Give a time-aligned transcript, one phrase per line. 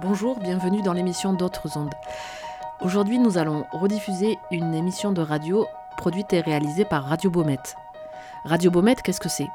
[0.00, 1.92] Bonjour, bienvenue dans l'émission D'autres ondes.
[2.80, 5.66] Aujourd'hui, nous allons rediffuser une émission de radio
[5.98, 7.76] produite et réalisée par Radio Baumette.
[8.44, 9.48] Radio Baumette, qu'est-ce que c'est?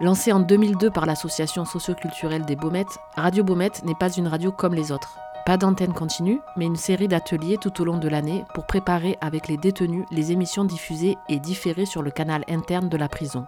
[0.00, 4.72] Lancée en 2002 par l'association socioculturelle des Baumettes, Radio Baumette n'est pas une radio comme
[4.74, 5.18] les autres.
[5.44, 9.46] Pas d'antenne continue, mais une série d'ateliers tout au long de l'année pour préparer avec
[9.46, 13.44] les détenus les émissions diffusées et différées sur le canal interne de la prison.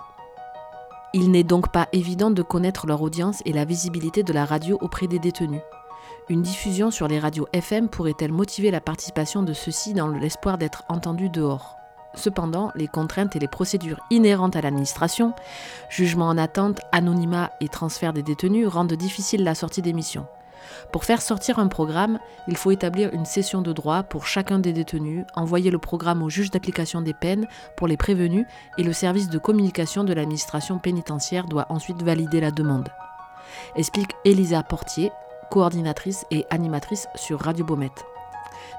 [1.15, 4.77] Il n'est donc pas évident de connaître leur audience et la visibilité de la radio
[4.83, 5.63] auprès des détenus.
[6.31, 10.85] Une diffusion sur les radios FM pourrait-elle motiver la participation de ceux-ci dans l'espoir d'être
[10.91, 11.77] entendus dehors?
[12.15, 15.33] Cependant, les contraintes et les procédures inhérentes à l'administration,
[15.89, 20.27] jugement en attente, anonymat et transfert des détenus rendent difficile la sortie d'émissions.
[20.93, 24.75] Pour faire sortir un programme, il faut établir une session de droit pour chacun des
[24.75, 28.45] détenus, envoyer le programme au juge d'application des peines pour les prévenus
[28.77, 32.91] et le service de communication de l'administration pénitentiaire doit ensuite valider la demande.
[33.77, 35.11] Explique Elisa Portier,
[35.51, 38.05] coordinatrice et animatrice sur Radio Baumette.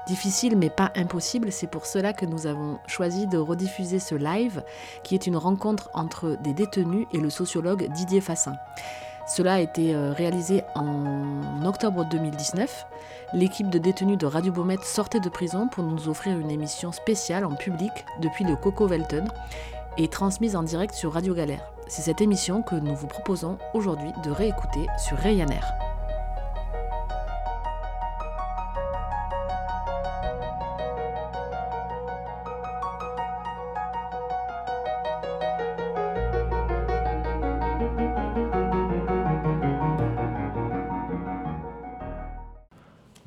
[0.06, 4.62] Difficile mais pas impossible, c'est pour cela que nous avons choisi de rediffuser ce live
[5.04, 8.54] qui est une rencontre entre des détenus et le sociologue Didier Fassin.
[9.26, 12.86] Cela a été euh, réalisé en octobre 2019.
[13.32, 17.44] L'équipe de détenus de Radio Baumette sortait de prison pour nous offrir une émission spéciale
[17.44, 19.24] en public depuis le Coco Velton
[19.98, 21.72] et transmise en direct sur Radio Galère.
[21.86, 25.89] C'est cette émission que nous vous proposons aujourd'hui de réécouter sur Ryanair.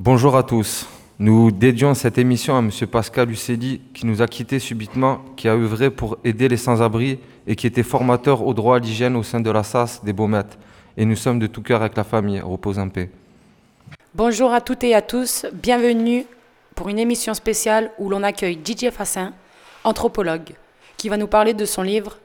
[0.05, 0.85] Bonjour à tous.
[1.17, 2.69] Nous dédions cette émission à M.
[2.91, 7.55] Pascal Lucedi qui nous a quittés subitement, qui a œuvré pour aider les sans-abri et
[7.55, 10.57] qui était formateur au droit à l'hygiène au sein de la SAS des Baumettes.
[10.97, 12.41] Et nous sommes de tout cœur avec la famille.
[12.41, 13.11] Repose en paix.
[14.13, 15.45] Bonjour à toutes et à tous.
[15.53, 16.25] Bienvenue
[16.75, 19.31] pour une émission spéciale où l'on accueille Didier Fassin,
[19.85, 20.49] anthropologue,
[20.97, 22.17] qui va nous parler de son livre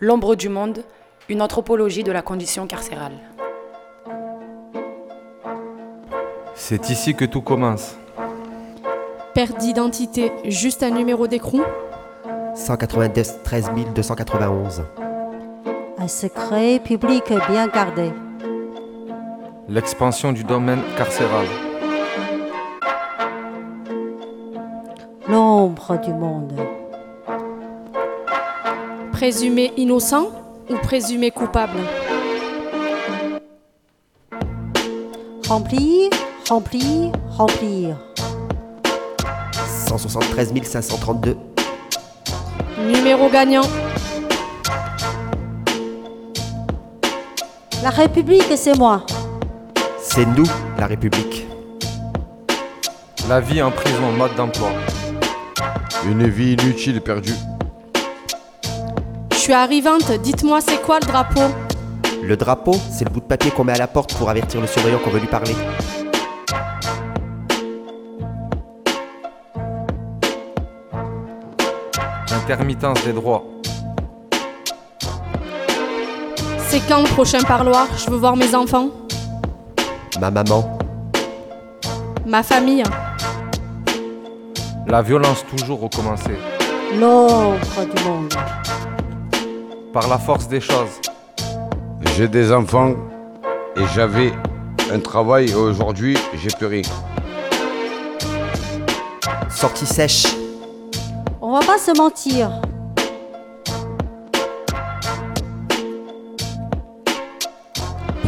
[0.00, 0.84] L'ombre du monde,
[1.30, 3.14] une anthropologie de la condition carcérale.
[6.54, 7.96] C'est ici que tout commence.
[9.34, 11.62] Perte d'identité, juste un numéro d'écrou
[12.54, 14.84] 193 291.
[15.98, 18.10] Un secret public bien gardé.
[19.68, 21.46] L'expansion du domaine carcéral.
[25.28, 26.52] L'ombre du monde.
[29.12, 30.28] Présumé innocent
[30.68, 31.78] ou présumé coupable?
[35.48, 36.10] Remplir,
[36.48, 37.96] remplir, remplir.
[39.86, 41.36] 173 532.
[42.86, 43.62] Numéro gagnant
[47.82, 49.04] La République, c'est moi.
[50.00, 50.46] C'est nous,
[50.78, 51.46] la République.
[53.28, 54.70] La vie en prison, mode d'emploi.
[56.04, 57.34] Une vie inutile perdue.
[59.30, 61.40] Je suis arrivante, dites-moi c'est quoi le drapeau?
[62.22, 64.68] Le drapeau, c'est le bout de papier qu'on met à la porte pour avertir le
[64.68, 65.54] surveillant qu'on veut lui parler.
[72.42, 73.44] Intermittence des droits.
[76.68, 77.86] C'est quand le prochain parloir?
[77.96, 78.88] Je veux voir mes enfants,
[80.20, 80.76] Ma maman,
[82.26, 82.82] ma famille.
[84.88, 86.36] La violence toujours recommencée.
[86.98, 87.58] L'ombre
[87.94, 88.34] du monde.
[89.92, 91.00] Par la force des choses.
[92.16, 92.94] J'ai des enfants
[93.76, 94.32] et j'avais
[94.92, 96.82] un travail et aujourd'hui j'ai plus rien.
[99.48, 100.41] sortie sèche.
[101.54, 102.50] On va pas se mentir.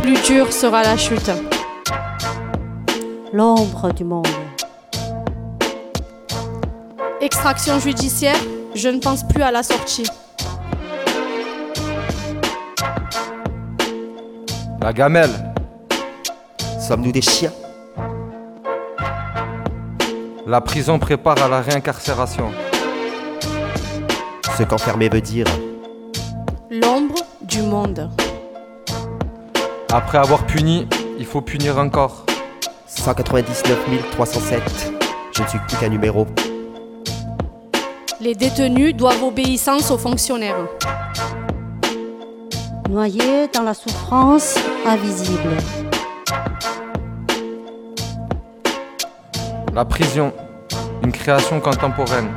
[0.03, 1.31] Plus dure sera la chute.
[3.33, 4.29] L'ombre du monde.
[7.23, 8.37] Extraction judiciaire,
[8.75, 10.07] je ne pense plus à la sortie.
[14.83, 15.55] La gamelle.
[16.79, 17.53] Sommes-nous des chiens?
[20.47, 22.53] La prison prépare à la réincarcération.
[24.57, 25.47] Ce qu'enfermer veut dire.
[26.71, 28.09] L'ombre du monde.
[29.93, 30.87] Après avoir puni,
[31.19, 32.25] il faut punir encore.
[32.87, 34.63] 199 307.
[35.33, 36.29] Je ne suis plus qu'un numéro.
[38.21, 40.69] Les détenus doivent obéissance aux fonctionnaires.
[42.89, 44.57] Noyé dans la souffrance
[44.87, 45.51] invisible.
[49.75, 50.33] La prison,
[51.03, 52.29] une création contemporaine.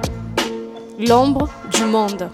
[1.00, 2.29] L'ombre du monde.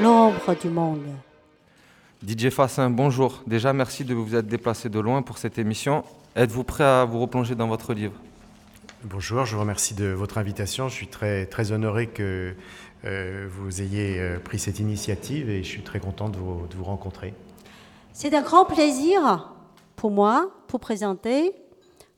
[0.00, 1.04] L'ombre du monde.
[2.22, 3.42] Didier Fassin, bonjour.
[3.46, 6.04] Déjà, merci de vous être déplacé de loin pour cette émission.
[6.34, 8.14] Êtes-vous prêt à vous replonger dans votre livre?
[9.04, 10.88] Bonjour, je vous remercie de votre invitation.
[10.88, 12.54] Je suis très, très honoré que
[13.04, 16.76] euh, vous ayez euh, pris cette initiative et je suis très content de vous, de
[16.76, 17.34] vous rencontrer.
[18.14, 19.52] C'est un grand plaisir
[19.96, 21.52] pour moi pour présenter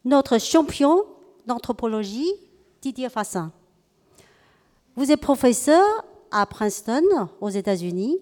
[0.04, 1.02] notre champion
[1.46, 2.30] d'anthropologie,
[2.80, 3.50] Didier Fassin.
[4.96, 5.84] Vous êtes professeur
[6.30, 7.02] à Princeton,
[7.40, 8.20] aux États-Unis,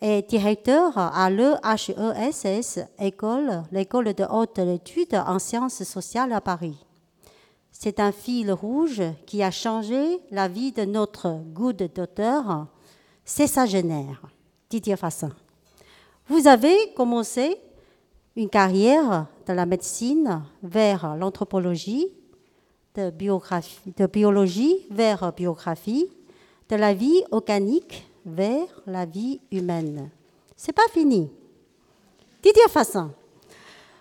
[0.00, 6.84] et directeur à l'EHESS, école, l'école de haute études en sciences sociales à Paris.
[7.70, 12.66] C'est un fil rouge qui a changé la vie de notre good d'auteur,
[13.64, 14.20] génère,
[14.70, 15.30] Didier Fassin.
[16.26, 17.56] Vous avez commencé
[18.34, 22.08] une carrière de la médecine vers l'anthropologie,
[22.94, 26.08] de, biologie vers biographie,
[26.68, 30.10] de la vie organique vers la vie humaine.
[30.56, 31.30] C'est pas fini.
[32.42, 33.10] Didier Fassin,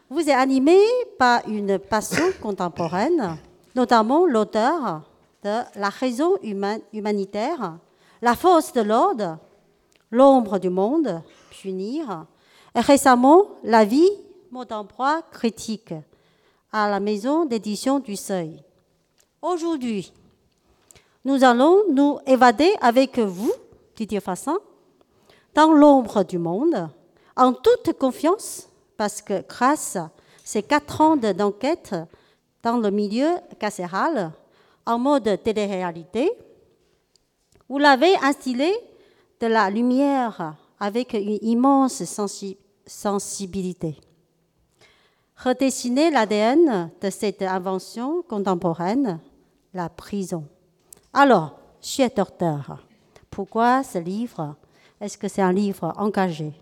[0.10, 0.78] vous êtes animé
[1.18, 3.38] par une passion contemporaine,
[3.76, 5.02] notamment l'auteur
[5.44, 6.36] de La raison
[6.94, 7.78] humanitaire,
[8.22, 9.40] La force de l'ordre,
[10.12, 12.26] L'ombre du monde, Punir,
[12.76, 14.12] et récemment La vie,
[14.52, 15.94] mot d'emploi critique,
[16.72, 18.64] à la maison d'édition du Seuil.
[19.44, 20.14] Aujourd'hui,
[21.26, 23.52] nous allons nous évader avec vous
[23.94, 24.58] Didier Fassin,
[25.54, 26.88] dans l'ombre du monde,
[27.36, 30.12] en toute confiance, parce que grâce à
[30.46, 31.94] ces quatre ans d'enquête
[32.64, 34.32] dans le milieu carcéral,
[34.86, 36.32] en mode télé-réalité,
[37.68, 38.72] vous l'avez instillé
[39.42, 42.02] de la lumière avec une immense
[42.86, 43.98] sensibilité.
[45.36, 49.20] Redessiner l'ADN de cette invention contemporaine,
[49.74, 50.48] la prison.
[51.14, 52.84] Alors, cher docteur,
[53.30, 54.56] pourquoi ce livre?
[55.02, 56.54] Est-ce que c'est un livre engagé?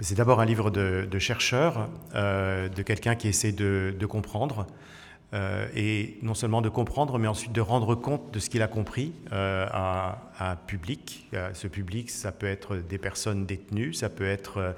[0.00, 4.66] C'est d'abord un livre de, chercheur, euh, de quelqu'un qui essaie de, comprendre,
[5.34, 8.68] euh, et non seulement de comprendre, mais ensuite de rendre compte de ce qu'il a
[8.68, 11.28] compris euh, à, un public.
[11.52, 14.74] Ce public, ça peut être des personnes détenues, ça peut être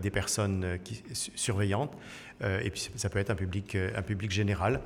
[0.00, 0.78] des personnes
[1.12, 1.92] surveillantes,
[2.42, 4.80] et puis ça peut être un public, un public général.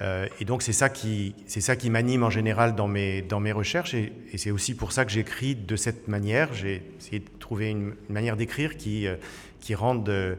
[0.00, 3.94] Euh, et donc c'est ça qui, qui m'anime en général dans mes, dans mes recherches,
[3.94, 6.52] et, c'est aussi pour ça que j'écris de cette manière.
[6.54, 9.16] J'ai essayé de trouver une, manière d'écrire qui, euh,
[9.60, 10.36] qui rende, euh,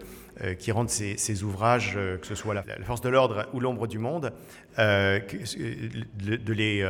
[0.59, 4.33] qui rende ces, ouvrages, que ce soit la, force de l'ordre ou l'ombre du monde,
[4.77, 6.81] de, les,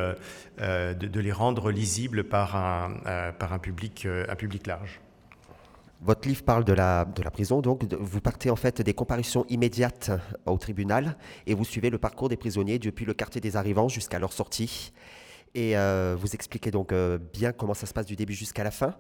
[0.60, 4.08] de, les rendre lisibles par un, public,
[4.66, 5.02] large.
[6.02, 9.46] Votre livre parle de la, de la prison, donc vous partez en fait des comparaisons
[9.48, 10.12] immédiates
[10.46, 11.16] au tribunal
[11.48, 14.92] et vous suivez le parcours des prisonniers depuis le quartier des arrivants jusqu'à leur sortie.
[15.56, 18.72] Et euh, vous expliquez donc euh, bien comment ça se passe du début jusqu'à la
[18.72, 18.96] fin.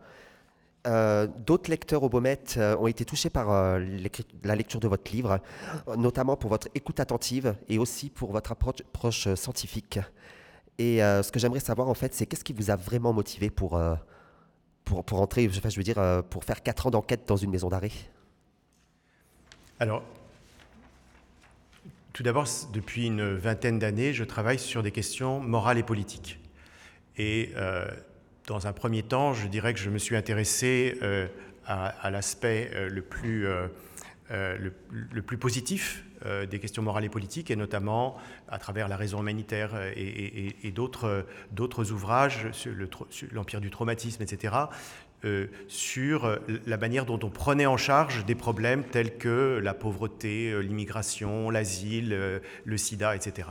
[0.85, 5.39] Euh, d'autres lecteurs au Beaumet ont été touchés par la lecture de votre livre,
[5.97, 10.00] notamment pour votre écoute attentive et aussi pour votre approche scientifique.
[10.80, 13.80] Et ce que j'aimerais savoir en fait, c'est qu'est-ce qui vous a vraiment motivé pour
[14.83, 17.91] pour, entrer, je veux dire, euh, pour faire 4 ans d'enquête dans une maison d'arrêt?
[19.79, 20.03] Alors,
[22.13, 26.39] tout d'abord, depuis une vingtaine d'années, je travaille sur des questions morales et politiques.
[27.18, 27.88] Et euh,
[28.47, 31.27] dans un premier temps, je dirais que je me suis intéressé euh,
[31.65, 33.47] à, l'aspect le plus
[34.31, 34.57] euh,
[35.11, 39.19] le, plus positif euh, des questions morales et politiques, et notamment à travers la raison
[39.19, 42.71] humanitaire et, d'autres ouvrages sur
[43.31, 44.55] l'empire du traumatisme, etc.,
[45.25, 50.62] euh, sur la manière dont on prenait en charge des problèmes tels que la pauvreté,
[50.63, 53.50] l'immigration, l'asile, le sida, etc.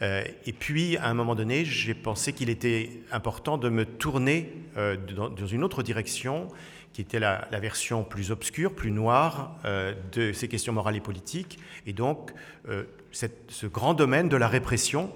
[0.00, 5.46] et puis, à un moment donné, j'ai pensé qu'il était important de me tourner dans,
[5.46, 6.48] une autre direction
[6.94, 11.58] qui était la, version plus obscure, plus noire euh, de ces questions morales et politiques,
[11.86, 12.32] et donc
[12.68, 15.12] euh, ce grand domaine de la répression.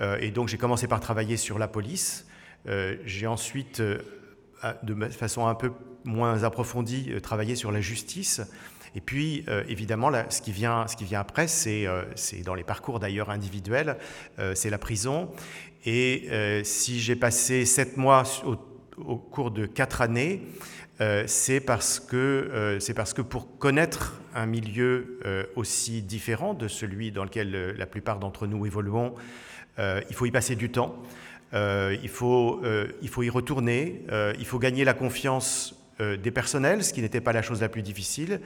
[0.00, 2.26] Euh, et donc j'ai commencé par travailler sur la police.
[3.06, 5.70] j'ai ensuite, de façon un peu
[6.04, 8.40] moins approfondie, travaillé sur la justice.
[8.94, 11.86] Et puis, évidemment, là, ce, qui vient, après, c'est
[12.44, 13.96] dans les parcours d'ailleurs individuels,
[14.54, 15.30] c'est la prison.
[15.84, 18.22] Et si j'ai passé sept mois
[18.96, 20.42] au, cours de quatre années
[21.00, 27.24] euh, c'est parce, que, euh, pour connaître un milieu euh, aussi différent de celui dans
[27.24, 29.14] lequel la plupart d'entre nous évoluons,
[29.78, 31.02] il faut y passer du temps,
[31.52, 34.02] il faut y retourner,
[34.38, 37.82] il faut gagner la confiance des personnels, ce qui n'était pas la chose la plus
[37.82, 38.40] difficile,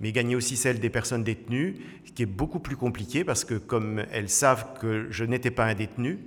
[0.00, 3.54] mais gagner aussi celle des personnes détenues, ce qui est beaucoup plus compliqué parce que
[3.54, 6.18] comme elles savent que je n'étais pas un détenu,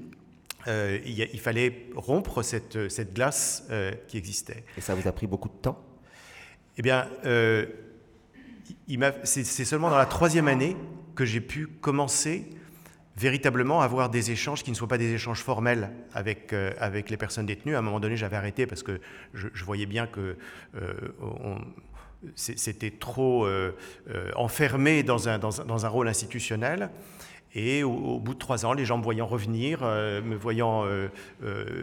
[0.68, 3.70] il, fallait rompre cette, cette glace
[4.10, 4.66] qui existait.
[4.78, 5.82] Et ça vous a pris beaucoup de temps?
[6.78, 7.08] Eh bien,
[9.24, 10.76] c'est seulement dans la troisième année
[11.16, 12.50] que j'ai pu commencer
[13.18, 17.18] véritablement avoir des échanges qui ne soient pas des échanges formels avec, euh, avec les
[17.18, 17.76] personnes détenues.
[17.76, 19.02] À un moment donné, j'avais arrêté parce que
[19.34, 20.38] je, voyais bien que
[20.76, 20.94] euh,
[22.36, 23.72] c'était trop euh,
[24.36, 26.90] enfermé dans un, dans, dans un, rôle institutionnel.
[27.56, 30.86] Et au, bout de trois ans, les gens me voyant revenir, me voyant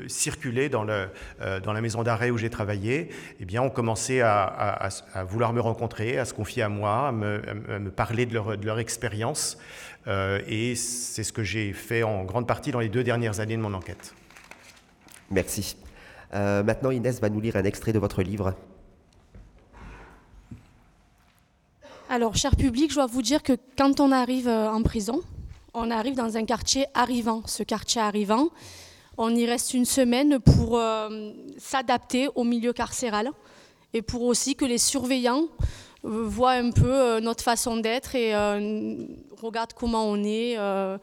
[0.07, 1.09] circuler dans, le,
[1.65, 3.09] dans, la maison d'arrêt où j'ai travaillé,
[3.41, 7.13] eh bien, ont commencé à, à, vouloir me rencontrer, à se confier à moi, à
[7.13, 7.41] me,
[7.81, 9.59] me parler de leur, de leur expérience.
[10.07, 13.57] Euh, et c'est ce que j'ai fait en grande partie dans les deux dernières années
[13.57, 14.15] de mon enquête.
[15.31, 15.77] Merci.
[16.35, 18.55] Euh, maintenant, Inès va nous lire un extrait de votre livre.
[22.09, 25.23] Alors, cher public, je dois vous dire que quand on arrive euh, en prison,
[25.73, 27.43] on arrive dans un quartier arrivant.
[27.47, 28.49] Ce quartier arrivant,
[29.17, 30.81] on y reste une semaine pour
[31.59, 33.31] s'adapter au milieu carcéral
[33.93, 35.49] et pour aussi que les surveillants
[36.03, 38.35] voient un peu notre façon d'être et
[39.45, 40.99] regarde comment on est euh,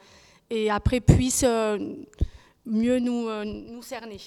[0.50, 1.78] et après puisse euh,
[2.66, 4.18] mieux nous, euh, nous cerner.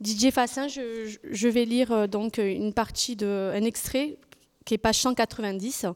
[0.00, 4.16] Didier Fassin, je, je, vais lire donc une partie de un extrait
[4.64, 5.86] qui est page 190.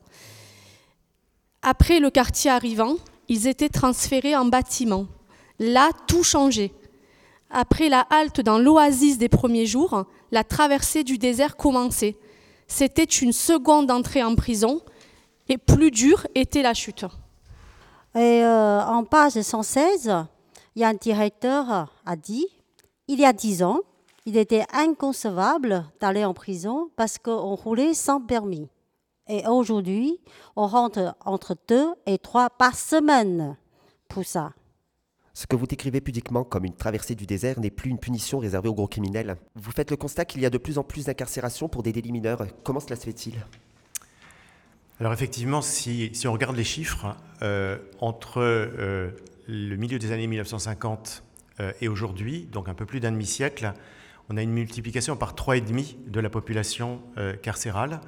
[1.63, 2.97] Après le quartier arrivant,
[3.29, 5.07] ils étaient transférés en bâtiment.
[5.59, 6.73] Là, tout changeait.
[7.51, 12.17] Après la halte dans l'oasis des premiers jours, la traversée du désert commençait.
[12.67, 14.81] C'était une seconde entrée en prison
[15.49, 17.05] et plus dure était la chute.
[18.15, 20.13] Et euh, en page 116,
[20.75, 22.47] il y a un directeur a dit,
[23.07, 23.81] il y a dix ans,
[24.27, 28.69] il était inconcevable d'aller en prison parce qu'on roulait sans permis.
[29.29, 30.19] Et aujourd'hui,
[30.57, 33.57] on rentre entre deux et trois par semaine
[34.09, 34.53] pour ça.
[35.33, 38.69] Ce que vous décrivez pudiquement comme une traversée du désert n'est plus une punition réservée
[38.69, 39.37] aux gros criminels.
[39.57, 42.13] Vous faites le constat qu'il y a de plus en plus d'incarcération pour des délits
[42.13, 42.47] mineurs.
[42.63, 43.35] Comment cela se fait-il?
[45.01, 49.11] Alors effectivement, si, on regarde les chiffres, euh, entre euh,
[49.49, 51.25] le milieu des années 1950
[51.59, 53.73] euh, et aujourd'hui, donc un peu plus d'un demi-siècle,
[54.29, 57.01] on a une multiplication par 3,5 de la population
[57.43, 58.01] carcérale.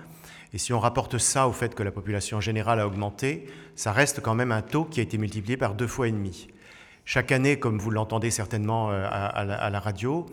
[0.52, 4.20] Et si on rapporte ça au fait que la population générale a augmenté, ça reste
[4.20, 6.49] quand même un taux qui a été multiplié par deux fois et demi.
[7.04, 10.26] Chaque année, comme vous l'entendez certainement à, la, radio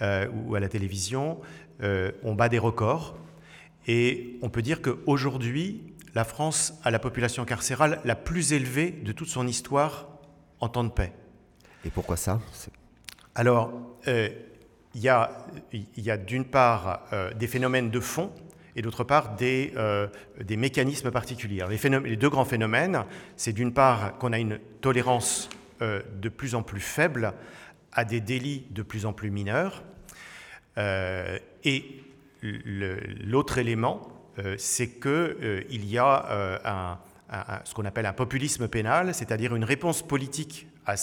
[0.00, 1.38] ou à la télévision,
[1.80, 3.16] on bat des records.
[3.86, 5.82] Et on peut dire qu'aujourd'hui,
[6.14, 10.08] la France a la population carcérale la plus élevée de toute son histoire
[10.60, 11.12] en temps de paix.
[11.84, 12.40] Et pourquoi ça?
[13.34, 13.72] Alors,
[14.08, 14.28] euh,
[14.98, 18.32] il y a, d'une part euh, des phénomènes de fond
[18.76, 20.08] et d'autre part des, euh,
[20.48, 21.64] mécanismes particuliers.
[21.68, 23.04] les, deux grands phénomènes,
[23.36, 25.48] c'est d'une part qu'on a une tolérance
[25.80, 27.34] de plus en plus faible
[27.92, 29.84] à des délits de plus en plus mineurs,
[30.76, 31.84] et
[32.42, 36.94] L'autre élément, euh, c'est qu'il euh, y a euh,
[37.64, 40.96] ce qu'on appelle un populisme pénal, c'est-à-dire une réponse politique à,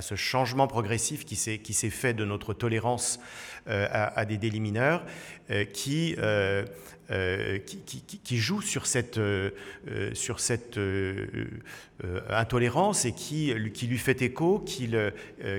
[0.00, 3.20] ce changement progressif qui s'est fait de notre tolérance
[3.66, 5.04] à, des délits mineurs,
[5.72, 6.16] qui,
[7.12, 7.60] euh,
[8.24, 9.50] qui, joue sur cette, euh,
[9.88, 10.76] euh, sur cette
[12.30, 14.90] intolérance et qui, qui lui fait écho, qui,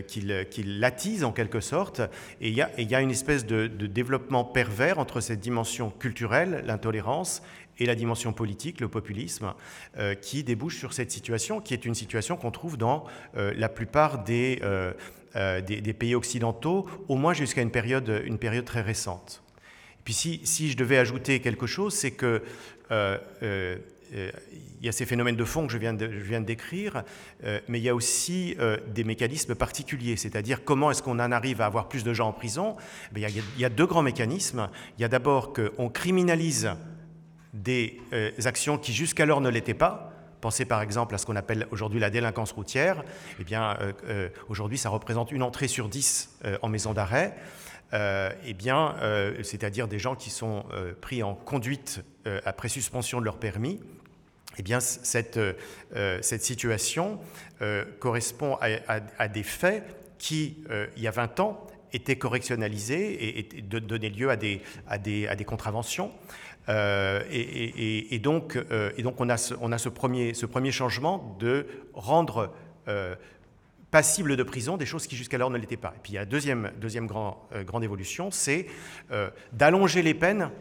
[0.08, 2.02] qui, l'attise en quelque sorte.
[2.42, 6.64] Et il y a, y a une espèce de, développement pervers entre cette dimension culturelle,
[6.66, 7.42] l'intolérance,
[7.80, 9.54] et la dimension politique, le populisme,
[10.22, 13.06] qui débouche sur cette situation, qui est une situation qu'on trouve dans
[13.36, 14.62] la plupart des,
[15.36, 18.24] des, pays occidentaux, au moins jusqu'à une période,
[18.66, 19.44] très récente.
[20.08, 22.42] Puis si, je devais ajouter quelque chose, c'est que
[22.92, 23.78] euh, euh,
[24.14, 27.04] il y a ces phénomènes de fond que je viens de, décrire,
[27.44, 28.56] euh, mais il y a aussi
[28.96, 32.32] des mécanismes particuliers, c'est-à-dire comment est-ce qu'on en arrive à avoir plus de gens en
[32.32, 32.78] prison?
[33.14, 34.70] A, il, y a, deux grands mécanismes.
[34.98, 36.70] Il y a d'abord qu'on criminalise
[37.58, 38.00] des
[38.46, 40.14] actions qui jusqu'alors ne l'étaient pas.
[40.42, 43.04] Pensez par exemple à ce qu'on appelle aujourd'hui la délinquance routière.
[43.40, 43.78] Eh bien,
[44.50, 47.36] aujourd'hui, ça représente une entrée sur dix en maison d'arrêt.
[47.94, 52.04] Euh, eh bien, euh, c'est-à-dire des gens qui sont euh, pris en conduite
[52.44, 53.80] après suspension de leur permis,
[54.58, 55.40] eh bien, cette,
[56.22, 57.22] situation
[58.02, 59.86] correspond à, des faits
[60.18, 60.58] qui,
[60.98, 66.12] il y a 20 ans, étaient correctionnalisés et, donnaient lieu à des contraventions.
[66.70, 68.58] Et, donc,
[68.98, 72.52] et donc, on a ce, premier, changement de rendre
[73.92, 75.94] passible de prison, des choses qui jusqu'alors ne l'étaient pas.
[75.96, 76.72] Et puis il y a la deuxième,
[77.54, 78.68] euh, grande évolution, c'est
[79.12, 80.52] euh, d'allonger les peines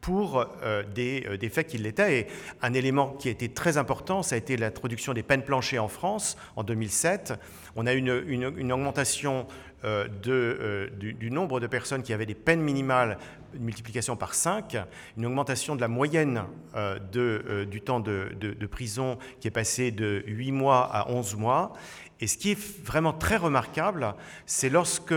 [0.00, 0.46] pour
[0.94, 2.20] des, des, faits qui l'étaient.
[2.20, 2.26] Et
[2.62, 5.88] un élément qui a été très important, ça a été l'introduction des peines planchées en
[5.88, 7.34] France en 2007.
[7.76, 9.46] On a une, une, une augmentation
[9.84, 13.16] euh, euh, du, nombre de personnes qui avaient des peines minimales,
[13.54, 14.76] une multiplication par 5,
[15.16, 16.42] une augmentation de la moyenne
[16.74, 21.72] euh, de, du temps de, prison qui est passé de 8 mois à 11 mois.
[22.20, 24.14] Et ce qui est vraiment très remarquable,
[24.46, 25.14] c'est lorsque,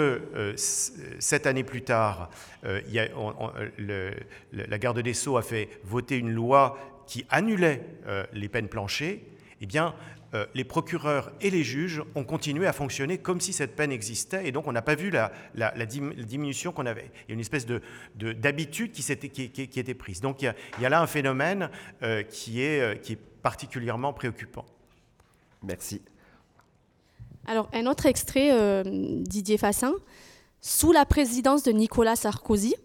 [0.56, 2.30] sept années plus tard,
[2.62, 6.77] la garde des Sceaux a fait voter une loi
[7.08, 7.84] qui annulait
[8.34, 9.25] les peines planchées,
[9.62, 9.96] eh bien,
[10.33, 14.47] euh, les procureurs et les juges ont continué à fonctionner comme si cette peine existait,
[14.47, 15.31] et donc on n'a pas vu la,
[15.85, 17.11] diminution qu'on avait.
[17.27, 17.65] Il y a une espèce
[18.15, 20.21] d'habitude qui, qui, était prise.
[20.21, 21.69] Donc il y a, là un phénomène
[22.01, 24.65] euh, qui, est, euh, qui est particulièrement préoccupant.
[25.63, 26.01] Merci.
[27.45, 29.93] Alors un autre extrait, Didier Fassin.
[30.61, 32.75] Sous la présidence de Nicolas Sarkozy,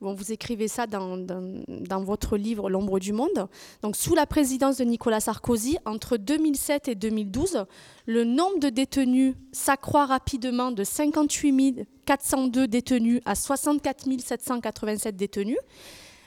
[0.00, 3.48] vous écrivez ça dans, votre livre L'ombre du monde.
[3.82, 7.64] Donc, sous la présidence de Nicolas Sarkozy, entre 2007 et 2012,
[8.06, 15.58] le nombre de détenus s'accroît rapidement de 58 402 détenus à 64 787 détenus.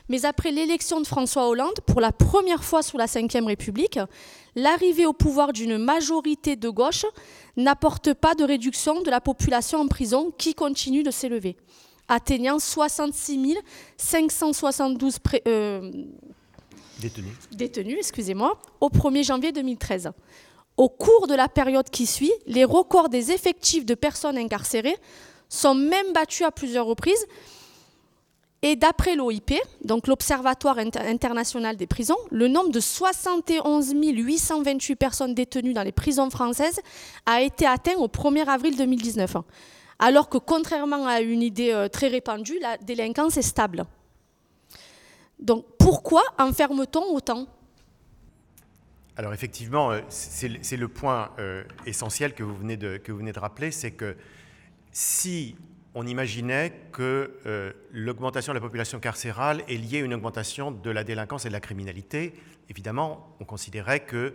[0.08, 4.00] Mais après l'élection de François Hollande, pour la première fois sous la Ve République,
[4.56, 7.06] l'arrivée au pouvoir d'une majorité de gauche
[7.58, 11.58] n'apporte pas de réduction de la population en prison qui continue de s'élever
[12.08, 13.58] atteignant 66
[13.98, 15.92] 572 euh,
[17.00, 20.12] détenus, détenus excusez-moi, au 1er janvier 2013.
[20.78, 24.98] Au cours de la période qui suit, les records des effectifs de personnes incarcérées
[25.48, 27.26] sont même battus à plusieurs reprises.
[28.62, 35.74] Et d'après l'OIP, donc l'Observatoire international des prisons, le nombre de 71 828 personnes détenues
[35.74, 36.80] dans les prisons françaises
[37.26, 39.36] a été atteint au 1er avril 2019
[40.00, 43.86] alors que contrairement à une idée euh, très répandue, la délinquance est stable.
[45.40, 47.48] Donc pourquoi enferme-t-on autant?
[49.18, 53.32] Alors effectivement, euh, c'est le point euh, essentiel que vous venez de, que vous venez
[53.32, 54.18] de rappeler, c'est que
[54.92, 55.56] si
[55.94, 61.06] on imaginait que l'augmentation de la population carcérale est liée à une augmentation de la
[61.06, 62.34] délinquance et de la criminalité,
[62.70, 64.34] évidemment, on considérait que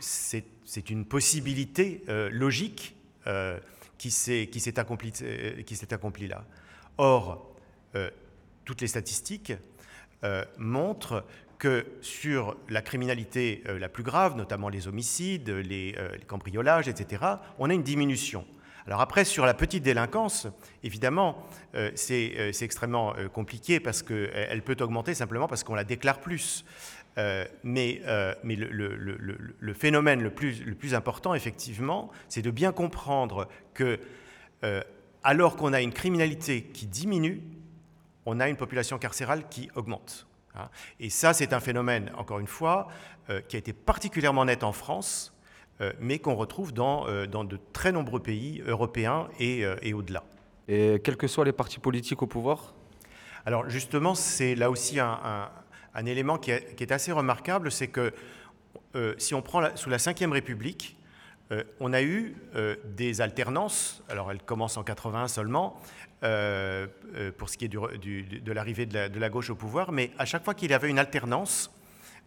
[0.00, 2.02] c'est une possibilité
[2.32, 2.96] logique
[3.98, 6.44] qui s'est accompli, euh, accompli, là.
[6.98, 7.54] Or,
[7.94, 8.10] euh,
[8.64, 9.52] toutes les statistiques
[10.24, 11.24] euh, montrent
[11.58, 17.24] que sur la criminalité la plus grave, notamment les homicides, les, cambriolages, etc.,
[17.58, 18.44] on a une diminution.
[18.86, 20.48] Alors après, sur la petite délinquance,
[20.84, 21.46] évidemment,
[21.94, 26.66] c'est extrêmement compliqué parce qu'elle peut augmenter simplement parce qu'on la déclare plus.
[27.18, 32.42] Euh, mais, euh, mais le, le, le, phénomène le plus, le plus important, effectivement, c'est
[32.42, 33.98] de bien comprendre que,
[34.64, 34.82] euh,
[35.22, 37.42] alors qu'on a une criminalité qui diminue,
[38.26, 40.26] on a une population carcérale qui augmente.
[40.54, 40.68] Hein.
[41.00, 42.88] Et ça, c'est un phénomène, encore une fois,
[43.48, 45.34] qui a été particulièrement net en France,
[45.98, 50.22] mais qu'on retrouve dans, dans, de très nombreux pays européens et, et au-delà.
[50.68, 52.74] Et quels que soient les partis politiques au pouvoir?
[53.44, 55.65] Alors justement, c'est là aussi un un
[56.04, 58.12] élément qui est, assez remarquable, c'est que
[58.94, 60.96] euh, si on prend sous la Ve République,
[61.52, 65.80] euh, on a eu euh, des alternances, alors elles commencent en 81 seulement,
[67.38, 70.54] pour ce qui est de l'arrivée de, la gauche au pouvoir, mais à chaque fois
[70.54, 71.70] qu'il y avait une alternance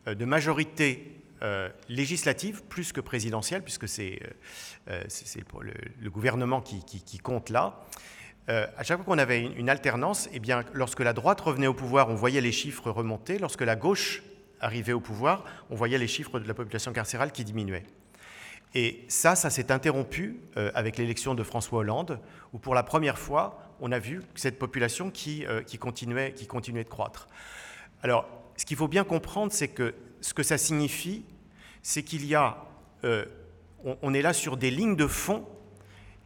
[0.05, 1.21] de majorité
[1.89, 4.19] législative plus que présidentielle, puisque c'est
[4.87, 7.83] le, gouvernement qui compte là,
[8.49, 11.73] euh, à chaque fois qu'on avait une, alternance, eh bien, lorsque la droite revenait au
[11.73, 13.37] pouvoir, on voyait les chiffres remonter.
[13.37, 14.23] Lorsque la gauche
[14.59, 17.85] arrivait au pouvoir, on voyait les chiffres de la population carcérale qui diminuaient.
[18.73, 22.19] Et ça, ça s'est interrompu euh, avec l'élection de François Hollande,
[22.53, 26.47] où pour la première fois, on a vu cette population qui, euh, qui, continuait, qui
[26.47, 27.27] continuait de croître.
[28.01, 31.23] Alors, ce qu'il faut bien comprendre, c'est que ce que ça signifie,
[31.83, 32.57] c'est qu'il y a,
[34.01, 35.47] on, est là sur des lignes de fond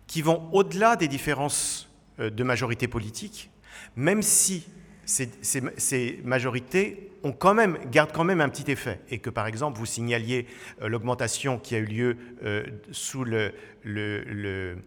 [0.08, 3.50] qui vont au-delà des différences euh, de majorité politique,
[3.96, 4.66] même si
[5.06, 9.00] ces, majorités ont quand même, gardent quand même un petit effet.
[9.10, 10.48] Et que, par exemple, vous signaliez
[10.82, 14.78] euh, l'augmentation qui a eu lieu euh, sous le, le,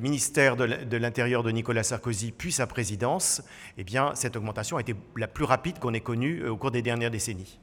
[0.00, 3.42] ministère de l'Intérieur de Nicolas Sarkozy, puis sa présidence,
[3.78, 6.82] eh bien, cette augmentation a été la plus rapide qu'on ait connue au cours des
[6.82, 7.58] dernières décennies.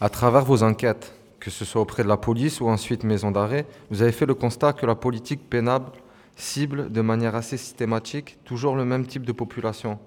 [0.00, 3.66] À travers vos enquêtes, que ce soit auprès de la police ou ensuite maison d'arrêt,
[3.90, 5.82] vous avez fait le constat que la politique pénale
[6.36, 9.98] cible de manière assez systématique toujours le même type de population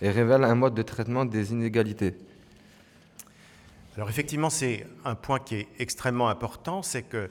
[0.00, 2.14] et révèle un mode de traitement des inégalités.
[3.96, 7.30] Alors effectivement, c'est un point qui est extrêmement important, c'est que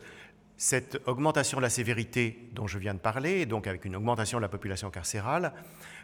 [0.56, 4.44] cette augmentation de la sévérité dont je viens de parler, donc avec une augmentation de
[4.44, 5.52] la population carcérale,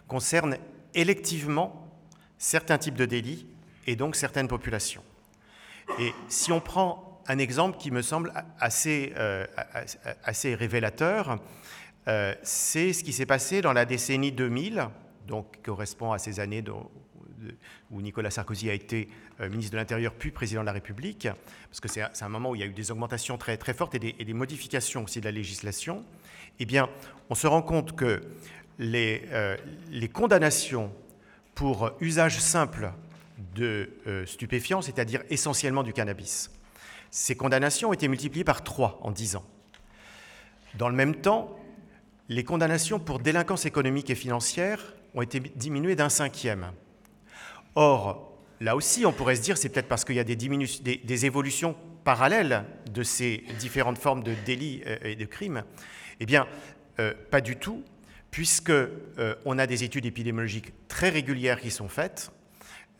[0.07, 0.57] concerne
[0.93, 1.87] électivement
[2.37, 3.47] certains types de délits
[3.87, 5.03] et donc certaines populations.
[5.97, 9.45] Et si on prend un exemple qui me semble assez, euh,
[10.23, 11.39] assez révélateur,
[12.09, 14.87] euh, c'est ce qui s'est passé dans la décennie 2000,
[15.27, 16.63] donc qui correspond à ces années
[17.91, 19.07] où Nicolas Sarkozy a été
[19.39, 21.29] euh, ministre de l'Intérieur puis président de la République,
[21.69, 23.95] parce que c'est un moment où il y a eu des augmentations très, très fortes
[23.95, 26.03] et des, modifications aussi de la législation,
[26.59, 26.89] eh bien,
[27.29, 28.21] on se rend compte que
[28.79, 29.23] les,
[29.89, 30.91] les condamnations
[31.53, 32.91] pour usage simple
[33.55, 36.51] de euh, stupéfiants, c'est-à-dire essentiellement du cannabis.
[37.11, 39.45] Ces condamnations ont été multipliées par trois en dix ans.
[40.75, 41.58] Dans le même temps,
[42.29, 46.71] les condamnations pour délinquance économique et financière ont été diminuées d'un cinquième.
[47.75, 51.75] Or, là aussi, on pourrait se dire, c'est peut-être parce qu'il y a des, évolutions
[52.03, 55.63] parallèles de ces différentes formes de délits euh, et de crimes.
[56.19, 56.47] Eh bien,
[56.99, 57.83] euh, pas du tout
[58.29, 62.31] puisque euh, on a des études épidémiologiques très régulières qui sont faites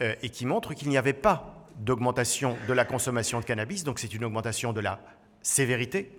[0.02, 4.00] euh, et qui montrent qu'il n'y avait pas d'augmentation de la consommation de cannabis, donc
[4.00, 5.00] c'est une augmentation de la
[5.42, 6.12] sévérité,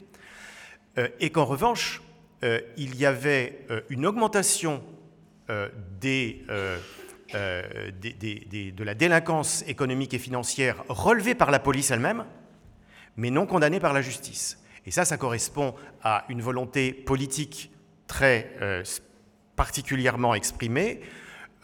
[1.18, 2.00] et qu'en revanche,
[2.42, 4.82] il y avait une augmentation
[6.00, 6.44] des,
[7.32, 12.24] de la délinquance économique et financière relevée par la police elle-même,
[13.16, 14.58] mais non condamnée par la justice.
[14.86, 17.70] Et ça, ça correspond à une volonté politique
[18.06, 18.82] très euh,
[19.54, 21.00] particulièrement exprimée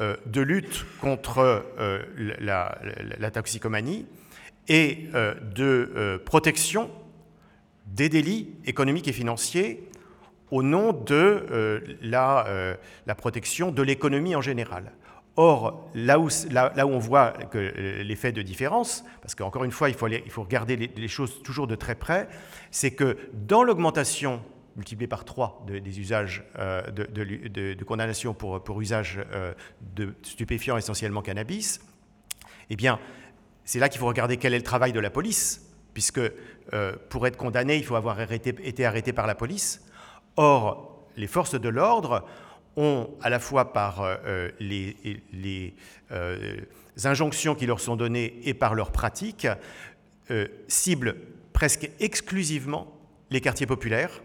[0.01, 2.03] euh, de lutte contre euh,
[2.39, 4.07] la, toxicomanie
[4.69, 5.09] et
[5.55, 6.91] de protection
[7.87, 9.89] des délits économiques et financiers
[10.51, 12.77] au nom de la,
[13.17, 14.93] protection de l'économie en général.
[15.39, 16.29] Or, là où,
[16.79, 21.67] on voit l'effet de différence, parce qu'encore une fois, il faut, regarder les, choses toujours
[21.67, 22.29] de très près,
[22.71, 24.41] c'est que dans l'augmentation
[24.77, 29.53] multiplié par 3 des usages euh, de, condamnation pour, usage euh,
[29.95, 31.81] de stupéfiants, essentiellement cannabis,
[32.71, 32.99] eh bien,
[33.65, 36.21] c'est là qu'il faut regarder quel est le travail de la police, puisque
[36.73, 39.86] euh, pour être condamné, il faut avoir été arrêté par la police.
[40.37, 42.25] Or, les forces de l'ordre
[42.77, 44.05] ont, à la fois par
[44.61, 44.97] les,
[45.33, 45.75] les
[47.05, 49.49] injonctions qui leur sont données et par leurs pratiques,
[50.69, 51.17] ciblent
[51.55, 52.97] presque exclusivement
[53.31, 54.21] les quartiers populaires,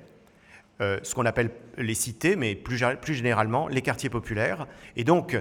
[0.82, 2.78] euh, ce qu'on appelle les cités, mais plus,
[3.14, 4.68] généralement les quartiers populaires.
[4.96, 5.40] Et donc,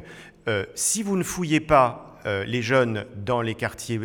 [0.48, 3.98] euh, si vous ne fouillez pas euh, les jeunes dans les quartiers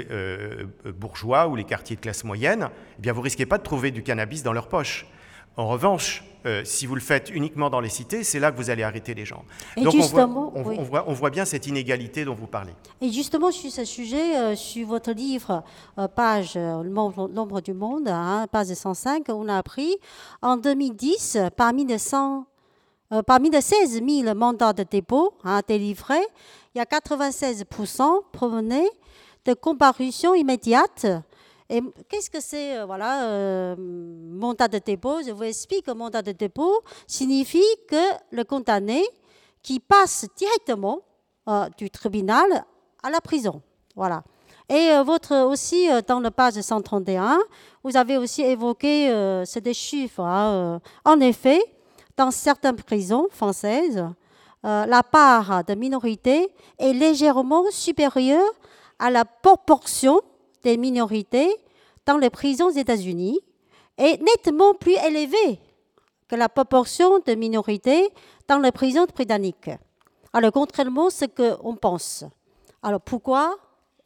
[0.98, 4.02] bourgeois ou les quartiers de classe moyenne, eh bien vous risquez pas de trouver du
[4.02, 5.08] cannabis dans leur poche.
[5.58, 8.70] En revanche, euh, si vous le faites uniquement dans les cités, c'est là que vous
[8.70, 9.44] allez arrêter les gens.
[9.78, 12.74] Donc on voit, on, voit, bien cette inégalité dont vous parlez.
[13.02, 15.64] Et justement, sur ce sujet, euh, sur votre livre,
[15.98, 19.96] euh, page L'ombre du monde, hein, page 105, on a appris
[20.42, 22.46] en 2010, parmi les, 100,
[23.26, 26.26] parmi les 16 000 mandats de dépôt hein, délivrés,
[26.76, 28.90] il y a 96% provenaient
[29.46, 31.08] de comparutions immédiates
[31.70, 36.32] et qu'est-ce que c'est, euh, voilà, euh, mandat de dépôt Je vous explique, mandat de
[36.32, 37.96] dépôt signifie que
[38.32, 39.04] le condamné
[39.64, 41.00] qui passe directement
[41.48, 42.66] euh, du tribunal
[43.02, 43.62] à la prison,
[43.96, 44.24] voilà.
[44.68, 47.38] Et votre aussi dans le page 131,
[47.84, 50.22] vous avez aussi évoqué ces chiffres.
[50.22, 51.62] Hein, en effet,
[52.18, 54.04] dans certaines prisons françaises,
[54.64, 58.50] la part de minorité est légèrement supérieure
[58.98, 60.20] à la proportion
[60.66, 61.56] des minorités
[62.08, 63.40] dans les prisons aux États-Unis
[63.98, 65.60] est nettement plus élevée
[66.28, 68.10] que la proportion de minorités
[68.48, 69.70] dans les prisons britanniques.
[70.34, 72.26] Alors, contrairement à ce qu'on pense.
[72.82, 73.56] Alors, pourquoi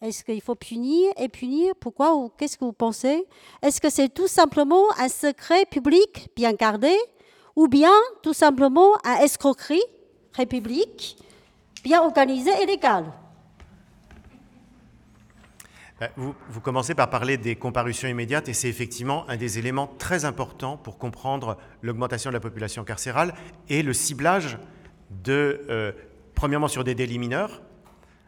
[0.01, 1.73] Est-ce qu'il faut punir et punir?
[1.79, 3.25] Pourquoi ou qu'est-ce que vous pensez?
[3.61, 6.93] Est-ce que c'est tout simplement un secret public bien gardé
[7.55, 9.83] ou bien tout simplement un escroquerie
[10.33, 11.17] république
[11.83, 13.05] bien organisée et légale?
[15.99, 20.23] Bah, vous, commencez par parler des comparutions immédiates et c'est effectivement un des éléments très
[20.23, 23.33] importants pour comprendre l'augmentation de la population carcérale
[23.67, 24.57] et le ciblage
[25.09, 25.91] de, euh,
[26.35, 27.61] premièrement sur des délits mineurs,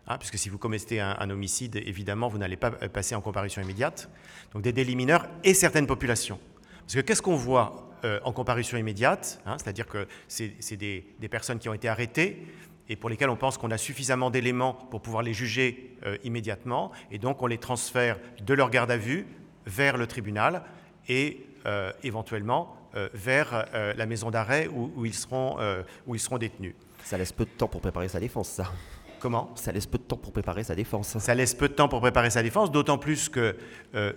[0.07, 3.61] hein, puisque si vous commettez un, homicide, évidemment, vous n'allez pas euh, passer en comparution
[3.61, 4.09] immédiate,
[4.53, 6.39] donc des délits mineurs et certaines populations.
[6.81, 11.29] Parce que qu'est-ce qu'on voit euh, en comparution immédiate hein, C'est-à-dire que c'est des, des
[11.29, 12.45] personnes qui ont été arrêtées,
[12.91, 16.91] et pour lesquels on pense qu'on a suffisamment d'éléments pour pouvoir les juger euh, immédiatement,
[17.09, 19.25] et donc on les transfère de leur garde à vue
[19.65, 20.63] vers le tribunal
[21.07, 25.57] et euh, éventuellement euh, vers la maison d'arrêt où, ils seront,
[26.05, 26.75] où ils seront détenus.
[27.05, 28.69] Ça laisse peu de temps pour préparer sa défense, ça.
[29.21, 29.51] Comment?
[29.55, 31.17] Ça laisse peu de temps pour préparer sa défense.
[31.19, 33.55] Ça laisse peu de temps pour préparer sa défense, d'autant plus que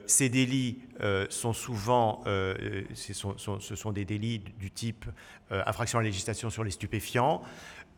[0.06, 0.80] ces délits
[1.28, 5.04] sont souvent, ce sont, ce, sont, des délits du type
[5.50, 7.42] infraction à la législation sur les stupéfiants,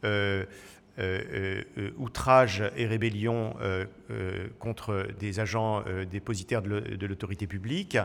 [0.04, 0.44] euh,
[1.98, 3.54] outrage et rébellion
[4.58, 7.98] contre des agents dépositaires de l'autorité publique,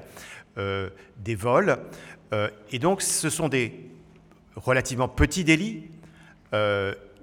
[0.58, 1.78] des vols.
[2.72, 3.90] et donc ce sont des
[4.58, 5.84] relativement petits délits,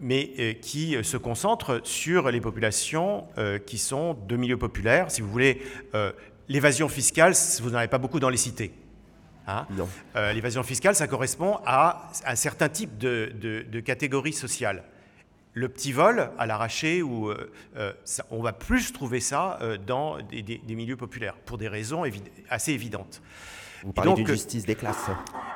[0.01, 3.27] mais qui se concentrent sur les populations
[3.67, 5.11] qui sont de milieux populaires.
[5.11, 5.61] Si vous voulez,
[6.49, 8.73] l'évasion fiscale, vous n'en avez pas beaucoup dans les cités.
[9.49, 9.67] Hein.
[10.15, 14.85] Euh, l'évasion fiscale, ça correspond à un certain type de, de, catégorie sociale.
[15.55, 17.93] Le petit vol à l'arraché, ou euh, euh,
[18.31, 22.05] on va plus trouver ça dans des, milieux populaires, pour des raisons
[22.51, 23.23] assez évidentes.
[23.85, 25.09] Vous parlez d'une justice des classes.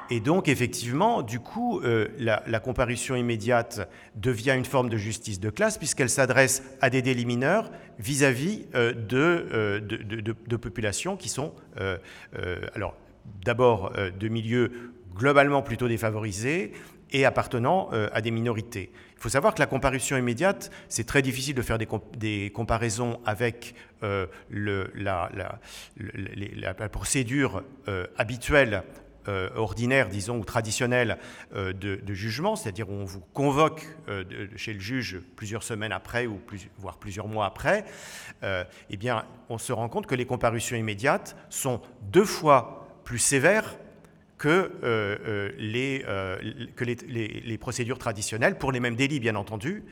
[0.08, 1.80] Et donc, effectivement, du coup,
[2.18, 7.26] la, comparution immédiate devient une forme de justice de classe, puisqu'elle s'adresse à des délits
[7.26, 11.52] mineurs vis-à-vis de, de, populations qui sont...
[12.74, 12.94] alors,
[13.44, 16.72] d'abord euh, de milieux globalement plutôt défavorisés
[17.10, 18.90] et appartenant euh, à des minorités.
[19.16, 23.74] Il faut savoir que la comparution immédiate, c'est très difficile de faire des, comparaisons avec
[24.02, 25.28] euh, la,
[26.90, 27.62] procédure
[28.16, 28.82] habituelle
[29.54, 31.18] ordinaire, disons, ou traditionnelle
[31.54, 33.86] de, jugement, c'est-à-dire où on vous convoque
[34.56, 36.40] chez le juge plusieurs semaines après, ou
[36.78, 37.84] voire plusieurs mois après,
[38.42, 41.80] eh bien, on se rend compte que les comparutions immédiates sont
[42.10, 42.81] deux fois
[43.12, 43.76] plus sévère
[44.38, 46.38] que, euh, euh, les, euh,
[46.74, 49.84] que les, procédures traditionnelles, pour les mêmes délits bien entendu,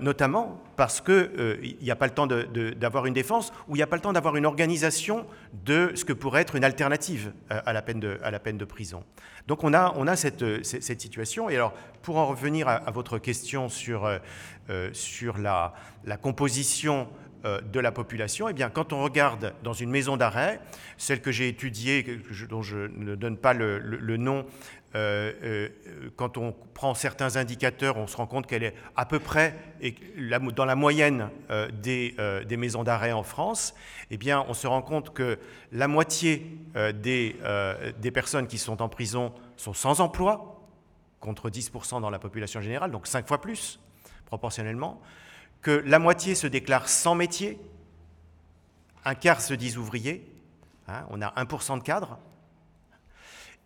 [0.00, 3.86] notamment parce qu'il n'y a pas le temps d'avoir une défense ou il n'y a
[3.86, 5.26] pas le temps d'avoir une organisation
[5.66, 8.64] de ce que pourrait être une alternative à la peine de, à la peine de
[8.64, 9.04] prison.
[9.46, 11.50] Donc on a, on a cette, cette, situation.
[11.50, 14.10] Et alors, pour en revenir à, à votre question sur,
[14.92, 15.74] sur la,
[16.04, 17.06] la composition euh,
[17.44, 20.60] de la population, eh bien, quand on regarde dans une maison d'arrêt,
[20.98, 24.44] celle que j'ai étudiée, dont je ne donne pas le, nom,
[24.94, 25.68] euh, euh,
[26.16, 29.54] quand on prend certains indicateurs, on se rend compte qu'elle est à peu près
[30.54, 31.30] dans la moyenne
[31.72, 32.14] des,
[32.58, 33.74] maisons d'arrêt en France.
[34.10, 35.38] Eh bien, on se rend compte que
[35.72, 36.58] la moitié
[36.94, 37.36] des,
[37.98, 40.56] des personnes qui sont en prison sont sans emploi,
[41.20, 43.78] contre 10% dans la population générale, donc 5 fois plus
[44.26, 45.00] proportionnellement
[45.62, 47.58] que la moitié se déclare sans métier,
[49.04, 50.26] un quart se disent ouvriers,
[50.88, 52.18] hein, on a 1% de cadres.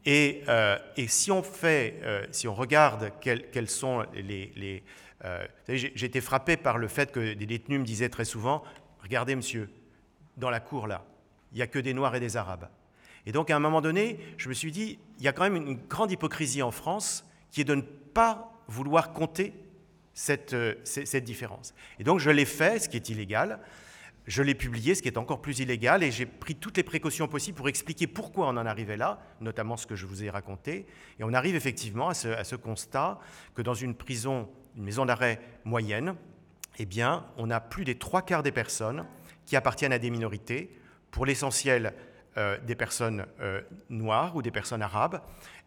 [0.04, 4.52] Et, euh, si on fait, euh, si on regarde quels, sont les...
[4.54, 4.82] les
[5.24, 8.62] euh, j'ai été frappé par le fait que des détenus me disaient très souvent,
[9.02, 9.70] regardez monsieur,
[10.36, 11.06] dans la cour là,
[11.52, 12.68] il n'y a que des Noirs et des Arabes.
[13.24, 15.56] Et donc à un moment donné, je me suis dit, il y a quand même
[15.56, 19.54] une grande hypocrisie en France qui est de ne pas vouloir compter
[20.52, 21.74] euh, cette, différence.
[21.98, 23.58] Et donc je l'ai fait, ce qui est illégal,
[24.26, 27.28] je l'ai publié, ce qui est encore plus illégal, et j'ai pris toutes les précautions
[27.28, 30.86] possibles pour expliquer pourquoi on en arrivait là, notamment ce que je vous ai raconté.
[31.18, 33.18] Et on arrive effectivement à ce, constat
[33.54, 36.14] que dans une prison, une maison d'arrêt moyenne,
[36.78, 39.04] eh bien, on a plus des trois quarts des personnes
[39.44, 40.70] qui appartiennent à des minorités,
[41.10, 41.92] pour l'essentiel
[42.36, 45.20] euh, des personnes euh, noires ou des personnes arabes,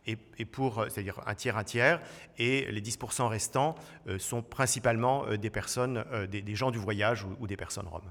[0.07, 2.01] et, pour, euh, c'est-à-dire un tiers, un tiers,
[2.37, 3.75] et les 10% restants
[4.07, 8.01] euh, sont principalement euh, des personnes, des, gens du voyage ou, des personnes roms.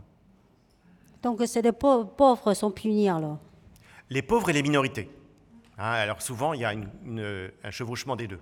[1.22, 3.38] Donc c'est les pauvres sont punis alors?
[4.11, 5.09] Les pauvres et les minorités.
[5.78, 8.40] Hein, alors souvent, il y a un chevauchement des deux.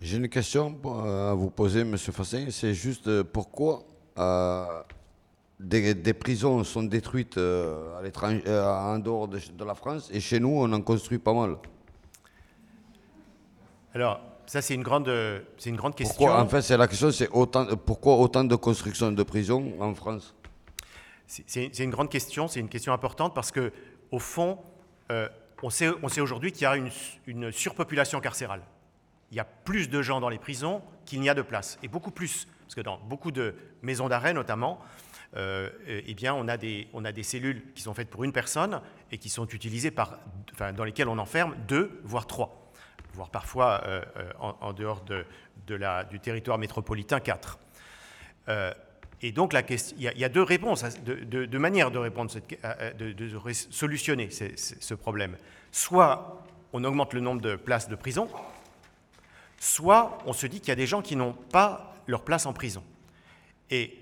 [0.00, 1.96] J'ai une question à vous poser, M.
[1.96, 2.46] Fassin.
[2.50, 3.84] C'est juste pourquoi
[5.64, 10.40] des, prisons sont détruites euh, à l'étranger, euh, en dehors de, la France, et chez
[10.40, 11.56] nous, on en construit pas mal.
[13.94, 15.10] Alors, ça, c'est une grande,
[15.56, 16.16] c'est une grande question.
[16.16, 19.94] Pourquoi, en fait, c'est la question, c'est autant, pourquoi autant de construction de prisons en
[19.94, 20.34] France?
[21.26, 23.72] C'est, une grande question, c'est une question importante parce que,
[24.10, 24.58] au fond,
[25.10, 25.28] euh,
[25.62, 26.90] on sait, on sait aujourd'hui qu'il y a une,
[27.26, 28.60] une surpopulation carcérale.
[29.30, 31.88] Il y a plus de gens dans les prisons qu'il n'y a de place, et
[31.88, 34.80] beaucoup plus, parce que dans beaucoup de maisons d'arrêt, notamment,
[35.36, 38.32] euh, eh bien, on a, des, on a des cellules qui sont faites pour une
[38.32, 40.18] personne et qui sont utilisées par,
[40.52, 42.70] enfin, dans lesquelles on enferme deux, voire trois,
[43.14, 45.24] voire parfois euh, euh, en, dehors de,
[45.66, 47.58] de la, du territoire métropolitain quatre.
[49.22, 52.32] et donc, la question, il, y a, deux réponses, deux, de manières de répondre,
[52.96, 55.36] de, de solutionner ce, problème.
[55.72, 58.28] Soit on augmente le nombre de places de prison,
[59.58, 62.52] soit on se dit qu'il y a des gens qui n'ont pas leur place en
[62.52, 62.84] prison.
[63.70, 63.98] Et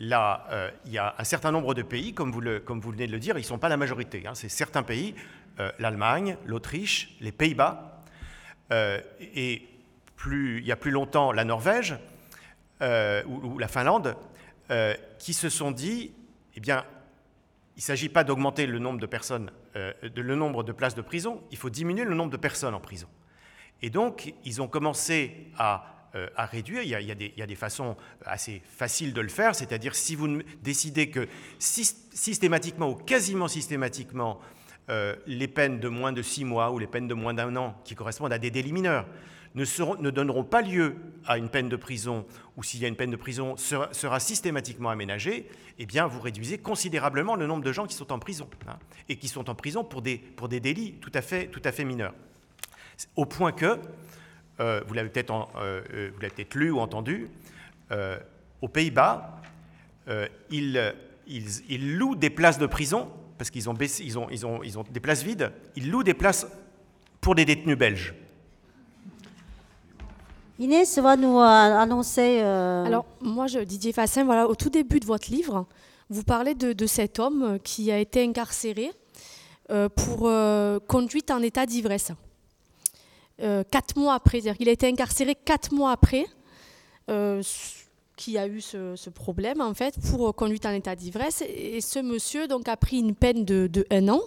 [0.00, 3.18] là, euh, il y a un certain nombre de pays, comme vous, venez de le
[3.18, 4.26] dire, ils ne sont pas la majorité.
[4.26, 4.34] Hein.
[4.34, 5.14] c'est certains pays,
[5.60, 8.02] euh, l'Allemagne, l'Autriche, les Pays-Bas,
[8.72, 9.66] euh, et
[10.26, 11.96] il y a plus longtemps la Norvège
[12.80, 14.16] ou, la Finlande,
[15.18, 16.12] qui se sont dit,
[16.54, 16.84] eh bien,
[17.76, 19.30] il ne s'agit pas d'augmenter le nombre de places
[20.94, 23.06] de prison, il faut diminuer le nombre de personnes en prison.
[23.80, 25.97] Et donc, ils ont commencé à
[26.36, 26.82] à, réduire.
[26.82, 31.28] Il y, a, des, façons assez faciles de le faire, c'est-à-dire si vous décidez que
[31.58, 34.40] systématiquement ou quasiment systématiquement,
[35.26, 37.94] les peines de moins de six mois ou les peines de moins d'un an qui
[37.94, 39.06] correspondent à des délits mineurs
[39.54, 43.10] ne, donneront pas lieu à une peine de prison, ou s'il y a une peine
[43.10, 47.94] de prison sera, systématiquement aménagée, eh bien vous réduisez considérablement le nombre de gens qui
[47.94, 51.12] sont en prison, hein, et qui sont en prison pour des, pour des délits tout
[51.14, 52.14] à fait, tout à fait mineurs.
[53.16, 53.78] Au point que,
[54.60, 57.28] euh, vous l'avez peut-être euh, euh, peut lu ou entendu,
[58.60, 59.40] aux Pays-Bas,
[60.50, 60.92] ils,
[61.28, 64.84] ils, louent des places de prison, parce qu'ils ont, ils ont, ils ont, ils ont
[64.90, 66.46] des places vides, ils louent des places
[67.20, 68.14] pour des détenus belges.
[70.58, 72.40] Inès va nous euh, annoncer.
[72.42, 75.66] Euh, Alors, moi, je, Didier Fassin, voilà, au tout début de votre livre,
[76.10, 78.90] vous parlez de, cet homme qui a été incarcéré
[79.70, 80.30] euh, pour
[80.88, 82.12] conduite en état d'ivresse.
[83.38, 86.26] Quatre mois après, qu'il a été incarcéré quatre mois après
[88.18, 91.42] qui a eu ce, problème, en fait, pour conduite en état d'ivresse.
[91.46, 94.20] Et ce monsieur donc, a pris une peine de, un an.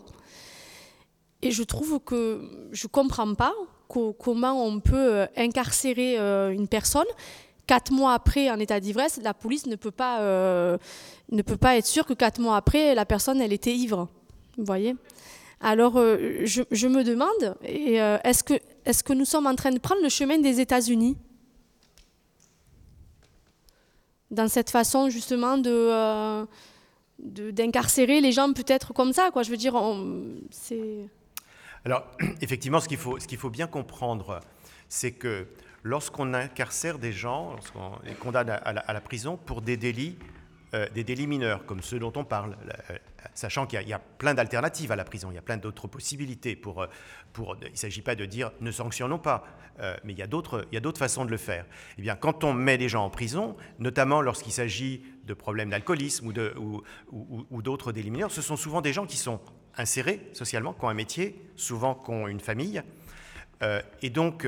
[1.43, 3.53] Et je trouve que je ne comprends pas
[3.87, 7.05] comment on peut euh, incarcérer euh, une personne.
[7.67, 10.77] Quatre mois après, en état d'ivresse, la police ne peut pas, euh,
[11.31, 14.07] ne peut pas être sûre que quatre mois après, la personne, elle était ivre.
[14.57, 14.95] Vous voyez?
[15.59, 20.09] Alors, je, me demande, est-ce que, est que nous sommes en train de prendre le
[20.09, 21.17] chemin des États-Unis?
[24.29, 26.45] Dans cette façon, justement, de
[27.21, 29.29] d'incarcérer les gens peut-être comme ça.
[29.43, 29.75] Je veux dire,
[30.49, 31.07] c'est...
[31.85, 32.05] Alors,
[32.41, 34.39] effectivement, ce qu'il faut, faut, bien comprendre,
[34.89, 35.47] c'est que
[35.83, 40.17] lorsqu'on incarcère des gens, lorsqu'on les condamne à la, prison pour des délits,
[40.73, 42.55] euh, des délits mineurs, comme ceux dont on parle,
[42.89, 42.95] euh,
[43.33, 46.55] sachant qu'il y, a plein d'alternatives à la prison, il y a plein d'autres possibilités.
[46.55, 46.87] Pour, euh,
[47.33, 49.43] pour, il ne s'agit pas de dire ne sanctionnons pas,
[50.03, 51.65] mais il y a d'autres façons de le faire.
[51.97, 56.27] Eh bien, quand on met des gens en prison, notamment lorsqu'il s'agit de problèmes d'alcoolisme
[56.27, 59.41] ou, d'autres délits mineurs, ce sont souvent des gens qui sont
[59.75, 62.81] insérés socialement, qui ont un métier, souvent qui ont une famille.
[64.01, 64.47] Et donc,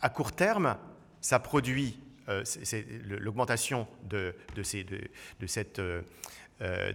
[0.00, 0.76] à court terme,
[1.20, 1.98] ça produit
[3.18, 6.02] l'augmentation de, cette euh,
[6.62, 6.92] euh,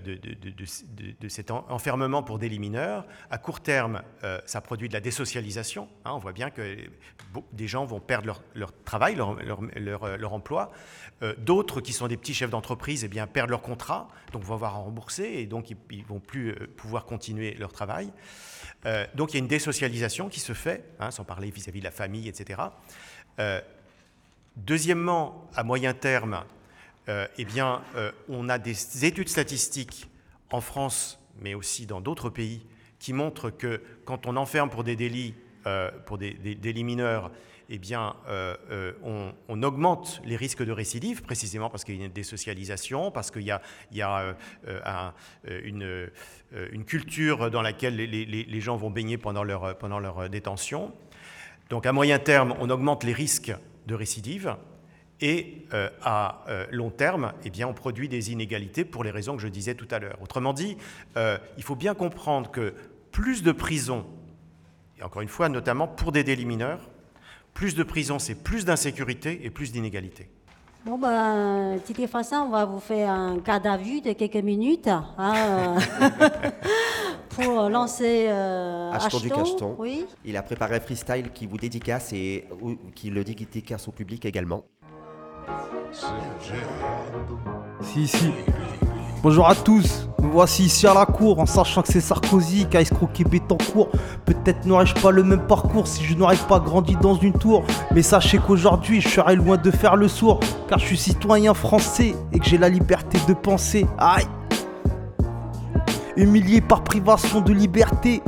[1.28, 3.04] cet enfermement pour délits mineurs.
[3.32, 5.90] À court terme, euh, ça produit de la désocialisation.
[6.06, 6.12] Hein.
[6.14, 6.78] on voit bien que
[7.52, 10.72] des gens vont perdre leur, travail, leur, euh, emploi.
[11.40, 14.76] D'autres, qui sont des petits chefs d'entreprise, eh bien, perdent leur contrat, donc vont avoir
[14.76, 18.12] à rembourser et donc ils ne vont plus pouvoir continuer leur travail.
[19.16, 21.86] donc il y a une désocialisation qui se fait, hein, sans parler vis-à-vis -vis de
[21.86, 22.62] la famille, etc.
[24.58, 26.44] deuxièmement, à moyen terme,
[27.08, 30.10] euh, eh bien, euh, on a des études statistiques
[30.52, 32.66] en France, mais aussi dans d'autres pays,
[33.00, 35.36] qui montrent que quand on enferme pour des délits,
[35.68, 37.32] euh, pour des, délits mineurs,
[37.68, 38.16] eh bien,
[39.04, 43.42] on, augmente les risques de récidive, précisément parce qu'il y a une désocialisation, parce qu'il
[43.42, 43.52] y
[44.02, 44.36] a,
[45.48, 46.10] une,
[46.86, 50.94] culture dans laquelle les, gens vont baigner pendant leur, pendant leur détention.
[51.72, 53.52] Donc, à moyen terme, on augmente les risques
[53.88, 54.56] de récidive.
[55.22, 59.38] Et euh, à euh, long terme, eh bien, on produit des inégalités pour les raisons
[59.38, 60.22] que je disais tout à l'heure.
[60.22, 60.78] Autrement dit,
[61.16, 62.74] euh, il faut bien comprendre que
[63.12, 64.06] plus de prisons,
[65.00, 66.90] et encore une fois, notamment pour des délits mineurs,
[67.54, 70.28] plus de prisons, c'est plus d'insécurité et plus d'inégalités.
[70.86, 75.78] Bon, ben, Titi Fassin, on va vous faire un cadavre de quelques minutes hein,
[77.30, 79.76] pour lancer euh, Acheton, du Cacheton.
[79.80, 80.06] Oui.
[80.24, 82.48] Il a préparé un freestyle qui vous dédicace et
[82.94, 84.64] qui le dédicace au public également.
[87.82, 88.32] Si, si.
[89.24, 92.78] Bonjour à tous, me voici ici à la cour en sachant que c'est Sarkozy qui
[92.78, 93.90] a escroqué Betancourt.
[94.26, 97.64] Peut-être n'aurais-je pas le même parcours si je n'aurais pas grandi dans une tour.
[97.94, 102.16] Mais sachez qu'aujourd'hui je serai loin de faire le sourd car je suis citoyen français
[102.34, 103.88] et que j'ai la liberté de penser.
[103.98, 104.28] Aïe
[106.18, 108.22] Humilié par privation de liberté,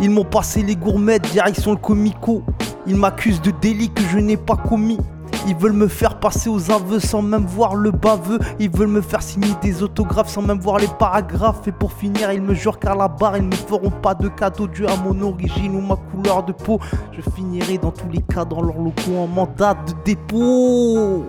[0.00, 2.42] ils m'ont passé les gourmettes direction le comico.
[2.86, 4.98] Ils m'accusent de délits que je n'ai pas commis.
[5.46, 8.38] Ils veulent me faire passer aux aveux sans même voir le baveux.
[8.60, 11.66] Ils veulent me faire signer des autographes sans même voir les paragraphes.
[11.66, 14.66] Et pour finir, ils me jurent qu'à la barre, ils ne feront pas de cadeau
[14.68, 16.78] dû à mon origine ou ma couleur de peau.
[17.12, 21.24] Je finirai dans tous les cas dans leur locaux en mandat de dépôt.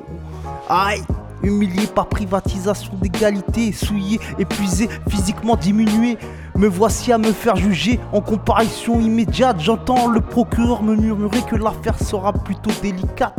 [0.70, 1.02] Aïe!
[1.44, 6.18] humilié par privatisation d'égalité, souillé, épuisé, physiquement diminué.
[6.56, 9.60] Me voici à me faire juger en comparaison immédiate.
[9.60, 13.36] J'entends le procureur me murmurer que l'affaire sera plutôt délicate.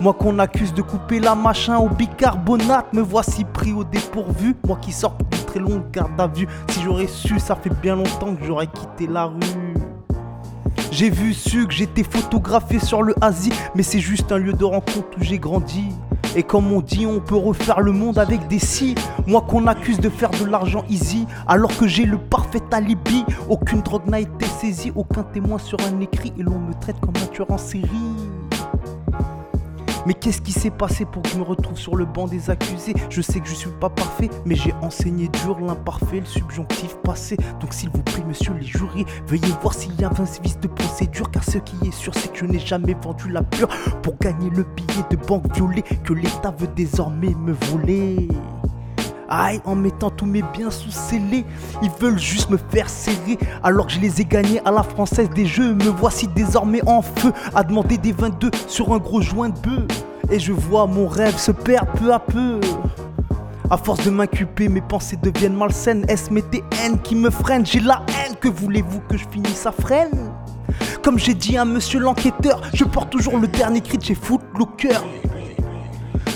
[0.00, 4.56] Moi qu'on accuse de couper la machin au bicarbonate, me voici pris au dépourvu.
[4.66, 6.46] Moi qui sors d'une très longue garde à vue.
[6.68, 9.74] Si j'aurais su, ça fait bien longtemps que j'aurais quitté la rue.
[10.90, 14.64] J'ai vu su que j'étais photographié sur le Asie, mais c'est juste un lieu de
[14.64, 15.88] rencontre où j'ai grandi.
[16.36, 18.94] Et comme on dit, on peut refaire le monde avec des si.
[19.26, 23.24] Moi qu'on accuse de faire de l'argent easy, alors que j'ai le parfait alibi.
[23.48, 27.14] Aucune drogue n'a été saisie, aucun témoin sur un écrit, et l'on me traite comme
[27.22, 27.88] un tueur en série.
[30.06, 32.94] Mais qu'est-ce qui s'est passé pour que je me retrouve sur le banc des accusés?
[33.08, 37.36] Je sais que je suis pas parfait, mais j'ai enseigné dur l'imparfait, le subjonctif passé.
[37.60, 40.68] Donc s'il vous plaît, monsieur les jurys, veuillez voir s'il y a un vice de
[40.68, 43.68] procédure, car ce qui est sûr, c'est que je n'ai jamais vendu la pure
[44.02, 48.28] pour gagner le billet de banque violé que l'État veut désormais me voler.
[49.28, 51.44] Aïe, en mettant tous mes biens sous scellés,
[51.82, 53.38] ils veulent juste me faire serrer.
[53.62, 57.02] Alors que je les ai gagnés à la française des jeux, me voici désormais en
[57.02, 60.04] feu à demander des 22 sur un gros joint de bœuf.
[60.30, 62.60] Et je vois mon rêve se perdre peu à peu.
[63.70, 66.04] À force de m'inculper, mes pensées deviennent malsaines.
[66.08, 67.64] Est-ce mes TN qui me freinent?
[67.64, 70.32] J'ai la haine, que voulez-vous que je finisse à freine
[71.02, 75.00] Comme j'ai dit à monsieur l'enquêteur, je porte toujours le dernier cri de chez Footlocker.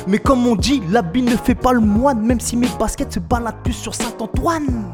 [0.09, 3.21] Mais comme on dit, l'habit ne fait pas le moine, même si mes baskets se
[3.21, 4.85] baladent plus sur Saint-Antoine.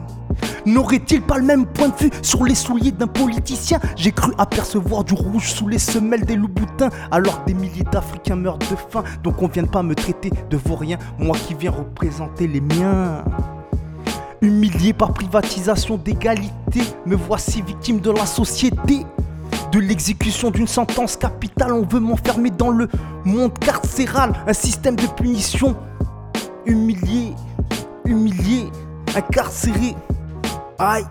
[0.67, 3.79] N'aurait-il pas le même point de vue sur les souliers d'un politicien?
[3.95, 8.35] J'ai cru apercevoir du rouge sous les semelles des loups-boutins, alors que des milliers d'Africains
[8.35, 9.05] meurent de faim.
[9.23, 13.25] Donc on vient pas me traiter de vaurien, moi qui viens représenter les miens.
[14.41, 19.07] Humilié par privatisation d'égalité, me voici victime de la société.
[19.73, 22.89] De l'exécution d'une sentence capitale, on veut m'enfermer dans le
[23.25, 25.77] monde carcéral, un système de punition.
[26.67, 27.35] Humilié,
[28.05, 28.71] humilié,
[29.17, 29.95] incarcéré.
[30.79, 31.05] Aïe.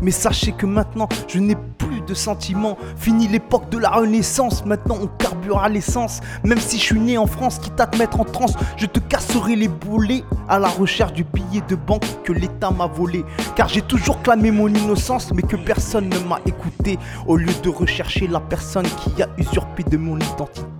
[0.00, 2.76] Mais sachez que maintenant, je n'ai plus de sentiments.
[2.96, 6.20] Fini l'époque de la renaissance, maintenant on carbure l'essence.
[6.44, 8.98] Même si je suis né en France, quitte à te mettre en transe, je te
[8.98, 13.24] casserai les boulets à la recherche du billet de banque que l'État m'a volé.
[13.54, 16.98] Car j'ai toujours clamé mon innocence, mais que personne ne m'a écouté.
[17.26, 20.77] Au lieu de rechercher la personne qui a usurpé de mon identité.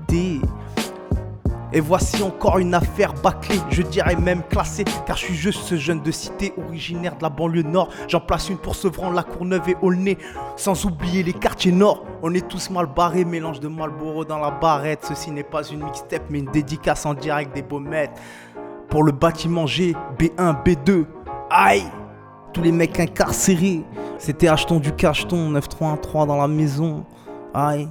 [1.72, 5.76] Et voici encore une affaire bâclée, je dirais même classée, car je suis juste ce
[5.76, 7.90] jeune de cité originaire de la banlieue nord.
[8.08, 10.16] J'en place une pour Sevran, la Courneuve et Aulnay,
[10.56, 12.04] sans oublier les quartiers nord.
[12.22, 15.04] On est tous mal barrés, mélange de Marlboro dans la barrette.
[15.06, 18.18] Ceci n'est pas une mixtape, mais une dédicace en direct des baumettes.
[18.88, 21.04] Pour le bâtiment G, B1, B2,
[21.50, 21.84] aïe
[22.54, 23.84] Tous les mecs incarcérés,
[24.16, 27.04] c'était achetons du cacheton, 9313 dans la maison,
[27.52, 27.88] aïe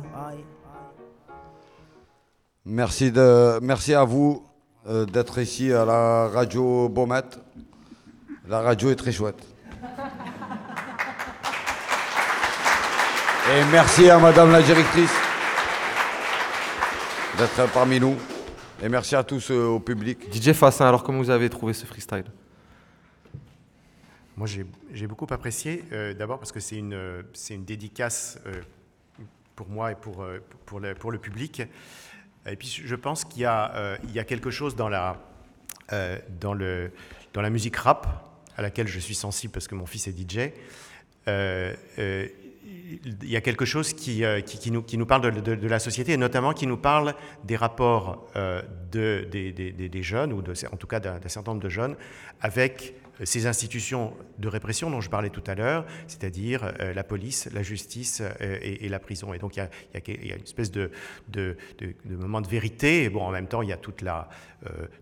[2.69, 4.45] Merci, de, merci à vous
[4.87, 7.21] euh, d'être ici à la radio Beaumet.
[8.45, 9.41] La radio est très chouette.
[13.49, 15.13] Et merci à Madame la directrice
[17.37, 18.17] d'être parmi nous.
[18.83, 20.27] Et merci à tous euh, au public.
[20.29, 22.25] DJ Fassin, alors comment vous avez trouvé ce freestyle?
[24.35, 24.45] Moi,
[24.91, 28.61] j'ai beaucoup apprécié, euh, d'abord parce que c'est une, c'est une dédicace euh,
[29.57, 31.63] pour moi et pour, euh, pour, le, pour le public.
[32.49, 35.17] Et puis, je pense qu'il y, a, euh, quelque chose dans la,
[35.91, 36.53] euh, dans,
[37.41, 38.07] la musique rap,
[38.55, 40.51] à laquelle je suis sensible parce que mon fils est DJ.
[41.27, 41.75] Euh,
[43.23, 45.79] il y a quelque chose qui, euh, qui, nous, qui nous parle de, de- la
[45.79, 48.61] société, et notamment qui nous parle des rapports euh,
[48.91, 51.95] de, des, des- des- jeunes, ou en tout cas d'un certain nombre de jeunes,
[52.41, 57.49] avec euh, ces institutions de répression dont je parlais tout à l'heure, c'est-à-dire la police,
[57.53, 59.33] la justice et, la prison.
[59.33, 59.63] Et donc il
[59.95, 60.91] y y y a une espèce de,
[61.29, 64.29] de, de- moment de vérité, et bon, en même temps il y a toute la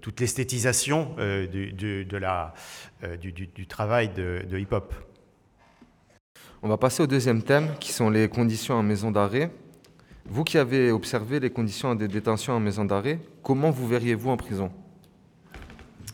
[0.02, 1.16] toute l'esthétisation
[1.52, 4.94] du, du- du, du- travail de hip-hop.
[6.66, 9.52] On va passer au deuxième thème, qui sont les conditions en maison d'arrêt.
[10.26, 14.36] Vous qui avez observé les conditions de détention en maison d'arrêt, comment vous verriez-vous en
[14.36, 14.72] prison?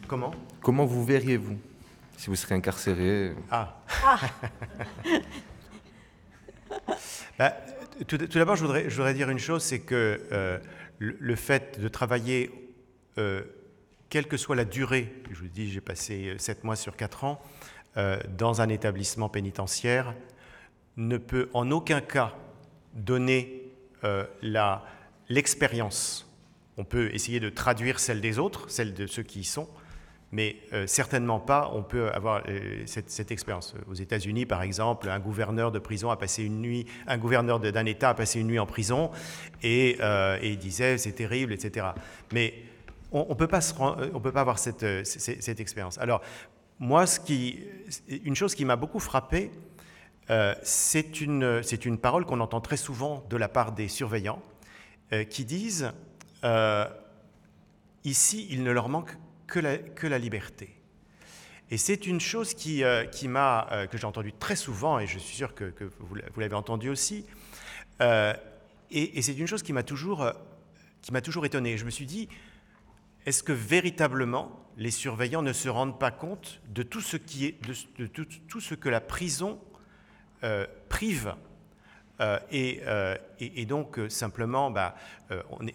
[0.09, 0.33] Comment?
[0.61, 1.57] Comment vous verriez-vous?
[2.17, 3.33] Si vous serez incarcéré.
[3.49, 3.79] Ah.
[7.39, 7.53] Bah,
[8.07, 10.59] tout tout d'abord, je voudrais, je voudrais dire une chose, c'est que euh,
[10.99, 12.51] le, le fait de travailler,
[13.17, 13.41] euh,
[14.09, 17.41] quelle que soit la durée, je vous dis, j'ai passé 7 mois sur 4 ans,
[17.97, 20.13] euh, dans un établissement pénitentiaire,
[21.07, 22.33] ne peut en aucun cas
[22.93, 23.63] donner
[24.03, 24.25] euh,
[25.29, 26.27] l'expérience.
[26.77, 29.67] On peut essayer de traduire celle des autres, celle de ceux qui y sont,
[30.31, 33.75] mais euh, certainement pas on peut avoir euh, cette, expérience.
[33.89, 37.85] Aux États-Unis, par exemple, un gouverneur de prison a passé une nuit, un gouverneur d'un
[37.85, 39.11] État a passé une nuit en prison
[39.63, 39.97] et,
[40.41, 41.87] et il disait c'est terrible, etc.
[42.33, 42.53] Mais
[43.11, 45.97] on ne on peut pas avoir cette, cette, cette expérience.
[45.97, 46.21] Alors
[46.81, 47.59] moi, ce qui,
[48.09, 49.51] une chose qui m'a beaucoup frappé,
[50.31, 54.41] euh, c'est une, une parole qu'on entend très souvent de la part des surveillants
[55.11, 55.91] euh, qui disent
[56.43, 56.87] euh,
[58.05, 59.17] ici, il ne leur manque
[59.47, 60.73] que la, que la liberté.
[61.69, 65.37] Et c'est une chose qui, qui m'a, que j'ai entendue très souvent, et je suis
[65.37, 67.25] sûr que, que vous l'avez entendu aussi.
[68.01, 70.29] Et, c'est une chose qui m'a toujours,
[71.01, 71.77] qui m'a toujours étonné.
[71.77, 72.27] Je me suis dit,
[73.25, 77.57] est-ce que véritablement les surveillants ne se rendent pas compte de tout ce, qui est,
[77.97, 79.59] de, tout, ce que la prison
[80.89, 81.35] prive
[82.51, 82.81] et,
[83.39, 84.95] et, et, donc simplement, bah,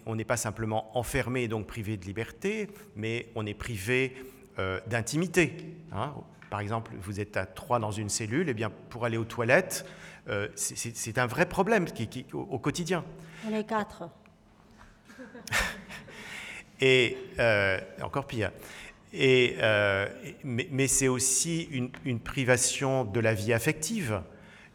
[0.05, 4.15] on n'est pas simplement enfermé et donc privé de liberté, mais on est privé
[4.59, 5.53] euh, d'intimité.
[5.91, 6.15] Hein.
[6.49, 9.85] Par exemple, vous êtes à trois dans une cellule, et bien pour aller aux toilettes,
[10.29, 13.05] euh, c'est un vrai problème qui, au, quotidien.
[13.47, 14.09] On est quatre.
[16.81, 18.51] et euh, encore pire.
[19.13, 19.57] Et,
[20.43, 21.69] mais, c'est aussi
[22.03, 24.23] une, privation de la vie affective,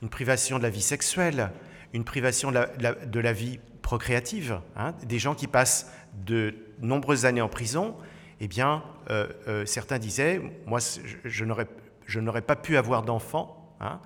[0.03, 1.50] une privation de la vie sexuelle,
[1.92, 4.61] une privation de la, vie procréative.
[4.76, 4.94] Hein.
[5.05, 5.92] Des gens qui passent
[6.26, 7.96] de nombreuses années en prison
[8.44, 10.80] eh bien, euh, euh, certains disaient, moi,
[11.24, 11.44] je,
[12.18, 14.00] n'aurais pas pu avoir d'enfant hein,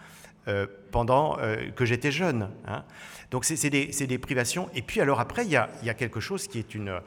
[0.47, 1.39] euh, pendant
[1.75, 2.51] que j'étais jeune.
[2.67, 2.85] Hein.
[3.31, 4.69] Donc, c'est des, privations.
[4.75, 7.01] Et puis, alors après, il y a, quelque chose qui est, une,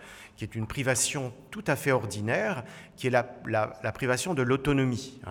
[0.67, 2.63] privation tout à fait ordinaire,
[2.97, 5.21] qui est la, privation de l'autonomie.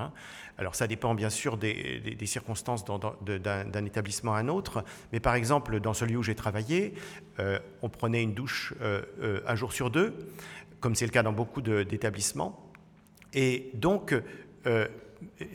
[0.59, 5.79] Alors ça dépend bien sûr des, circonstances d'un établissement à un autre, mais par exemple
[5.79, 6.95] dans celui où j'ai travaillé,
[7.81, 10.17] on prenait une douche un jour sur deux,
[10.81, 12.69] comme c'est le cas dans beaucoup d'établissements.
[13.35, 14.15] Et donc,
[14.67, 14.89] euh,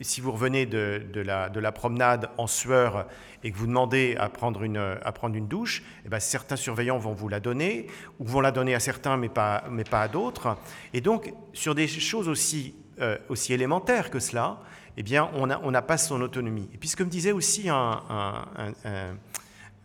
[0.02, 3.06] si vous revenez de, la, de, la, promenade en sueur
[3.42, 7.40] et que vous demandez à prendre une, douche, eh bien, certains surveillants vont vous la
[7.40, 7.86] donner,
[8.18, 10.56] ou vont la donner à certains mais pas, à d'autres.
[10.92, 12.28] Et donc, sur des choses
[13.00, 14.60] euh, aussi élémentaires que cela,
[14.96, 16.68] eh bien, on n'a pas son autonomie.
[16.72, 18.02] Et puis, ce que me disait aussi un,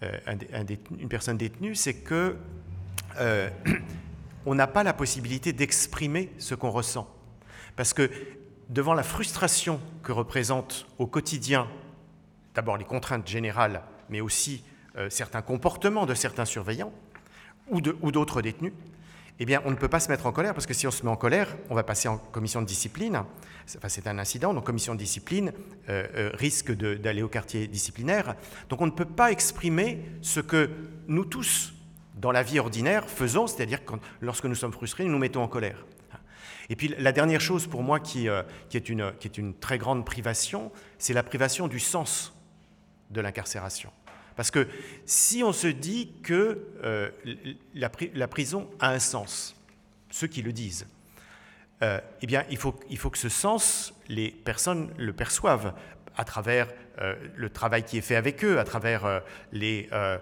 [0.01, 2.35] une personne détenue, c'est que
[3.19, 3.49] euh,
[4.45, 7.07] on n'a pas la possibilité d'exprimer ce qu'on ressent.
[7.75, 8.09] Parce que
[8.69, 11.67] devant la frustration que représentent au quotidien
[12.55, 14.63] d'abord les contraintes générales, mais aussi
[14.97, 16.91] euh, certains comportements de certains surveillants
[17.71, 18.73] ou d'autres détenus,
[19.39, 21.03] eh bien, on ne peut pas se mettre en colère, parce que si on se
[21.03, 23.23] met en colère, on va passer en commission de discipline.
[23.65, 25.53] c'est un incident, donc commission de discipline
[25.87, 28.35] euh, euh, risque d'aller au quartier disciplinaire.
[28.67, 30.69] Donc on ne peut pas exprimer ce que
[31.07, 31.73] nous tous,
[32.15, 35.47] dans la vie ordinaire, faisons, c'est-à-dire que lorsque nous sommes frustrés, nous nous mettons en
[35.47, 35.85] colère.
[36.67, 41.13] Et puis la dernière chose pour moi qui, euh, est une très grande privation, c'est
[41.13, 42.35] la privation du sens
[43.09, 43.91] de l'incarcération.
[44.39, 44.69] Parce que
[45.05, 47.09] si on se dit que euh,
[47.73, 47.89] la,
[48.29, 49.53] prison a un sens,
[50.09, 50.87] ceux qui le disent,
[51.81, 55.73] euh, eh bien il faut, faut que ce sens, les personnes le perçoivent
[56.15, 56.69] à travers
[57.01, 60.21] euh, le travail qui est fait avec eux, à travers la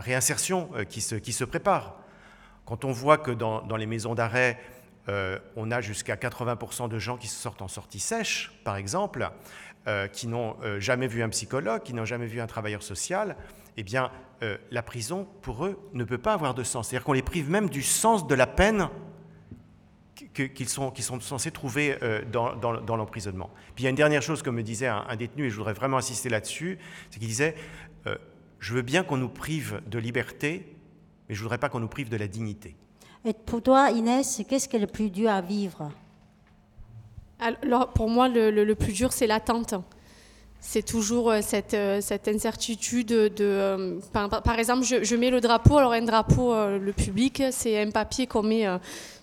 [0.00, 1.98] réinsertion qui se, qui se prépare.
[2.64, 4.58] Quand on voit que dans, dans les maisons d'arrêt,
[5.56, 9.28] on a jusqu'à 80% de gens qui sortent en sortie sèche, par exemple,
[10.12, 13.36] qui n'ont jamais vu un psychologue, qui n'ont jamais vu un travailleur social,
[13.76, 14.10] eh bien,
[14.70, 16.88] la prison, pour eux, ne peut pas avoir de sens.
[16.88, 18.88] C'est-à-dire qu'on les prive même du sens de la peine
[20.32, 23.50] qu'ils sont, censés trouver euh, dans, l'emprisonnement.
[23.74, 25.72] Puis il y a une dernière chose que me disait un, détenu, et je voudrais
[25.72, 26.78] vraiment insister là-dessus,
[27.10, 27.54] c'est qu'il disait,
[28.06, 28.16] euh,
[28.58, 30.76] je veux bien qu'on nous prive de liberté,
[31.28, 32.76] mais je ne voudrais pas qu'on nous prive de la dignité.
[33.24, 35.90] Et pour toi, Inès, qu'est-ce qui est le plus dur à vivre?
[37.40, 39.74] Alors, pour moi, le, plus dur, c'est l'attente
[40.62, 43.30] c'est toujours euh, cette, euh, cette, incertitude de...
[43.40, 48.26] Euh, par, exemple, je, mets le drapeau, alors un drapeau, le public, c'est un papier
[48.26, 48.66] qu'on met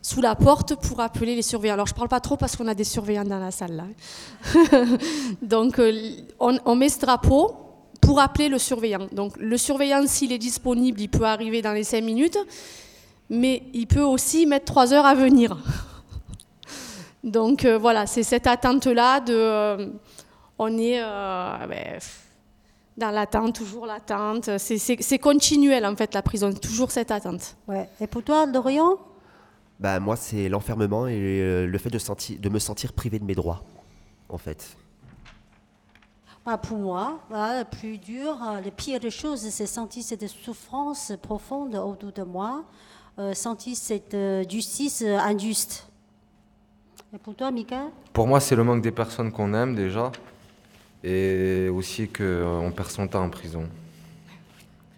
[0.01, 1.76] sous la porte pour appeler les surveillants.
[1.76, 3.84] Alors je ne parle pas trop parce qu'on a des surveillants dans la salle là.
[4.55, 4.97] Hein.
[5.41, 5.80] Donc
[6.39, 7.55] on, on, met ce drapeau
[8.01, 9.07] pour appeler le surveillant.
[9.11, 12.38] Donc le surveillant, s'il est disponible, il peut arriver dans les 5 minutes,
[13.30, 15.57] mais il peut aussi mettre 3 heures à venir.
[17.24, 19.91] Donc voilà, c'est cette attente-là de
[20.59, 21.99] on est euh, ben,
[22.97, 24.49] dans l'attente, toujours l'attente.
[24.57, 27.55] C'est continuel en fait la prison, toujours cette attente.
[27.68, 27.88] Ouais.
[28.01, 28.97] Et pour toi, Dorian?
[29.80, 33.26] Bah, Moi, c'est l'enfermement et euh, le fait de, sentir, de me sentir privé de
[33.26, 33.63] mes droits,
[34.30, 34.76] en fait.
[36.43, 40.28] Bah, pour moi, bah, le plus dur, euh, les pires des choses, c'est sentir cette
[40.28, 42.63] souffrance profonde autour de moi,
[43.34, 44.15] sentir cette
[44.49, 45.86] justice injuste.
[47.14, 50.12] Et pour toi, Mika Pour moi, c'est le manque des personnes qu'on aime déjà
[51.03, 53.70] et aussi qu'on euh, perd son temps en prison.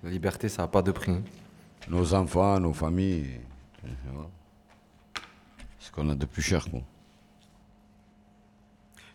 [0.01, 1.17] La liberté, ça n'a pas de prix.
[1.87, 3.41] Nos enfants, nos familles,
[5.79, 6.67] ce qu'on a de plus cher.
[6.69, 6.79] Quoi.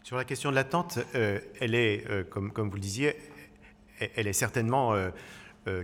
[0.04, 3.16] Sur la question de l'attente, euh, elle est, euh, comme, comme, vous le disiez,
[4.14, 4.92] elle est certainement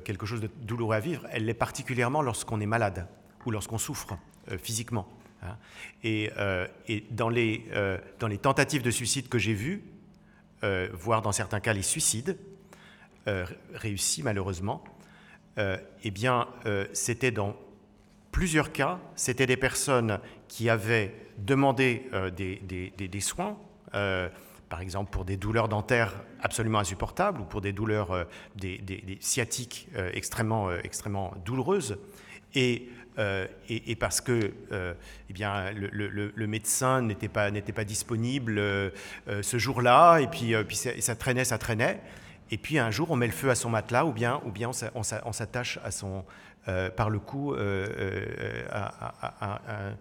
[0.04, 1.26] quelque chose de douloureux à vivre.
[1.30, 3.06] Elle l'est particulièrement lorsqu'on est malade
[3.46, 4.18] ou lorsqu'on souffre
[4.58, 5.06] physiquement.
[5.42, 5.56] Hein.
[6.04, 6.30] Et,
[7.10, 7.64] dans, les,
[8.18, 9.82] dans les tentatives de suicide que j'ai vues,
[10.92, 12.36] voire dans certains cas les suicides,
[13.74, 14.84] réussis malheureusement,
[15.56, 16.48] eh bien,
[16.92, 17.56] c'était dans
[18.32, 23.56] plusieurs cas, c'était des personnes qui avaient demandé des, soins,
[24.70, 28.24] par exemple pour des douleurs dentaires absolument insupportables ou pour des douleurs euh,
[28.56, 31.98] des, sciatiques euh, extrêmement, euh, extrêmement douloureuses.
[32.54, 32.88] Et,
[33.68, 38.60] et, parce que eh bien, le, médecin n'était pas, pas disponible
[39.26, 42.00] ce jour-là, et puis, puis ça, traînait, ça traînait.
[42.50, 44.70] Et puis un jour, on met le feu à son matelas, ou bien, ou bien
[44.94, 46.24] on s'attache à son,
[46.96, 47.54] par le cou
[48.70, 49.92] à,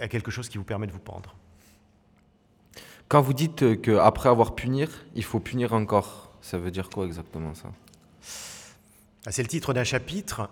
[0.00, 1.34] à quelque chose qui vous permet de vous pendre.
[3.10, 7.54] Quand vous dites qu'après avoir punir, il faut punir encore, ça veut dire quoi exactement
[7.54, 7.72] ça?
[9.26, 10.48] Ah, C'est le titre d'un chapitre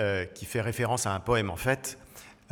[0.00, 1.98] euh, qui fait référence à un poème en fait.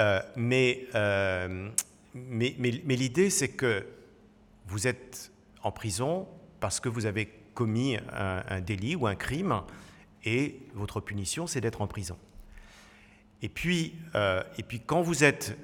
[0.01, 1.71] Euh, euh,
[2.15, 3.87] mais, mais, mais, l'idée c'est que
[4.67, 5.33] vous êtes
[5.63, 6.29] en prison
[6.61, 9.63] parce que vous avez commis un, un délit ou un crime
[10.25, 12.19] et votre punition c'est d'être en prison.
[13.41, 13.95] Et puis,
[14.59, 15.57] et puis quand vous êtes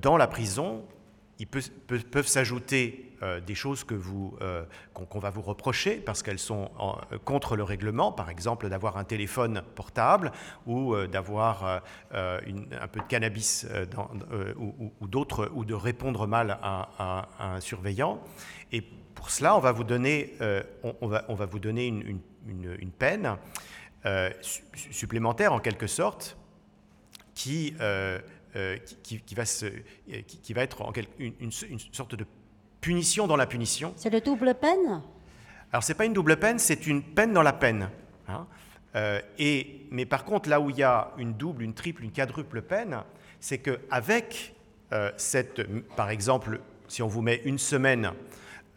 [0.00, 0.86] dans la prison,
[1.38, 6.38] ils peuvent s'ajouter euh, des choses que vous, euh, qu'on, va vous reprocher parce qu'elles
[6.38, 6.70] sont
[7.10, 10.32] euh, contre le règlement, par exemple d'avoir un téléphone portable
[10.66, 11.82] ou d'avoir
[12.12, 13.66] un peu de cannabis
[15.00, 18.20] ou, d'autres, ou de répondre mal à, un surveillant.
[18.72, 18.82] Et
[19.14, 20.34] pour cela, on va vous donner,
[21.00, 23.36] on, va, on va vous donner une, une peine
[24.90, 26.36] supplémentaire en quelque sorte
[27.34, 27.74] qui
[28.56, 31.50] euh, qui, va se, euh, qui, va être en une, une,
[31.92, 32.24] sorte de
[32.80, 33.92] punition dans la punition.
[33.96, 35.02] C'est le double peine?
[35.70, 37.90] Alors, ce n'est pas une double peine, c'est une peine dans la peine.
[38.28, 38.46] Hein.
[38.94, 42.12] Euh, et, mais par contre, là où il y a une double, une triple, une
[42.12, 43.02] quadruple peine,
[43.40, 44.54] c'est qu'avec
[45.18, 45.62] cette,
[45.94, 48.12] par exemple, si on vous met une semaine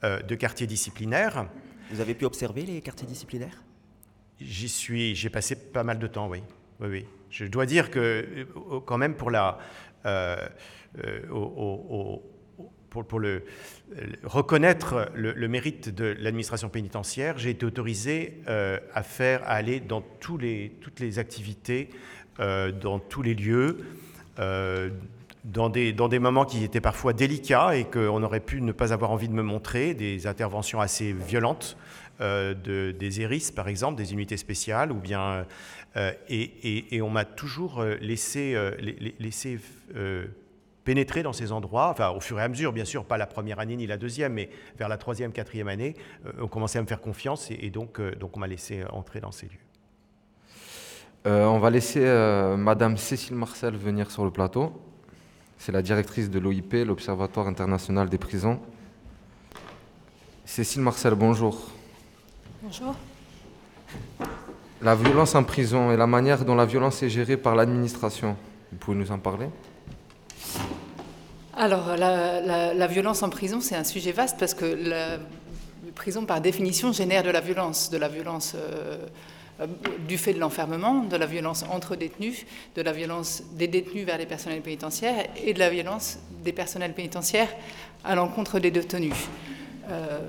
[0.03, 1.47] de quartier disciplinaire.
[1.91, 3.63] Vous avez pu observer les quartiers disciplinaires?
[4.41, 6.41] J'y suis, j'ai passé pas mal de temps, oui.
[6.81, 7.05] Oui, oui.
[7.29, 8.45] Je dois dire que, euh,
[8.85, 9.59] quand même, pour, la,
[10.05, 10.35] euh,
[11.03, 11.21] euh,
[12.89, 13.43] pour, le,
[14.23, 20.73] reconnaître le, mérite de l'administration pénitentiaire, j'ai été autorisé à faire, aller dans tous les,
[20.81, 21.89] toutes les activités,
[22.39, 23.77] dans tous les lieux.
[25.45, 29.29] dans des, moments qui étaient parfois délicats et qu'on aurait pu ne pas avoir envie
[29.29, 31.77] de me montrer, des interventions assez violentes
[32.19, 35.45] de, des ERIS, par exemple, des unités spéciales, ou bien
[35.97, 38.75] euh, et, on m'a toujours euh, laissé, euh,
[39.19, 39.59] laissé
[40.83, 43.59] pénétrer dans ces endroits, enfin au fur et à mesure, bien sûr, pas la première
[43.59, 45.95] année ni la deuxième, mais vers la troisième, quatrième année,
[46.39, 49.47] on commençait à me faire confiance et, donc, donc on m'a laissé entrer dans ces
[49.47, 49.51] lieux.
[51.25, 51.99] on va laisser
[52.57, 54.81] Madame Cécile Marcel venir sur le plateau.
[55.57, 58.59] C'est la directrice de l'OIP, l'Observatoire international des prisons.
[60.45, 61.69] Cécile Marcel, bonjour.
[62.63, 62.95] Bonjour.
[64.81, 68.37] La violence en prison et la manière dont la violence est gérée par l'administration.
[68.71, 69.47] Vous pouvez nous en parler?
[71.57, 75.17] Alors, la, violence en prison, c'est un sujet vaste parce que la
[75.95, 79.67] prison, par définition, génère de la violence, de la violence euh,
[80.07, 82.45] du fait de l'enfermement, de la violence entre détenus,
[82.77, 86.93] de la violence des détenus vers les personnels pénitentiaires et de la violence des personnels
[86.93, 87.49] pénitentiaires
[88.05, 89.27] à l'encontre des détenus.
[89.89, 90.19] Euh,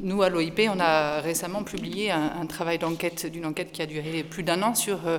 [0.00, 4.22] nous, à l'OIP, on a récemment publié un, travail d'enquête, d'une enquête qui a duré
[4.22, 5.18] plus d'un an sur euh,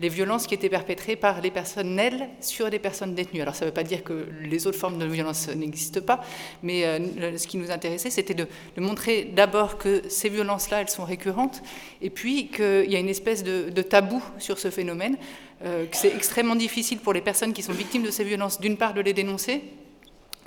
[0.00, 3.42] les violences qui étaient perpétrées par les personnels sur des personnes détenues.
[3.42, 6.20] Alors, ça ne veut pas dire que les autres formes de violence n'existent pas,
[6.62, 11.04] mais euh, ce qui nous intéressait, c'était de, montrer d'abord que ces violences-là, elles sont
[11.04, 11.62] récurrentes,
[12.02, 15.16] et puis qu'il y a une espèce de, tabou sur ce phénomène,
[15.60, 18.94] que c'est extrêmement difficile pour les personnes qui sont victimes de ces violences, d'une part,
[18.94, 19.62] de les dénoncer,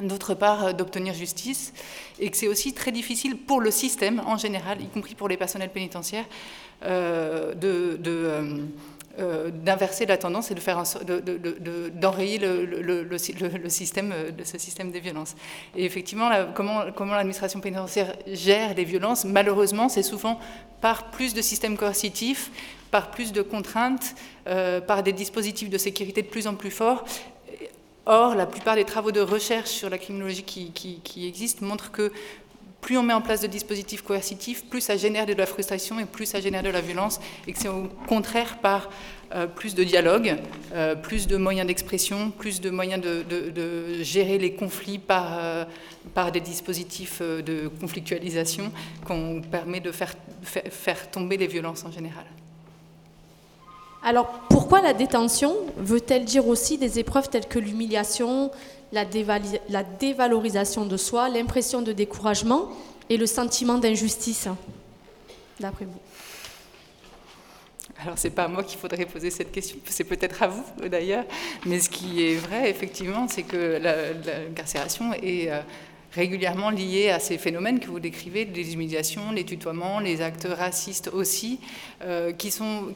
[0.08, 1.74] d'autre part euh, d'obtenir justice,
[2.20, 5.38] et que c'est aussi très difficile pour le système en général, y compris pour les
[5.38, 6.26] personnels pénitentiaires,
[6.84, 8.00] euh, de,
[9.20, 10.84] euh, d'inverser la tendance et de faire
[11.94, 12.66] d'enrayer le,
[13.04, 13.18] le,
[13.70, 15.36] système de ce système des violences.
[15.76, 20.40] Et effectivement, comment, comment l'administration pénitentiaire gère les violences, malheureusement, c'est souvent
[20.80, 22.52] par plus de systèmes coercitifs,
[22.90, 24.16] par plus de contraintes,
[24.88, 27.06] par des dispositifs de sécurité de plus en plus forts,
[28.06, 32.12] Or, la plupart des travaux de recherche sur la criminologie qui, existent montrent que
[32.82, 36.06] plus on met en place de dispositifs coercitifs, plus ça génère de la frustration et
[36.06, 38.90] plus ça génère de la violence, et que c'est au contraire par
[39.36, 40.36] euh, plus de dialogue,
[40.74, 45.66] euh, plus de moyens d'expression, plus de moyens de, gérer les conflits par, euh,
[46.34, 48.72] des dispositifs de conflictualisation
[49.06, 52.26] qu'on permet de faire tomber les violences en général.
[54.04, 58.52] Alors pourquoi la détention veut-elle dire aussi des épreuves telles que l'humiliation,
[58.92, 62.70] la, dévalorisation de soi, l'impression de découragement
[63.10, 64.48] et le sentiment d'injustice,
[65.60, 66.00] d'après vous?
[68.04, 71.24] Alors, c'est pas à moi qu'il faudrait poser cette question, c'est peut-être à vous d'ailleurs,
[71.68, 75.62] mais ce qui est vrai, effectivement, c'est que l'incarcération est euh,
[76.14, 81.10] régulièrement liées à ces phénomènes que vous décrivez, les humiliations, les tutoiements, les actes racistes
[81.14, 81.60] aussi,
[82.04, 82.94] euh, qui, sont,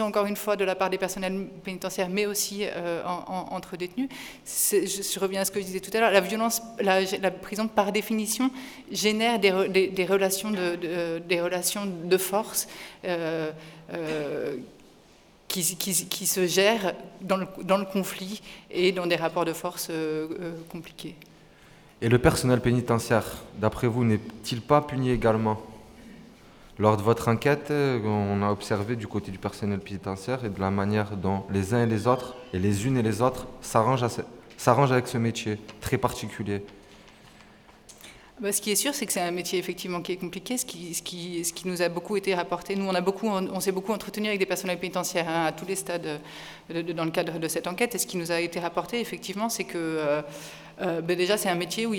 [0.00, 4.08] encore une fois de la part des personnels pénitentiaires, mais aussi euh, entre détenus.
[4.46, 7.92] Je, reviens à ce que je disais tout à l'heure, la violence, la, prison par
[7.92, 8.50] définition
[8.90, 12.68] génère des, relations, de, force.
[13.04, 13.50] Euh,
[15.48, 15.62] qui,
[16.26, 18.42] se gèrent dans le, conflit
[18.72, 19.88] et dans des rapports de force
[20.68, 21.14] compliqués.
[22.02, 23.24] Et le personnel pénitentiaire,
[23.58, 25.60] d'après vous, n'est-il pas puni également?
[26.78, 30.70] Lors de votre enquête, on a observé du côté du personnel pénitentiaire et de la
[30.70, 34.02] manière dont les uns et les autres, et les unes et les autres, s'arrangent
[34.92, 36.62] avec ce métier très particulier.
[38.40, 40.58] Bah, ce qui est sûr, c'est que c'est un métier effectivement qui est compliqué.
[40.58, 44.46] Ce qui, nous a beaucoup été rapporté, nous, on, on, s'est beaucoup entretenu avec des
[44.46, 46.20] personnels pénitentiaires hein, à tous les stades
[46.68, 47.94] dans le cadre de cette enquête.
[47.94, 50.22] Et ce qui nous a été rapporté, effectivement, c'est que euh,
[50.82, 51.94] euh, ben déjà, c'est un métier où,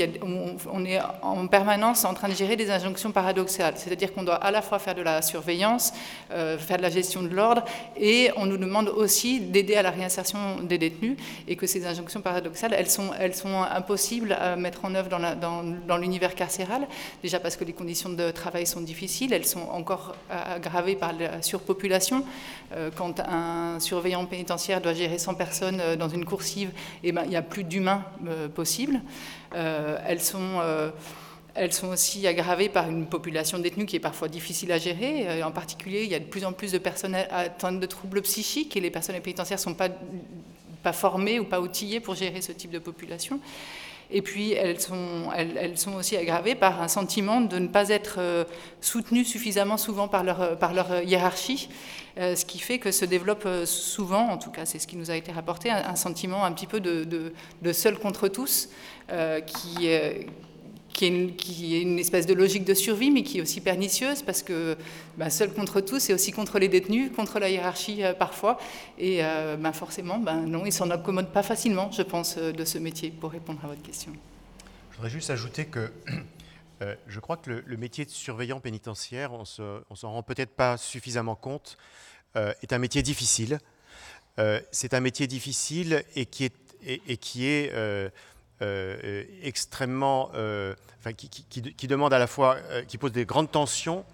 [0.71, 3.76] on, est en permanence en train de gérer des injonctions paradoxales.
[3.78, 5.93] C'est-à-dire qu'on doit à la fois faire de la surveillance,
[6.32, 7.63] euh, faire de la gestion de l'ordre,
[7.97, 11.17] et on nous demande aussi d'aider à la réinsertion des détenus,
[11.47, 13.11] et que ces injonctions paradoxales, elles sont,
[13.71, 16.88] impossibles à mettre en œuvre dans l'univers carcéral,
[17.21, 21.41] déjà parce que les conditions de travail sont difficiles, elles sont encore aggravées par la
[21.41, 22.26] surpopulation.
[22.73, 26.69] Euh, quand un surveillant pénitentiaire doit gérer 100 personnes dans une coursive,
[27.03, 28.03] et eh ben, il n'y a plus d'humains
[28.53, 28.64] possibles
[29.55, 30.91] euh, elles sont euh,
[31.57, 35.26] elles sont aussi aggravées par une population détenue qui est parfois difficile à gérer.
[35.28, 38.22] Euh, en particulier, il y a de plus en plus de personnes atteintes de troubles
[38.24, 39.89] psychiques et les personnes pénitentiaires ne sont pas,
[40.91, 43.39] formées ou pas outillées pour gérer ce type de population.
[44.11, 48.45] Et puis, elles sont, elles, sont, aussi aggravées par un sentiment de ne pas être
[48.80, 51.70] soutenues suffisamment souvent par leur, par leur hiérarchie
[52.18, 55.11] ce qui fait que se développe euh, souvent, en tout cas c'est ce qui nous
[55.11, 57.34] a été rapporté, un, sentiment un petit peu de,
[57.74, 58.70] seul contre tous,
[59.11, 60.28] euh, qui, est
[61.01, 64.78] une, espèce de logique de survie, mais qui est aussi pernicieuse, parce que
[65.18, 68.57] bah, seul contre tous, c'est aussi contre les détenus, contre la hiérarchie parfois,
[68.97, 69.22] et
[69.59, 73.32] bah, forcément, bah, non, ils s'en accommodent pas facilement, je pense, de ce métier, pour
[73.32, 74.13] répondre à votre question.
[74.91, 75.91] Je voudrais juste ajouter que
[77.07, 81.36] je crois que le, métier de surveillant pénitentiaire, on ne s'en rend peut-être pas suffisamment
[81.36, 81.86] compte, euh,
[82.36, 83.60] est un métier difficile.
[84.38, 88.10] Euh, c'est un métier difficile et qui est, et, qui est euh,
[89.42, 92.58] extrêmement, enfin, qui, qui, demande à la fois,
[92.88, 94.06] qui pose des grandes tensions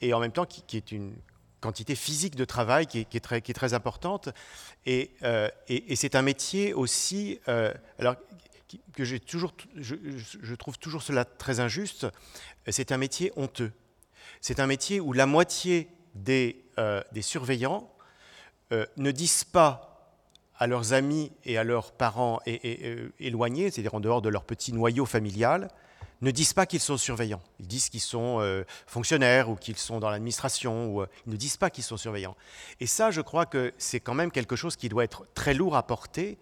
[0.00, 1.12] et en même temps qui, est une
[1.60, 4.28] quantité physique de travail qui est, très, qui est très, importante.
[4.86, 5.10] Et,
[5.68, 8.14] et, c'est un métier aussi, alors
[8.94, 12.06] que j'ai toujours, je, je, trouve toujours cela très injuste.
[12.68, 13.72] C'est un métier honteux.
[14.40, 17.92] C'est un métier où la moitié des, euh, des surveillants
[18.72, 20.16] euh, ne disent pas
[20.56, 24.72] à leurs amis et à leurs parents euh, éloignés, c'est-à-dire en dehors de leur petit
[24.72, 25.68] noyau familial,
[26.22, 27.42] ne disent pas qu'ils sont surveillants.
[27.58, 31.70] Ils disent qu'ils sont fonctionnaires ou qu'ils sont dans l'administration, ou ils ne disent pas
[31.70, 32.36] qu'ils sont surveillants.
[32.78, 35.76] Et ça, je crois que c'est quand même quelque chose qui doit être très lourd
[35.76, 36.38] à porter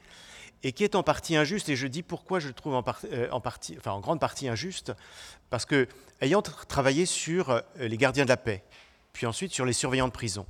[0.65, 1.69] et qui est en partie injuste.
[1.69, 4.93] Et je dis pourquoi je le trouve en, en grande partie injuste,
[5.49, 5.87] parce que
[6.21, 8.65] ayant travaillé sur les gardiens de la paix,
[9.19, 10.47] puis ensuite sur les surveillants de prison.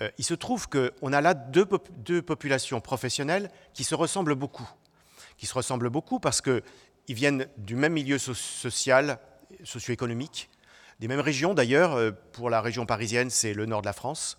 [0.00, 4.66] Euh, il se trouve qu'on a là deux, populations professionnelles qui se ressemblent beaucoup.
[5.36, 6.62] Qui se ressemblent beaucoup parce qu'ils
[7.06, 9.18] viennent du même milieu social,
[9.64, 10.48] socio-économique,
[10.98, 11.92] des mêmes régions d'ailleurs.
[11.92, 14.38] Euh, pour la région parisienne, c'est le nord de la France.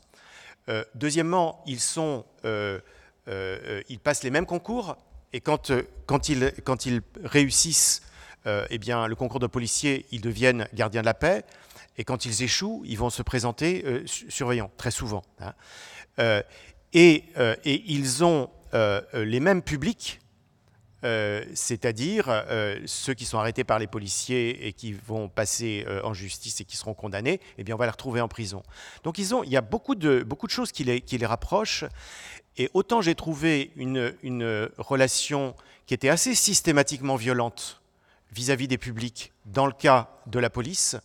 [0.67, 1.77] Euh, deuxièmement, ils,
[3.99, 4.97] passent les mêmes concours
[5.33, 5.71] et quand,
[6.07, 8.01] quand, ils, quand ils réussissent
[8.71, 11.45] eh bien, le concours de policier, ils deviennent gardiens de la paix.
[11.97, 15.23] Et quand ils échouent, ils vont se présenter euh, surveillants, très souvent.
[15.39, 15.53] Hein.
[16.19, 16.41] Euh,
[16.93, 18.49] et, euh, et, ils ont
[19.13, 20.19] les mêmes publics,
[21.01, 22.43] c'est-à-dire
[22.85, 26.75] ceux qui sont arrêtés par les policiers et qui vont passer en justice et qui
[26.75, 28.63] seront condamnés, eh bien on va les retrouver en prison.
[29.05, 31.85] Donc il y a beaucoup de, beaucoup de choses qui les, qui les rapprochent.
[32.57, 37.81] Et autant j'ai trouvé une, une relation qui était assez systématiquement violente
[38.33, 40.97] vis-à-vis -vis des publics dans le cas de la police,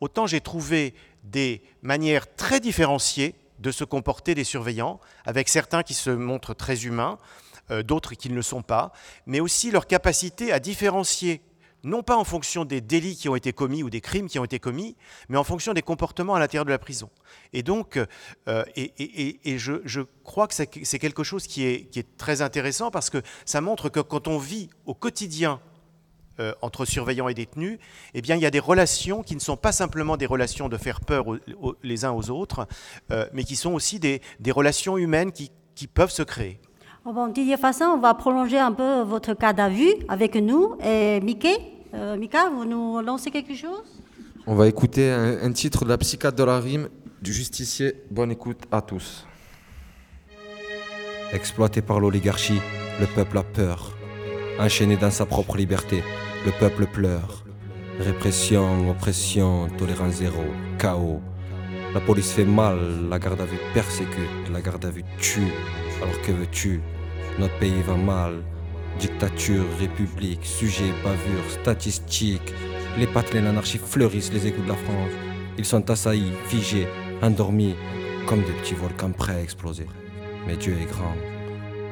[0.00, 0.94] autant j'ai trouvé
[1.24, 6.84] des manières très différenciées de se comporter des surveillants, avec certains qui se montrent très
[6.84, 7.18] humains,
[7.70, 8.92] euh, d'autres qui ne le sont pas,
[9.26, 11.42] mais aussi leur capacité à différencier
[11.84, 14.44] non pas en fonction des délits qui ont été commis ou des crimes qui ont
[14.44, 14.96] été commis,
[15.28, 17.08] mais en fonction des comportements à l'intérieur de la prison.
[17.52, 18.00] Et donc,
[18.48, 23.10] euh, et, je, crois que c'est quelque chose qui est, qui est, très intéressant parce
[23.10, 25.60] que ça montre que quand on vit au quotidien
[26.40, 27.78] euh, entre surveillants et détenus,
[28.14, 30.76] eh bien, il y a des relations qui ne sont pas simplement des relations de
[30.76, 31.24] faire peur
[31.82, 32.66] les uns aux autres,
[33.10, 36.60] euh, mais qui sont aussi des, des relations humaines qui, qui peuvent se créer.
[37.04, 40.76] Oh bon, Didier Fassin, on va prolonger un peu votre cas vue avec nous.
[40.84, 41.56] Et Mickey,
[41.94, 43.82] euh, Mika, vous nous lancez quelque chose?
[44.46, 46.88] On va écouter un, titre de la psychiatre de la rime
[47.22, 47.94] du justicier.
[48.10, 49.26] Bonne écoute à tous.
[51.32, 52.60] Exploité par l'oligarchie,
[53.00, 53.97] le peuple a peur.
[54.60, 56.02] Enchaîné dans sa propre liberté,
[56.44, 57.44] le peuple pleure.
[58.00, 60.42] Répression, oppression, tolérance zéro,
[60.80, 61.20] chaos.
[61.94, 65.52] La police fait mal, la garde à vue persécute, la garde à vue tue.
[66.02, 66.80] Alors que veux-tu?
[67.38, 68.42] Notre pays va mal.
[68.98, 72.52] Dictature, république, sujet, bavure, statistique.
[72.98, 75.12] Les patelins l'anarchie fleurissent les égouts de la France.
[75.56, 76.88] Ils sont assaillis, figés,
[77.22, 77.76] endormis,
[78.26, 79.86] comme des petits volcans prêts à exploser.
[80.48, 81.14] Mais Dieu est grand.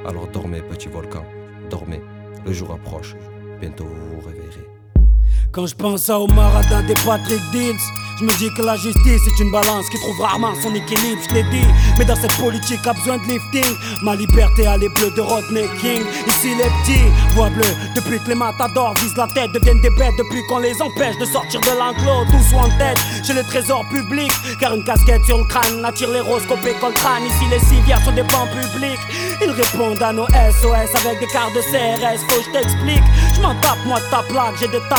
[0.05, 1.27] Alors dormez, petits volcans,
[1.71, 2.03] dormez.
[2.47, 3.17] Le jour approche.
[3.61, 4.67] Bientôt vous vous réveillerez.
[5.51, 7.75] Quand je pense à Omaradin des Patrick Dills
[8.19, 11.35] je me dis que la justice est une balance qui trouve rarement son équilibre, je
[11.35, 11.67] l'ai dit.
[11.99, 13.77] Mais dans cette politique, a besoin de lifting.
[14.03, 16.03] Ma liberté, a les bleus de Rodney King.
[16.27, 17.05] Ici, les petits
[17.35, 17.77] voix bleues.
[17.95, 20.17] Depuis que les matadors visent la tête, deviennent des bêtes.
[20.19, 22.99] Depuis qu'on les empêche de sortir de l'enclos, tous en tête.
[23.23, 26.95] J'ai le trésor public, car une casquette sur le crâne attire les roses copées contre
[26.95, 27.25] crâne.
[27.27, 29.01] Ici, les civières sont des bancs publics.
[29.43, 32.21] Ils répondent à nos SOS avec des cartes de CRS.
[32.29, 33.05] Faut que je t'explique.
[33.35, 34.57] Je m'en tape, moi, de ta plaque.
[34.59, 34.97] J'ai des tas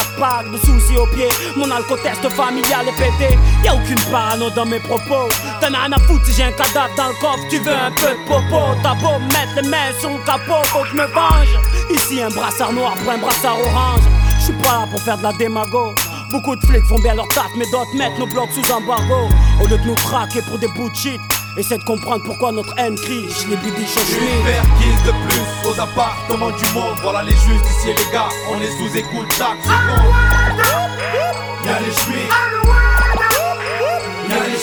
[0.52, 1.30] de soucis au pied.
[1.56, 3.38] Mon alcotest familial est pété.
[3.64, 5.30] Y a aucune parano dans mes propos.
[5.62, 7.44] T'en as rien à foutre si j'ai un cadavre dans le coffre.
[7.50, 8.76] Tu veux un peu de popo.
[8.84, 11.60] T'as beau mettre les mains sur le capot, faut que je me venge.
[11.90, 14.02] Ici, un brassard noir pour un brassard orange.
[14.40, 15.94] Je suis pas là pour faire de la démago.
[16.32, 19.30] Beaucoup de flics font bien leur taf, mais d'autres mettent nos blocs sous embargo.
[19.62, 21.22] Au lieu de nous traquer pour des bouts de shit.
[21.58, 23.26] Essaie de comprendre pourquoi notre haine crie.
[23.30, 26.98] Je l'ai dit Une perquise de plus aux appartements du monde.
[27.02, 28.30] Voilà les justiciers, les gars.
[28.52, 30.62] On les sous-écoute chaque seconde.
[31.66, 32.87] Y'a les chemins.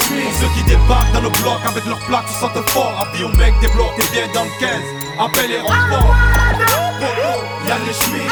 [0.09, 0.33] Chemins.
[0.41, 2.95] Ceux qui débarquent dans nos blocs avec leurs plaques se sentent fort.
[3.01, 4.71] Avis au mec des blocs, t'es bien dans le 15.
[5.19, 6.15] Appelle les renforts.
[7.67, 8.31] Y'a les chemins.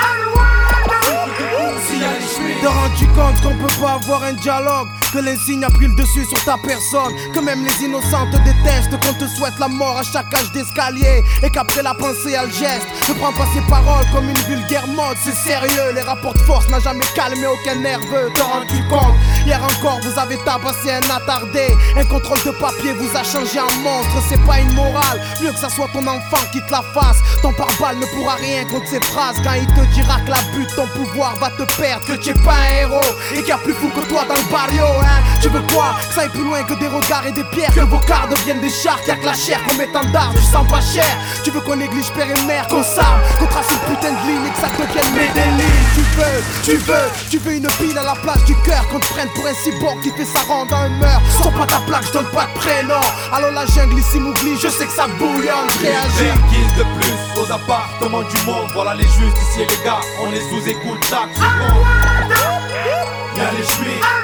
[2.62, 4.88] Te rends-tu compte qu'on peut pas avoir un dialogue?
[5.12, 7.12] Que l'insigne a pris le dessus sur ta personne.
[7.34, 11.22] Que même les innocents te détestent Qu'on te souhaite la mort à chaque âge d'escalier.
[11.42, 12.86] Et qu'après la pensée a le geste.
[13.10, 15.18] Ne prends pas ces paroles comme une vulgaire mode.
[15.22, 18.30] C'est sérieux, les rapports de force n'a jamais calmé aucun nerveux.
[18.34, 19.14] Te rends-tu compte?
[19.44, 21.68] Hier encore vous avez tabassé un attardé.
[21.96, 24.16] Un contrôle de papier vous a changé en monstre.
[24.30, 25.20] C'est pas une morale.
[25.42, 27.18] Mieux que ça soit ton enfant qui te la fasse.
[27.42, 29.36] Ton pare-balles ne pourra rien contre ces phrases.
[29.44, 32.06] Quand il te dira que la butte ton pouvoir va te perdre.
[32.06, 33.00] Que tu es pas un héros
[33.34, 35.22] Et qu'il y a plus fou que toi dans le barrio hein.
[35.40, 37.74] Tu veux quoi Que ça aille plus loin que des regards et des pierres.
[37.74, 38.98] Que vos cartes deviennent des chars.
[39.06, 41.06] Y'a que la chair qu'on met en d'armes Tu sens pas cher.
[41.44, 44.46] Tu veux qu'on néglige père et mère Qu'on s'arme Qu'on trace une putain de ligne
[44.46, 48.04] Et que ça devienne mes délits Tu veux, tu veux, tu veux une pile à
[48.04, 50.76] la place du cœur Qu'on te prenne pour un cyborg qui fait sa ronde dans
[50.76, 53.00] un meurtre Sors pas ta plaque, je donne pas de prénom.
[53.32, 56.32] Alors la jungle ici m'oublie, je sais que ça bouillonne, je réagis
[56.76, 58.70] de plus aux appartements du monde.
[58.74, 61.86] Voilà les justiciers les gars, on les sous-écoute chaque seconde.
[63.36, 64.21] Y'a les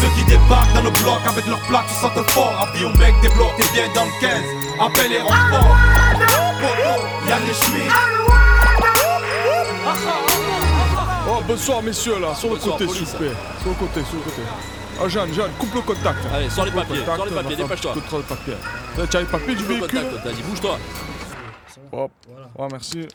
[0.00, 3.14] Ceux qui débarquent dans nos blocs avec leurs plaques se sentent fort Avis au mec
[3.22, 4.30] des blocs, t'es bien dans le 15
[4.80, 5.76] Appelle les renforts
[7.28, 7.94] Y'a les chemins
[11.30, 13.32] Oh, bonsoir messieurs là, sur le côté s'il vous plaît.
[13.60, 14.42] Sur le côté, sur le côté.
[15.00, 16.18] Ah Jeanne, Jeanne, coupe le contact.
[16.34, 17.92] Allez, sors les papiers, sors les papiers, dépêche-toi.
[17.92, 18.54] Contrôle papier.
[19.10, 20.78] Tu as les papiers du véhicule dit bouge-toi.
[21.92, 22.10] Hop,
[22.58, 23.06] ouais merci.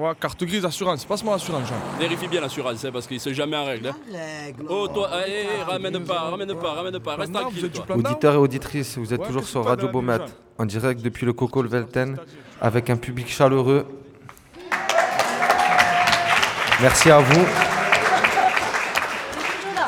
[0.00, 1.76] Ouais, carte grise assurance, passe-moi l'assurance Jeanne.
[1.98, 3.88] Vérifie bien l'assurance, hein, parce qu'il ne jamais en règle.
[3.88, 4.52] Hein.
[4.66, 7.70] Oh toi, allez, ramène pas, ramène pas, ramène pas, reste tranquille.
[7.70, 7.96] Toi.
[7.96, 10.16] Auditeurs et auditrices, vous êtes toujours sur Radio Beaumet,
[10.56, 12.16] en direct depuis le Coco Velten,
[12.62, 13.86] avec un public chaleureux
[16.80, 17.46] Merci à vous.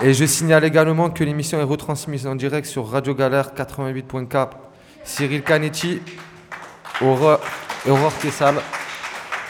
[0.02, 4.48] Et je signale également que l'émission est retransmise en direct sur Radio Galère 88.4.
[5.04, 6.02] Cyril Canetti,
[7.00, 7.40] Aurore,
[7.88, 8.56] Aurore Tessal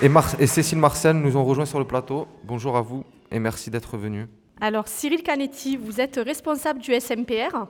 [0.03, 2.27] et, Cécile Marcel nous ont rejoints sur le plateau.
[2.43, 4.27] Bonjour à vous et merci d'être venus.
[4.61, 7.67] Alors Cyril Canetti, vous êtes responsable du SMPR,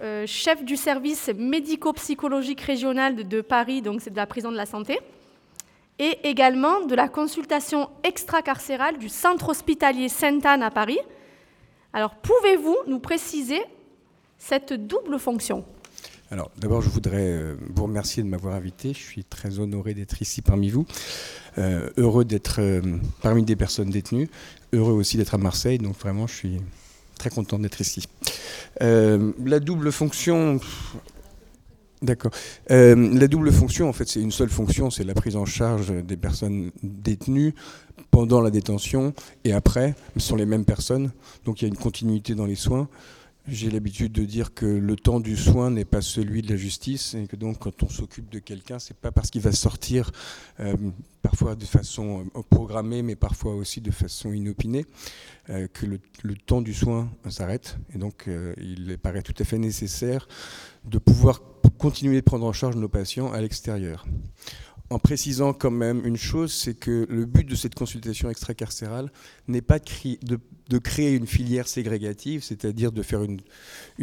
[0.00, 4.66] euh, chef du service médico-psychologique régional de Paris, donc c'est de la prison de la
[4.66, 5.00] santé
[5.98, 11.00] et également de la consultation extracarcérale du centre hospitalier Sainte-Anne à Paris.
[11.92, 13.60] Alors, pouvez-vous nous préciser
[14.38, 15.64] cette double fonction?
[16.30, 18.92] Alors, d'abord, je voudrais euh, vous remercier de m'avoir invité.
[18.92, 20.84] Je suis très honoré d'être ici parmi vous.
[21.56, 22.82] Euh, heureux d'être euh,
[23.22, 24.28] parmi des personnes détenues.
[24.74, 25.78] Heureux aussi d'être à Marseille.
[25.78, 26.60] Donc, vraiment, je suis
[27.18, 28.06] très content d'être ici.
[28.80, 30.60] la double fonction.
[32.00, 32.30] D'accord.
[32.68, 36.16] la double fonction, en fait, c'est une seule fonction, c'est la prise en charge des
[36.16, 37.54] personnes détenues
[38.12, 39.96] pendant la détention et après.
[40.16, 41.10] Ce sont les mêmes personnes,
[41.44, 42.88] donc il y a une continuité dans les soins.
[43.50, 47.14] J'ai l'habitude de dire que le temps du soin n'est pas celui de la justice
[47.14, 50.12] et que donc quand on s'occupe de quelqu'un, c'est pas parce qu'il va sortir
[50.60, 50.76] euh,
[51.22, 54.84] parfois de façon euh, programmée, mais parfois aussi de façon inopinée,
[55.48, 57.78] euh, que le, le, temps du soin s'arrête.
[57.94, 58.28] Et donc
[58.58, 60.28] il paraît tout à fait nécessaire
[60.84, 61.40] de pouvoir
[61.78, 64.04] continuer de prendre en charge nos patients à l'extérieur
[64.90, 69.10] en précisant quand même une chose, c'est que le but de cette consultation extracarcérale
[69.46, 73.40] n'est pas de, créer une filière ségrégative, c'est-à-dire de faire une,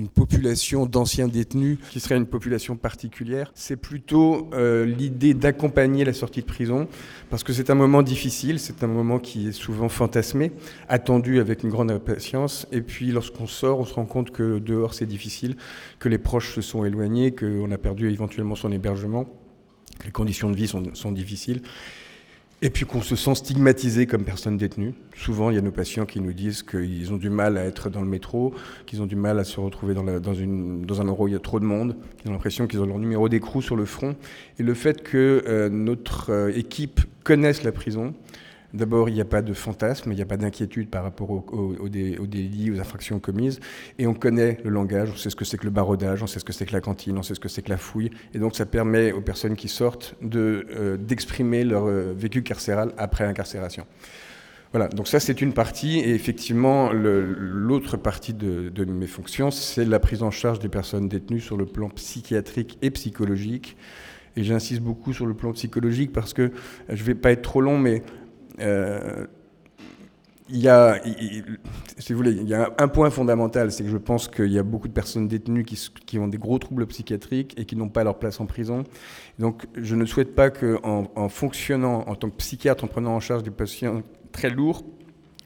[0.10, 3.52] population d'anciens détenus qui serait une population particulière.
[3.56, 6.88] C'est plutôt euh, l'idée d'accompagner la sortie de prison,
[7.32, 10.52] parce que c'est un moment difficile, c'est un moment qui est souvent fantasmé,
[10.88, 14.94] attendu avec une grande impatience, et puis lorsqu'on sort, on se rend compte que dehors
[14.94, 15.58] c'est difficile,
[15.98, 19.28] que les proches se sont éloignés, qu'on a perdu éventuellement son hébergement
[20.04, 21.62] les conditions de vie sont, difficiles,
[22.62, 24.94] et puis qu'on se sent stigmatisé comme personne détenue.
[25.16, 27.90] Souvent, il y a nos patients qui nous disent qu'ils ont du mal à être
[27.90, 28.54] dans le métro,
[28.86, 31.60] qu'ils ont du mal à se retrouver dans, un endroit où il y a trop
[31.60, 34.16] de monde, qu'ils ont l'impression qu'ils ont leur numéro d'écrou sur le front.
[34.60, 38.14] Et le fait que euh, notre euh, équipe connaisse la prison,
[38.76, 41.90] D'abord, il n'y a pas de fantasme, il n'y a pas d'inquiétude par rapport aux,
[41.90, 43.60] délits, aux infractions commises.
[43.98, 46.40] Et on connaît le langage, on sait ce que c'est que le barodage, on sait
[46.40, 48.12] ce que c'est que la cantine, on sait ce que c'est que la fouille.
[48.34, 53.24] Et donc, ça permet aux personnes qui sortent euh, d'exprimer leur euh, vécu carcéral après
[53.24, 53.86] incarcération.
[54.72, 59.86] Voilà, donc ça c'est une partie, et effectivement l'autre partie de, de, mes fonctions, c'est
[59.86, 63.78] la prise en charge des personnes détenues sur le plan psychiatrique et psychologique.
[64.36, 66.52] Et j'insiste beaucoup sur le plan psychologique parce que
[66.90, 68.25] je ne vais pas être trop long, mais euh,
[70.48, 71.02] il y a,
[71.98, 74.60] si vous voulez, il y a un point fondamental, c'est que je pense qu'il y
[74.60, 78.04] a beaucoup de personnes détenues qui, ont des gros troubles psychiatriques et qui n'ont pas
[78.04, 78.84] leur place en prison.
[79.40, 83.20] Donc, je ne souhaite pas qu'en en fonctionnant en tant que psychiatre, en prenant en
[83.20, 84.84] charge des patients très lourds,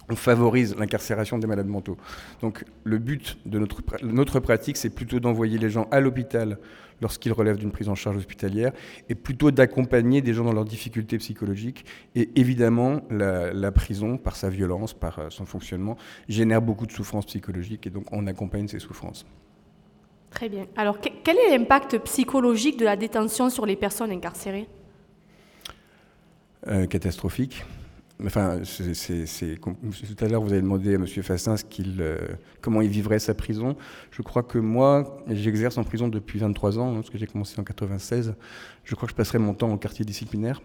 [0.10, 1.98] on favorise l'incarcération des malades mentaux.
[2.42, 6.58] Donc, le but de notre, notre pratique, c'est plutôt d'envoyer les gens à l'hôpital
[7.02, 8.72] lorsqu'ils relèvent d'une prise en charge hospitalière,
[9.10, 11.86] et plutôt d'accompagner des gens dans leurs difficultés psychologiques.
[12.16, 15.98] Et évidemment, la, prison, par sa violence, par euh, son fonctionnement,
[16.28, 19.26] génère beaucoup de souffrances psychologiques, et donc on accompagne ces souffrances.
[20.32, 20.68] Très bien.
[20.76, 24.68] Alors, quel est l'impact psychologique de la détention sur les personnes incarcérées?
[26.68, 27.64] Euh, Catastrophique.
[28.26, 31.08] Enfin, c'est, tout à l'heure, vous avez demandé à M.
[31.08, 31.56] Fassin
[32.00, 32.18] euh,
[32.60, 33.78] comment il vivrait sa prison.
[34.12, 37.60] Je crois que moi, j'exerce en prison depuis 23 ans, hein, parce que j'ai commencé
[37.62, 38.36] en 96.
[38.84, 40.62] Je crois que je passerai mon temps au quartier disciplinaire,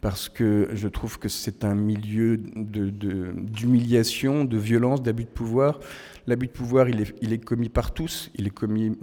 [0.00, 5.78] parce que je trouve que c'est un milieu d'humiliation, de, violence, d'abus de pouvoir.
[6.26, 8.32] L'abus de pouvoir, il est, il est commis par tous.
[8.34, 8.98] Il est commis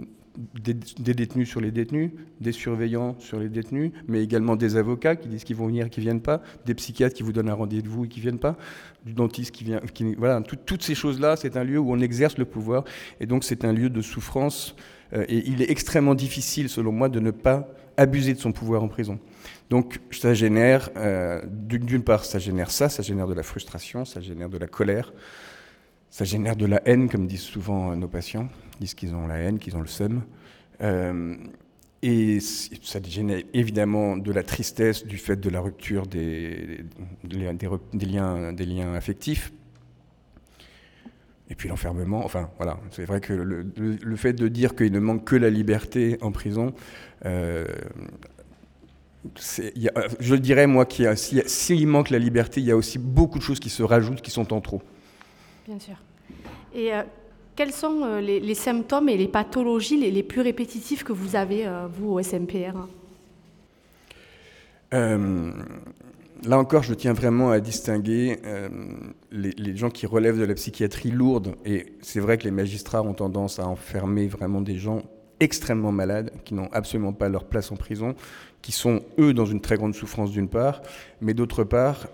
[0.62, 0.74] des,
[1.14, 2.10] détenus sur les détenus,
[2.40, 5.90] des surveillants sur les détenus, mais également des avocats qui disent qu'ils vont venir et
[5.90, 8.38] qui ne viennent pas, des psychiatres qui vous donnent un rendez-vous et qui ne viennent
[8.38, 8.56] pas,
[9.04, 9.80] du dentiste qui vient.
[10.18, 12.84] Voilà, toutes ces choses-là, c'est un lieu où on exerce le pouvoir
[13.20, 14.76] et donc c'est un lieu de souffrance.
[15.12, 18.82] Euh, et il est extrêmement difficile, selon moi, de ne pas abuser de son pouvoir
[18.82, 19.18] en prison.
[19.70, 24.20] Donc ça génère, euh, d'une part, ça génère ça, ça génère de la frustration, ça
[24.20, 25.12] génère de la colère,
[26.10, 28.48] ça génère de la haine, comme disent souvent nos patients
[28.80, 30.22] disent qu'ils ont la haine, qu'ils ont le seum.
[30.82, 31.34] Euh,
[32.02, 36.84] et ça génère évidemment de la tristesse du fait de la rupture des,
[37.24, 39.52] liens, affectifs.
[41.48, 45.24] Et puis l'enfermement, enfin voilà, c'est vrai que le, fait de dire qu'il ne manque
[45.24, 46.74] que la liberté en prison,
[47.24, 47.66] euh,
[49.36, 53.44] je dirais moi qu'il s'il si, manque la liberté, il y a aussi beaucoup de
[53.44, 54.82] choses qui se rajoutent qui sont en trop.
[55.66, 55.96] Bien sûr.
[56.74, 57.02] Et euh,
[57.56, 61.88] quels sont euh, les, symptômes et les pathologies les, plus répétitifs que vous avez, euh,
[61.88, 62.86] vous, au SMPR
[64.92, 68.38] Là encore, je tiens vraiment à distinguer
[69.32, 71.56] les, gens qui relèvent de la psychiatrie lourde.
[71.64, 75.02] Et c'est vrai que les magistrats ont tendance à enfermer vraiment des gens
[75.40, 78.14] extrêmement malades, qui n'ont absolument pas leur place en prison,
[78.60, 80.82] qui sont, eux, dans une très grande souffrance d'une part,
[81.22, 82.06] mais d'autre part,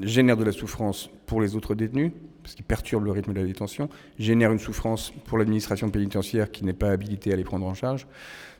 [0.00, 2.12] génèrent de la souffrance pour les autres détenus,
[2.42, 3.88] parce qu'ils perturbent le rythme de la détention,
[4.18, 8.06] génèrent une souffrance pour l'administration pénitentiaire qui n'est pas habilitée à les prendre en charge.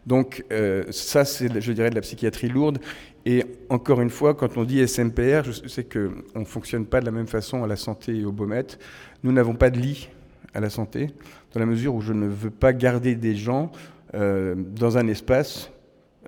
[0.07, 2.79] Donc euh, ça, c'est, je dirais, de la psychiatrie lourde.
[3.27, 7.07] Et encore une fois, quand on dit SMPR, je sais qu'on ne fonctionne pas de
[7.07, 8.79] la même façon à la santé et au BOMET.
[9.23, 10.09] Nous n'avons pas de lit
[10.55, 11.11] à la santé,
[11.53, 13.71] dans la mesure où je ne veux pas garder des gens
[14.15, 15.71] euh, dans un espace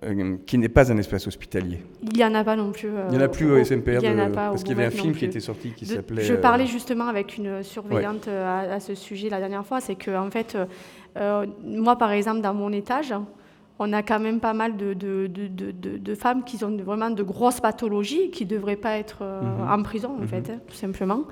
[0.05, 1.79] euh, qui n'est pas un espace hospitalier.
[2.03, 2.89] Il n'y en a pas non plus.
[3.09, 4.63] il n'y en a plus au SMPR, il y en a de- pas au parce
[4.65, 7.07] qu'il y avait un film qui était sorti qui De- s'appelait, Je euh, parlais justement
[7.07, 10.55] avec une surveillante euh, à, à ce sujet la dernière fois, c'est que en fait,
[10.55, 10.65] euh,
[11.19, 13.15] euh, moi par exemple dans mon étage,
[13.79, 16.77] on a quand même pas mal de, de, de, de- de- de femmes qui ont
[16.77, 19.71] vraiment de grosses pathologies qui ne devraient pas être euh, Mhm.
[19.71, 20.29] en prison en Mhm.
[20.29, 21.25] fait, hein, tout simplement.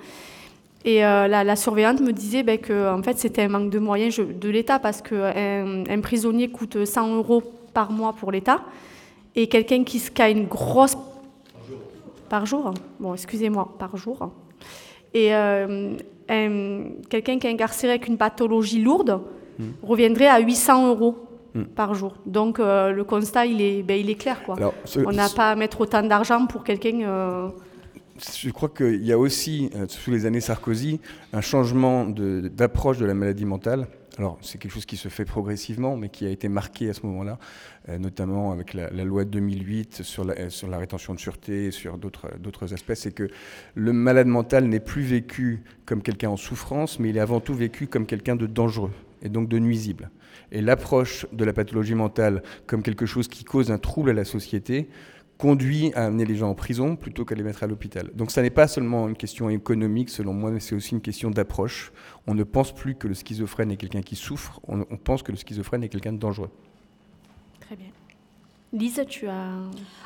[0.85, 3.79] Et euh, la, la surveillante me disait ben, que en fait, c'était un manque de
[3.79, 7.43] moyens de l'État parce qu'un un prisonnier coûte 100 euros
[7.73, 8.61] par mois pour l'État
[9.37, 10.97] et quelqu'un qui, se- a une grosse...
[12.29, 14.31] Par jour Bon, excusez-moi, par jour.
[15.15, 15.97] Et euh,
[16.29, 19.21] un- quelqu'un qui est incarcéré avec une pathologie lourde
[19.59, 19.73] Hmm.
[19.83, 21.17] reviendrait à 800 euros
[21.55, 21.65] Hmm.
[21.65, 22.15] par jour.
[22.27, 24.43] Donc euh, le constat, il est, ben, il est clair.
[24.45, 24.57] Quoi.
[24.57, 27.01] Alors, ce- On n'a pas à mettre autant d'argent pour quelqu'un...
[27.03, 27.49] euh,
[28.43, 31.01] Je crois qu'il y a aussi, euh, sous les années Sarkozy,
[31.33, 33.87] un changement de- d'approche de, la maladie mentale.
[34.21, 37.07] Alors, c'est quelque chose qui se fait progressivement, mais qui a été marqué à ce
[37.07, 37.39] moment-là,
[37.89, 41.19] euh, notamment avec la, la loi de 2008 sur la, euh, sur la rétention de
[41.19, 42.93] sûreté et sur d'autres d'autres aspects.
[42.93, 43.31] C'est que
[43.75, 47.55] le malade mental n'est plus vécu comme quelqu'un en souffrance, mais il est avant tout
[47.55, 48.93] vécu comme quelqu'un de dangereux
[49.23, 50.11] et donc de nuisible.
[50.53, 54.27] Et l'approche de la pathologie mentale comme quelque chose qui cause un trouble à la
[54.27, 54.91] société
[55.41, 58.11] conduit à amener les gens en prison plutôt qu'à les mettre à l'hôpital.
[58.15, 61.31] Donc ça n'est pas seulement une question économique selon moi, mais c'est aussi une question
[61.31, 61.93] d'approche.
[62.27, 65.33] On ne pense plus que le schizophrène est quelqu'un qui souffre, on, on pense que
[65.33, 66.51] le schizophrène est quelqu'un de dangereux.
[67.61, 67.89] Très bien.
[68.73, 69.51] Lise, tu as...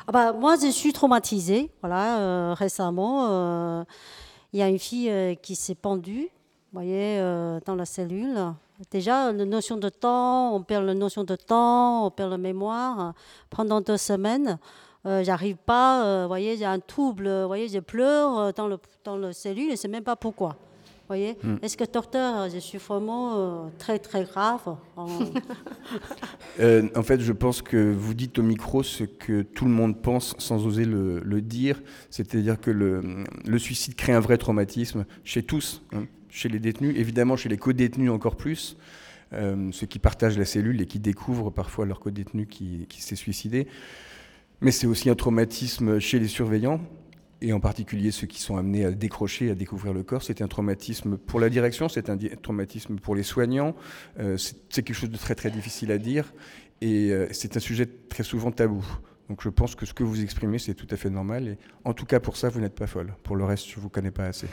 [0.07, 1.69] Ah bah, moi, je suis traumatisée.
[1.81, 3.83] Voilà, euh, récemment, euh,
[4.53, 6.29] il y a une fille euh, qui s'est pendue,
[6.71, 8.39] vous voyez, euh, dans la cellule.
[8.89, 13.13] Déjà, la notion de temps, on perd la notion de temps, on perd la mémoire.
[13.49, 14.57] Pendant deux semaines,
[15.05, 18.67] euh, j'arrive pas, euh, vous voyez, j'ai un trouble, vous voyez, je pleure euh, dans
[18.67, 20.49] le, dans la cellule, je ne sais même pas pourquoi.
[21.07, 21.57] Vous voyez Mm.
[21.61, 25.07] Est-ce que, docteur, je suis vraiment euh, très, très grave en-
[26.59, 30.01] Euh, en fait, je pense que vous dites au micro ce que tout le monde
[30.01, 35.05] pense sans oser le, le dire, c'est-à-dire que le, le suicide crée un vrai traumatisme
[35.25, 38.77] chez tous, hein, chez les détenus, évidemment chez les co-détenus encore plus,
[39.33, 43.15] euh, ceux qui partagent la cellule et qui découvrent parfois leur co-détenu qui, qui s'est
[43.17, 43.67] suicidé,
[44.61, 46.81] mais c'est aussi un traumatisme chez les surveillants.
[47.41, 50.47] Et en particulier ceux qui sont amenés à décrocher, à découvrir le corps, c'est un
[50.47, 53.75] traumatisme pour la direction, c'est un traumatisme pour les soignants,
[54.19, 56.33] euh, c'est quelque chose de très très difficile à dire
[56.81, 58.83] et euh, c'est un sujet très souvent tabou.
[59.29, 61.93] Donc je pense que ce que vous exprimez, c'est tout à fait normal et en
[61.93, 63.13] tout cas pour ça, vous n'êtes pas folle.
[63.23, 64.47] Pour le reste, je ne vous connais pas assez.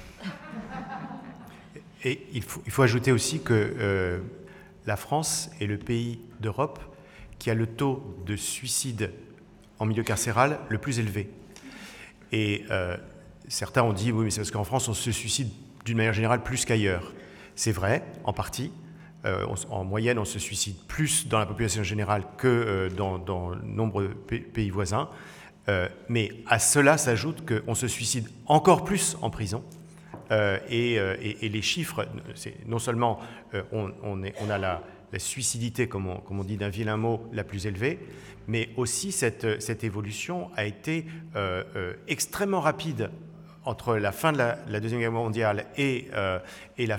[2.05, 4.19] Et il faut, il faut ajouter aussi que euh,
[4.87, 6.81] la France est le pays d'Europe
[7.39, 9.11] qui a le taux de suicide
[9.83, 11.29] en milieu carcéral le plus élevé.
[12.31, 12.97] Et euh,
[13.49, 15.51] certains ont dit, oui, mais c'est parce qu'en France, on se suicide
[15.85, 17.13] d'une manière générale plus qu'ailleurs.
[17.57, 18.71] C'est vrai, en partie.
[19.25, 23.57] Euh, en moyenne, on se suicide plus dans la population générale que euh, dans, dans
[23.65, 25.09] nombreux pa- pays voisins.
[25.69, 29.65] Euh, mais à cela s'ajoute qu'on se suicide encore plus en prison.
[30.71, 32.07] Et, et- les chiffres,
[32.67, 33.19] non seulement
[33.71, 34.83] on, on est- on a la,
[35.13, 37.99] la suicidité, comme on, dit d'un vilain mot, la plus élevée,
[38.49, 39.45] mais aussi cette,
[39.85, 41.05] évolution a été
[41.37, 43.11] euh, euh, extrêmement rapide
[43.65, 46.09] entre la fin de la, Deuxième Guerre mondiale et,
[46.79, 46.99] la,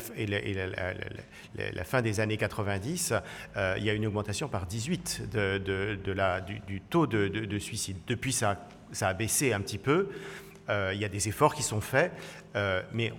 [1.83, 3.13] fin des années 90,
[3.57, 7.27] euh, il y a une augmentation par 18 de, de- de la, du, taux de,
[7.27, 7.97] de- de suicide.
[8.07, 8.65] Depuis, ça,
[9.01, 10.07] a baissé un petit peu.
[10.69, 12.13] Il y a des efforts qui sont faits,
[12.55, 13.11] euh, mais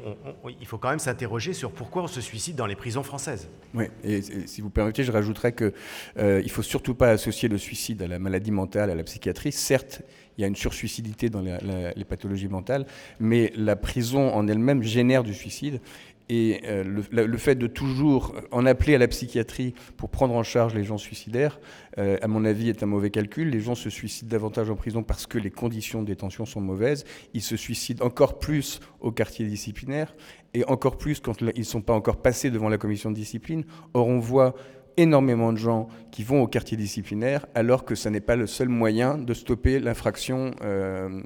[0.61, 3.49] il faut quand même s'interroger sur pourquoi on se suicide dans les prisons françaises.
[3.75, 5.73] Oui, et, si vous permettez, je rajouterais que
[6.19, 9.53] euh, il faut surtout pas associer le suicide à la maladie mentale, à la psychiatrie.
[9.53, 10.03] Certes,
[10.37, 12.87] il y a une sursuicidité dans les pathologies mentales,
[13.21, 15.81] mais la prison en elle-même génère du suicide.
[16.29, 20.75] Et euh, le, fait de toujours en appeler à la psychiatrie pour prendre en charge
[20.75, 21.61] les gens suicidaires,
[21.99, 23.51] euh, à mon avis, est un mauvais calcul.
[23.51, 27.05] Les gens se suicident davantage en prison parce que les conditions de détention sont mauvaises.
[27.35, 30.15] Ils se suicident encore plus au quartier disciplinaire
[30.55, 33.65] et encore plus quand ils ne sont pas encore passés devant la commission de discipline.
[33.93, 34.55] Or, on voit
[34.97, 38.69] énormément de gens qui vont au quartier disciplinaire alors que ce n'est pas le seul
[38.69, 41.21] moyen de stopper l'infraction euh,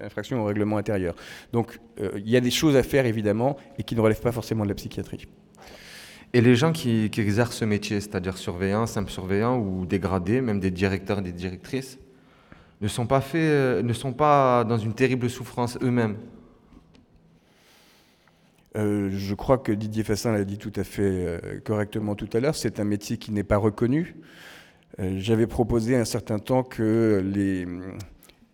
[0.00, 1.14] l'infraction au règlement intérieur.
[1.52, 4.32] Donc euh, il y a des choses à faire évidemment et qui ne relèvent pas
[4.32, 5.26] forcément de la psychiatrie.
[6.32, 10.58] Et les gens qui, qui exercent ce métier, c'est-à-dire surveillants, simples surveillants ou dégradés, même
[10.58, 11.98] des directeurs et des directrices,
[12.80, 16.16] ne sont pas, faits, euh, ne sont pas dans une terrible souffrance eux-mêmes.
[18.76, 22.40] Euh, je crois que Didier Fassin l'a dit tout à fait euh, correctement tout à
[22.40, 24.16] l'heure, c'est un métier qui n'est pas reconnu.
[24.98, 27.66] Euh, J'avais proposé un certain temps que les,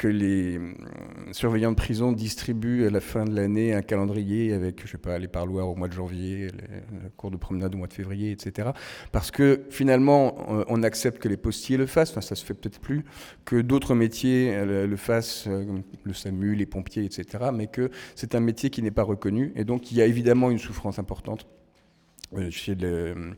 [0.01, 0.75] que les hum,
[1.33, 5.19] surveillants de prison distribuent à la fin de l'année un calendrier avec, je sais pas,
[5.19, 8.71] les parloirs au mois de janvier, les, cours de promenade au mois de février, etc.
[9.13, 10.37] Parce que finalement,
[10.69, 13.05] on accepte que les postiers le fassent, enfin ça se fait peut-être plus,
[13.45, 15.67] que d'autres métiers euh, le, fassent, euh,
[16.03, 17.51] le SAMU, les pompiers, etc.
[17.53, 19.53] Mais que c'est un métier qui n'est pas reconnu.
[19.55, 21.47] Et donc il y a évidemment une souffrance importante
[22.39, 23.35] euh, chez le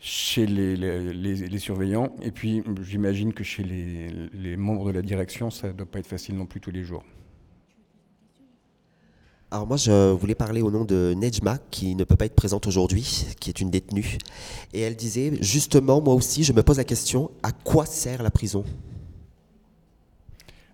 [0.00, 2.08] chez les, les, surveillants.
[2.22, 6.06] Et puis, j'imagine que chez les, membres de la direction, ça ne doit pas être
[6.06, 7.04] facile non plus tous les jours.
[9.52, 12.66] Alors moi, je voulais parler au nom de Nejma, qui ne peut pas être présente
[12.66, 14.16] aujourd'hui, qui est une détenue.
[14.72, 18.30] Et elle disait, justement, moi aussi, je me pose la question, à quoi sert la
[18.30, 18.64] prison?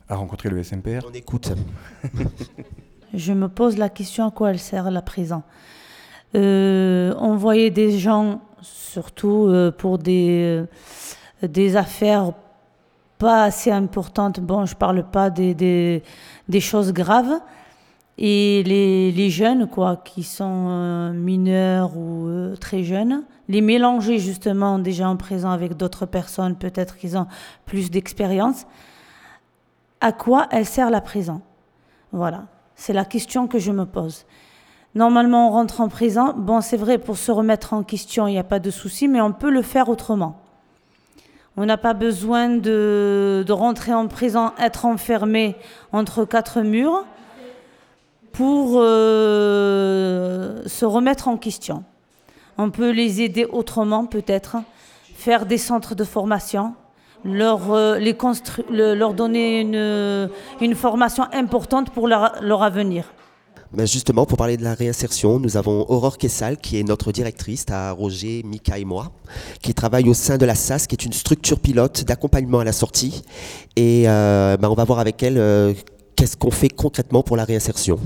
[0.08, 1.52] À rencontrer le SMPR On écoute.
[3.14, 5.42] je me pose la question, à quoi elle sert la prison?
[6.34, 10.66] Euh, Envoyer des gens surtout euh, pour des,
[11.42, 12.32] euh, des affaires
[13.18, 14.40] pas assez importantes.
[14.40, 16.02] Bon, je ne parle pas des,
[16.60, 17.40] choses graves.
[18.18, 24.78] Et les, les, jeunes, quoi, qui sont euh, mineurs ou très jeunes, les mélanger justement
[24.78, 27.26] déjà en présent avec d'autres personnes, peut-être qu'ils ont
[27.66, 28.66] plus d'expérience.
[30.00, 31.42] À quoi elle sert la prison
[32.12, 34.24] Voilà, c'est la question que je me pose.
[34.96, 36.32] Normalement, on rentre en prison.
[36.34, 39.20] Bon, c'est vrai, pour se remettre en question, il n'y a pas de souci, mais
[39.20, 40.40] on peut le faire autrement.
[41.58, 45.54] On n'a pas besoin de, rentrer en prison, être enfermé
[45.92, 47.04] entre quatre murs
[48.32, 51.84] pour euh, se remettre en question.
[52.56, 54.56] On peut les aider autrement, peut-être,
[55.14, 56.72] faire des centres de formation,
[57.22, 58.00] leur, euh,
[59.12, 63.04] donner une, formation importante pour leur avenir.
[63.72, 67.66] Ben, justement, pour parler de la réinsertion, nous avons Aurore Kessal, qui est notre directrice,
[67.70, 69.10] à Roger, Mika et moi,
[69.60, 72.72] qui travaille au sein de la SAS, qui est une structure pilote d'accompagnement à la
[72.72, 73.22] sortie.
[73.74, 75.74] Et euh, ben, on va voir avec elle euh,
[76.14, 77.98] qu'est-ce qu'on fait concrètement pour la réinsertion.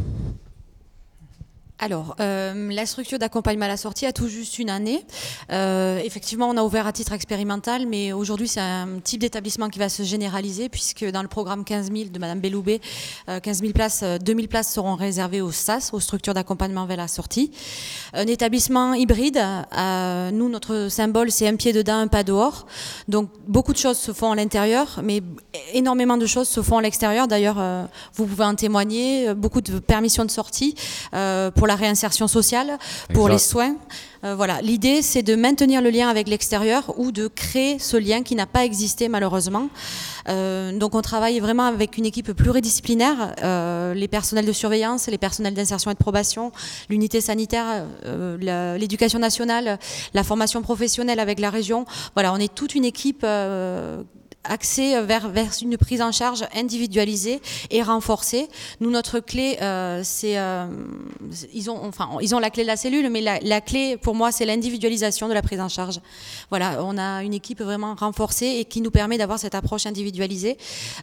[1.82, 5.02] Alors, euh, la structure d'accompagnement à la sortie a tout juste une année.
[5.50, 9.78] Euh, effectivement, on a ouvert à titre expérimental, mais aujourd'hui, c'est un type d'établissement qui
[9.78, 12.82] va se généraliser, puisque dans le programme 15 000 de Mme Belloubet,
[13.42, 17.08] 15 000 places, 2 000 places seront réservées aux SAS, aux structures d'accompagnement vers la
[17.08, 17.50] sortie.
[18.12, 19.40] Un établissement hybride,
[19.78, 22.66] euh, nous, notre symbole, c'est un pied dedans, un pas dehors.
[23.08, 25.22] Donc, beaucoup de choses se font à l'intérieur, mais
[25.72, 27.26] énormément de choses se font à l'extérieur.
[27.26, 30.74] D'ailleurs, vous pouvez en témoigner, beaucoup de permissions de sortie
[31.54, 32.78] pour la réinsertion sociale,
[33.14, 33.76] pour les soins.
[34.24, 38.22] Euh, voilà, l'idée c'est de maintenir le lien avec l'extérieur ou de créer ce lien
[38.22, 39.68] qui n'a pas existé malheureusement.
[40.28, 45.16] Euh, donc on travaille vraiment avec une équipe pluridisciplinaire, euh, les personnels de surveillance, les
[45.16, 46.52] personnels d'insertion et de probation,
[46.90, 47.86] l'unité sanitaire,
[48.78, 49.78] l'éducation nationale,
[50.12, 51.86] la formation professionnelle avec la région.
[52.14, 53.24] Voilà, on est toute une équipe
[54.44, 57.40] axé vers, vers une prise en charge individualisée
[57.70, 58.48] et renforcée.
[58.80, 60.66] Nous, notre clé, euh, c'est, euh,
[61.52, 64.32] ils ont, enfin, ils ont la clé de la cellule, mais la, clé pour moi,
[64.32, 66.00] c'est l'individualisation de la prise en charge.
[66.48, 70.56] Voilà, on a une équipe vraiment renforcée et qui nous permet d'avoir cette approche individualisée.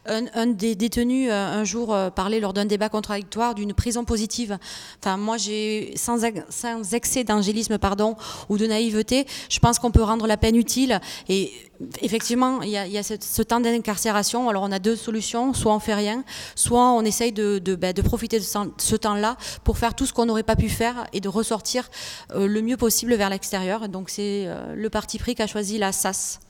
[0.06, 4.58] Un, des détenus euh, un jour parlait lors d'un débat contradictoire d'une prison positive.
[5.00, 8.16] Enfin, moi, j'ai sans, sans excès d'angélisme, pardon,
[8.48, 11.52] ou de naïveté, je pense qu'on peut rendre la peine utile et
[12.00, 14.48] effectivement, il y a, ce, temps d'incarcération.
[14.48, 15.54] Alors, on a deux solutions.
[15.54, 16.24] Soit on fait rien,
[16.54, 20.42] soit on essaye de, ben, profiter de ce temps-là pour faire tout ce qu'on n'aurait
[20.42, 21.88] pas pu faire et de ressortir
[22.34, 23.88] euh, le mieux possible vers l'extérieur.
[23.88, 26.40] Donc, c'est euh, le parti pris qu'a choisi la SAS.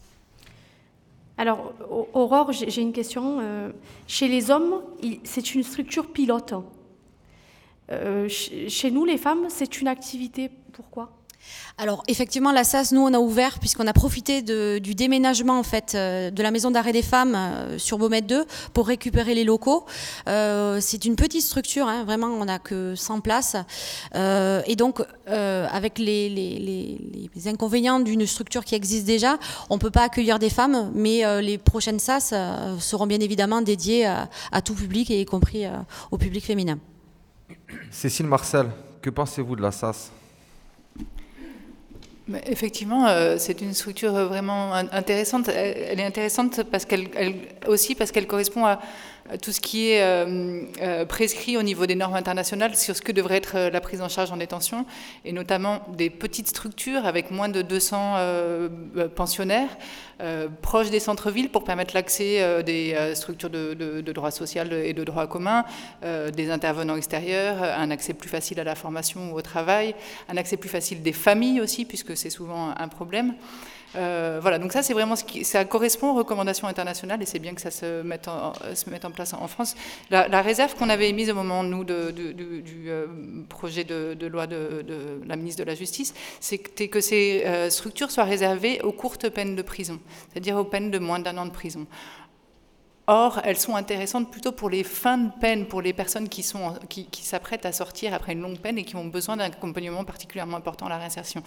[1.37, 1.73] Alors,
[2.15, 3.39] Aurore, j'ai une question.
[3.41, 3.71] Euh,
[4.09, 4.83] chez les hommes,
[5.25, 6.55] c'est une structure pilote.
[8.29, 10.51] chez nous, les femmes, c'est une activité.
[10.73, 11.18] Pourquoi?
[11.79, 15.95] Alors effectivement, la SAS, nous, on a ouvert puisqu'on a profité du déménagement en fait
[15.95, 18.45] euh, de la maison d'arrêt des femmes euh, sur Beaumet 2
[18.75, 19.87] pour récupérer les locaux.
[20.29, 23.57] Euh, c'est une petite structure, hein, vraiment, on n'a que 100 places.
[24.15, 29.39] et donc, avec les, inconvénients d'une structure qui existe déjà,
[29.71, 32.35] on ne peut pas accueillir des femmes, mais les prochaines SAS
[32.81, 35.65] seront bien évidemment dédiées à, à tout public, et y compris
[36.11, 36.79] au public féminin.
[37.91, 38.71] Cécile Marcel,
[39.01, 40.11] que pensez-vous de la SAS
[42.47, 45.49] Effectivement, euh, c'est une structure vraiment intéressante.
[45.49, 47.09] Elle est intéressante parce qu'elle
[47.67, 48.81] aussi parce qu'elle correspond à,
[49.37, 53.13] tout ce qui est euh, euh, prescrit au niveau des normes internationales sur ce que
[53.13, 54.87] devrait être euh, la prise en charge en détention,
[55.25, 58.17] et notamment des petites structures avec moins de 200
[59.15, 59.69] pensionnaires,
[60.63, 65.27] proches des centres-villes pour permettre l'accès des structures de, de, droit social et de droit
[65.27, 65.65] commun,
[66.03, 69.95] des intervenants extérieurs, un accès plus facile à la formation ou au travail,
[70.29, 73.35] un accès plus facile des familles aussi, puisque c'est souvent un problème.
[73.97, 77.61] Euh, voilà, donc ça c'est vraiment ça correspond aux recommandations internationales et c'est bien que
[77.61, 79.75] ça se mette en, en place en France.
[80.11, 83.07] La, réserve qu'on avait émise au moment nous de, du euh,
[83.49, 84.85] projet de, loi de,
[85.27, 89.57] la ministre de la Justice, c'était que ces euh, structures soient réservées aux courtes peines
[89.57, 89.99] de prison,
[90.31, 91.87] c'est-à-dire aux peines de moins d'un an de prison.
[93.11, 97.63] Or, elles sont intéressantes plutôt pour les fins de peine, pour les personnes qui s'apprêtent
[97.63, 100.87] qui, à sortir après une longue peine et qui ont besoin d'un accompagnement particulièrement important
[100.87, 101.43] à la réinsertion.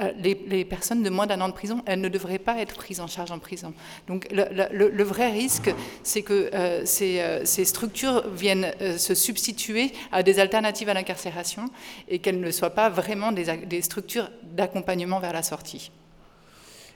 [0.00, 3.00] Euh, les, personnes de moins d'un an de prison, elles ne devraient pas être prises
[3.00, 3.72] en charge en prison.
[4.08, 5.72] Donc le, vrai risque,
[6.02, 11.66] c'est que euh, euh, ces, structures viennent se substituer à des alternatives à l'incarcération
[12.08, 15.90] et qu'elles ne soient pas vraiment des, structures d'accompagnement vers la sortie.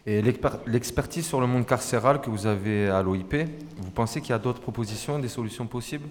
[0.06, 0.22] Et
[0.66, 3.34] l'expertise sur le monde carcéral que vous avez à l'OIP,
[3.76, 6.08] vous pensez qu'il y a d'autres propositions, des solutions possibles?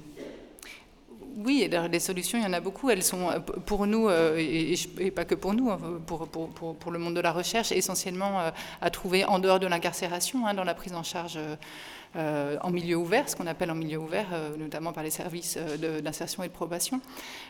[1.38, 2.90] Oui, les solutions, il y en a beaucoup.
[2.90, 7.16] Elles sont euh, pour nous, euh, et, pas que pour nous, hein, pour, le monde
[7.16, 8.50] de la recherche, essentiellement euh,
[8.82, 11.38] à trouver en dehors de l'incarcération, hein, dans la prise en charge
[12.16, 14.28] en milieu ouvert, ce qu'on appelle en milieu ouvert,
[14.58, 15.58] notamment par les services
[16.02, 17.00] d'insertion et de probation.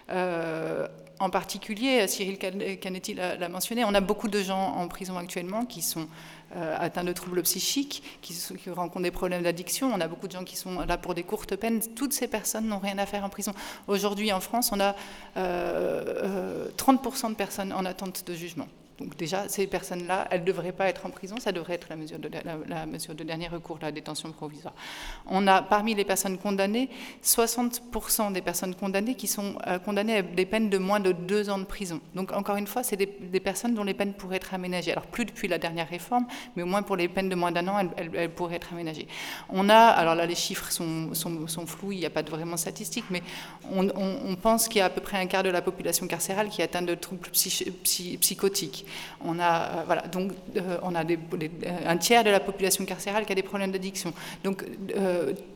[0.09, 5.81] en particulier, Cyril Canetti l'a mentionné, on a beaucoup de gens en prison actuellement qui
[5.81, 6.07] sont
[6.55, 8.33] euh, atteints de troubles psychiques, qui,
[8.69, 9.91] rencontrent des problèmes d'addiction.
[9.93, 11.81] On a beaucoup de gens qui sont là pour des courtes peines.
[11.93, 13.51] Toutes ces personnes n'ont rien à faire en prison.
[13.87, 14.95] Aujourd'hui, en France, on a 30%
[15.35, 18.67] euh, euh, de personnes en attente de jugement.
[18.99, 21.95] Donc déjà, ces personnes-là, elles ne devraient pas être en prison, ça devrait être la
[21.95, 24.73] mesure, de, dernier recours, la détention provisoire.
[25.27, 26.89] On a parmi les personnes condamnées,
[27.23, 31.51] 60% des personnes condamnées qui sont euh, condamnées à des peines de moins de deux
[31.51, 32.01] ans de prison.
[32.15, 34.93] Donc encore une fois, c'est des, personnes dont les peines pourraient être aménagées.
[34.93, 36.25] Alors plus depuis la dernière réforme,
[36.55, 39.07] mais au moins pour les peines de moins d'un an, elles, pourraient être aménagées.
[39.49, 41.11] On a, alors là les chiffres sont,
[41.67, 43.21] flous, il n'y a pas de vraiment statistiques, mais
[43.71, 46.61] on, pense qu'il y a à peu près un quart de la population carcérale qui
[46.61, 48.86] est atteinte de troubles psychotiques.
[49.23, 49.95] On a, euh,
[50.57, 54.13] euh, euh, un tiers de la population carcérale qui a des problèmes d'addiction.
[54.43, 54.63] Donc,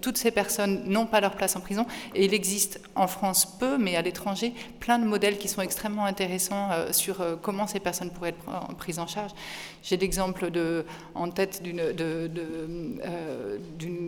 [0.02, 1.86] toutes ces personnes n'ont pas leur place en prison.
[2.16, 6.06] Et il existe en France peu, mais à l'étranger, plein de modèles qui sont extrêmement
[6.06, 9.32] intéressants sur comment ces personnes pourraient être prises en charge.
[9.84, 10.52] J'ai l'exemple
[11.16, 12.30] en tête d'une, de,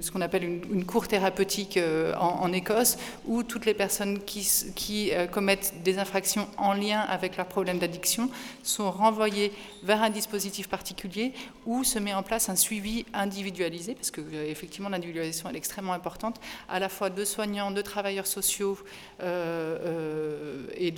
[0.01, 1.79] ce qu'on appelle une, cour thérapeutique
[2.19, 7.47] en, Écosse, où toutes les personnes qui, qui commettent des infractions en lien avec leurs
[7.47, 8.29] problèmes d'addiction
[8.63, 9.51] sont renvoyées envoyé
[9.83, 11.33] vers un dispositif particulier
[11.65, 15.93] où se met en place un suivi individualisé, parce que euh, effectivement l'individualisation est extrêmement
[15.93, 18.77] importante, à la fois de soignants, de travailleurs sociaux
[19.21, 20.91] euh, euh, et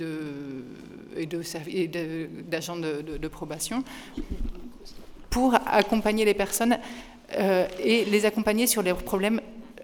[2.48, 3.84] d'agents de, probation,
[5.30, 6.78] pour accompagner les personnes
[7.82, 9.40] et les accompagner sur les problèmes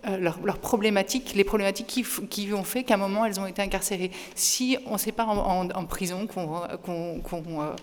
[0.09, 3.63] euh, leurs, problématiques, les problématiques qui, qui ont fait qu'à un moment elles ont été
[3.63, 4.11] incarcérées.
[4.35, 7.77] Si on ne sait pas en, prison qu'on euh,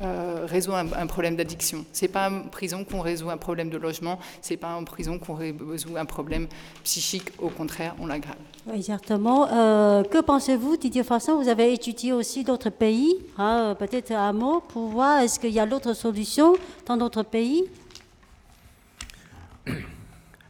[0.00, 4.20] euh, résout un, problème d'addiction, c'est pas en prison qu'on résout un problème de logement,
[4.40, 6.46] c'est pas en prison qu'on résout un problème
[6.84, 8.36] psychique, au contraire, on l'aggrave.
[8.72, 9.46] Exactement.
[9.46, 14.90] que pensez-vous, Didier Fassin Vous avez étudié aussi d'autres pays, hein, peut-être un mot pour
[14.90, 16.54] voir est-ce qu'il y a d'autres solutions
[16.86, 17.64] dans d'autres pays?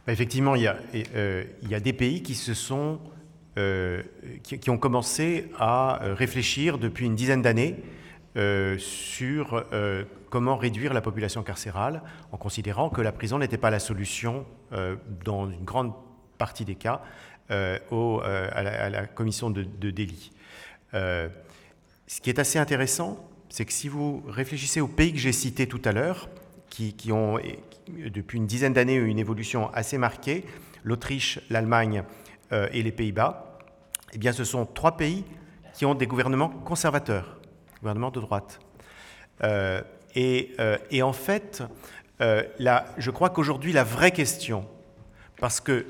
[0.07, 0.77] Effectivement, il y, a,
[1.15, 2.99] euh, il y, a, des pays qui se sont,
[3.57, 4.03] euh,
[4.43, 7.75] qui, ont commencé à euh, réfléchir depuis une dizaine d'années
[8.77, 9.63] sur
[10.29, 12.01] comment réduire la population carcérale,
[12.33, 14.45] en considérant que la prison n'était pas la solution
[15.23, 15.93] dans une grande
[16.37, 17.01] partie des cas
[17.47, 18.59] à,
[18.89, 20.33] la, commission de, de délit.
[20.91, 21.29] ce
[22.21, 25.81] qui est assez intéressant, c'est que si vous réfléchissez aux pays que j'ai cités tout
[25.85, 26.27] à l'heure,
[26.69, 27.39] qui, ont
[27.87, 30.45] depuis une dizaine d'années une évolution assez marquée,
[30.83, 32.03] l'Autriche, l'Allemagne
[32.51, 33.59] euh, et les Pays-Bas,
[34.13, 35.25] eh bien, ce sont trois pays
[35.73, 37.37] qui ont des gouvernements conservateurs,
[37.79, 38.59] gouvernements de droite.
[39.43, 39.81] Euh,
[40.15, 41.63] euh, et, en fait,
[42.19, 44.65] là, je crois qu'aujourd'hui, la vraie question,
[45.39, 45.85] parce que,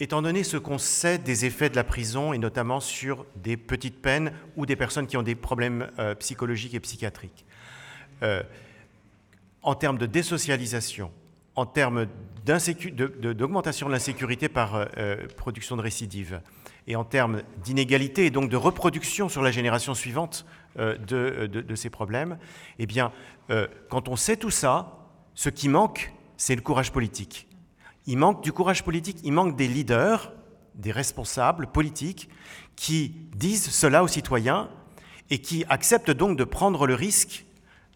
[0.00, 4.02] étant donné ce qu'on sait des effets de la prison, et notamment sur des petites
[4.02, 5.88] peines ou des personnes qui ont des problèmes
[6.18, 7.46] psychologiques et psychiatriques,
[9.62, 11.10] en termes de désocialisation,
[11.56, 12.06] en termes
[12.44, 16.40] d'augmentation de, l'insécurité par euh, euh, production de récidives
[16.86, 20.44] et en termes d'inégalité et donc de reproduction sur la génération suivante
[20.78, 22.38] euh, de, ces problèmes,
[22.78, 23.12] eh bien,
[23.88, 24.98] quand on sait tout ça,
[25.34, 27.48] ce qui manque, c'est le courage politique.
[28.06, 30.32] Il manque du courage politique, il manque des leaders,
[30.74, 32.28] des responsables politiques
[32.76, 34.68] qui disent cela aux citoyens
[35.30, 37.46] et qui acceptent donc de prendre le risque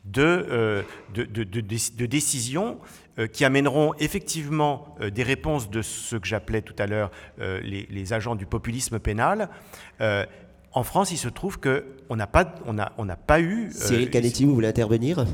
[0.05, 6.74] de, de, décisions euh, qui amèneront effectivement euh, des réponses de ce que j'appelais tout
[6.78, 9.48] à l'heure euh, les, agents du populisme pénal.
[10.00, 13.70] en France, il se trouve qu'on n'a pas, on a, on n'a pas eu.
[13.72, 15.26] Cyril Canetti, vous voulez intervenir?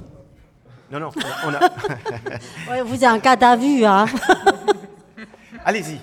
[0.90, 1.10] Non, non,
[1.46, 1.60] on a.
[2.70, 4.06] Ouais, vous êtes un cas à vue, hein
[5.64, 5.98] Allez-y.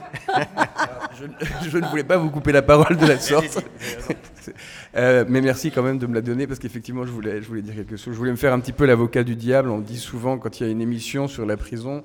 [1.19, 3.63] je, je ne voulais pas vous couper la parole de la sorte.
[4.95, 7.61] Euh, mais merci quand même de me la donner parce qu'effectivement, je voulais, je voulais
[7.61, 8.13] dire quelque chose.
[8.13, 9.69] Je voulais me faire un petit peu l'avocat du diable.
[9.69, 12.03] On dit souvent quand il y a une émission sur la prison,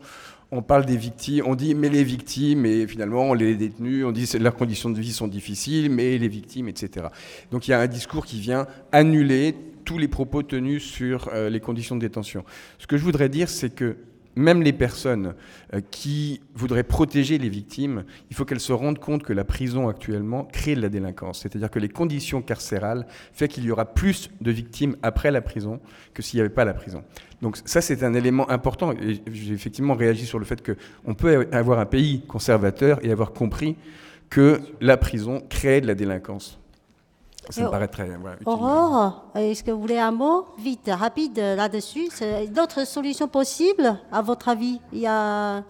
[0.53, 4.31] on parle des victimes, on dit mais les victimes, et finalement les détenus, on dit
[4.39, 7.09] leurs conditions de vie sont difficiles, mais les victimes, etc.
[7.51, 9.55] Donc il y a un discours qui vient annuler
[9.85, 12.45] tous les propos tenus sur euh, les conditions de détention.
[12.79, 13.97] Ce que je voudrais dire, c'est que
[14.37, 15.35] même les personnes
[15.75, 19.89] euh, qui voudraient protéger les victimes, il faut qu'elles se rendent compte que la prison
[19.89, 21.41] actuellement crée de la délinquance.
[21.41, 25.81] C'est-à-dire que les conditions carcérales font qu'il y aura plus de victimes après la prison
[26.13, 27.03] que s'il n'y avait pas la prison.
[27.43, 28.93] Donc ça, c'est un élément important.
[28.93, 33.33] Et j'ai effectivement réagi sur le fait qu'on peut avoir un pays conservateur et avoir
[33.33, 33.77] compris
[34.29, 36.59] que la prison crée de la délinquance.
[37.51, 38.19] Ça me paraît très utile.
[38.47, 42.09] Aurore, est-ce que vous voulez un mot vite, rapide là-dessus?
[42.51, 44.81] D'autres solutions possibles, à votre avis?
[44.93, 45.63] Il y a,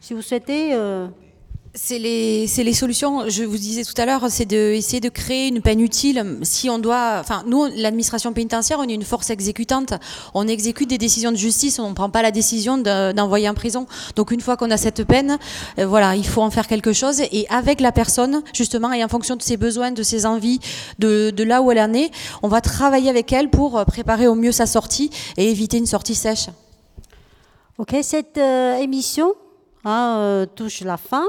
[0.00, 0.74] si vous souhaitez.
[0.74, 1.08] euh,
[1.76, 5.60] C'est les, les solutions, je vous disais tout à l'heure, c'est d'essayer de créer une
[5.60, 6.38] peine utile.
[6.42, 9.92] Si on doit, enfin, nous, l'administration pénitentiaire, on est une force exécutante.
[10.34, 13.54] On exécute des décisions de justice, on ne prend pas la décision de- d'envoyer en
[13.54, 13.88] prison.
[14.14, 15.36] Donc, une fois qu'on a cette peine,
[15.80, 17.20] euh, voilà, il faut en faire quelque chose.
[17.32, 20.60] Et avec la personne, justement, et en fonction de ses besoins, de ses envies,
[21.00, 22.12] de, de là où elle en est,
[22.44, 25.86] on va travailler avec elle pour euh, préparer au mieux sa sortie et éviter une
[25.86, 26.46] sortie sèche.
[27.78, 29.32] Ok, cette euh, émission
[29.84, 31.24] hein, euh, touche la fin.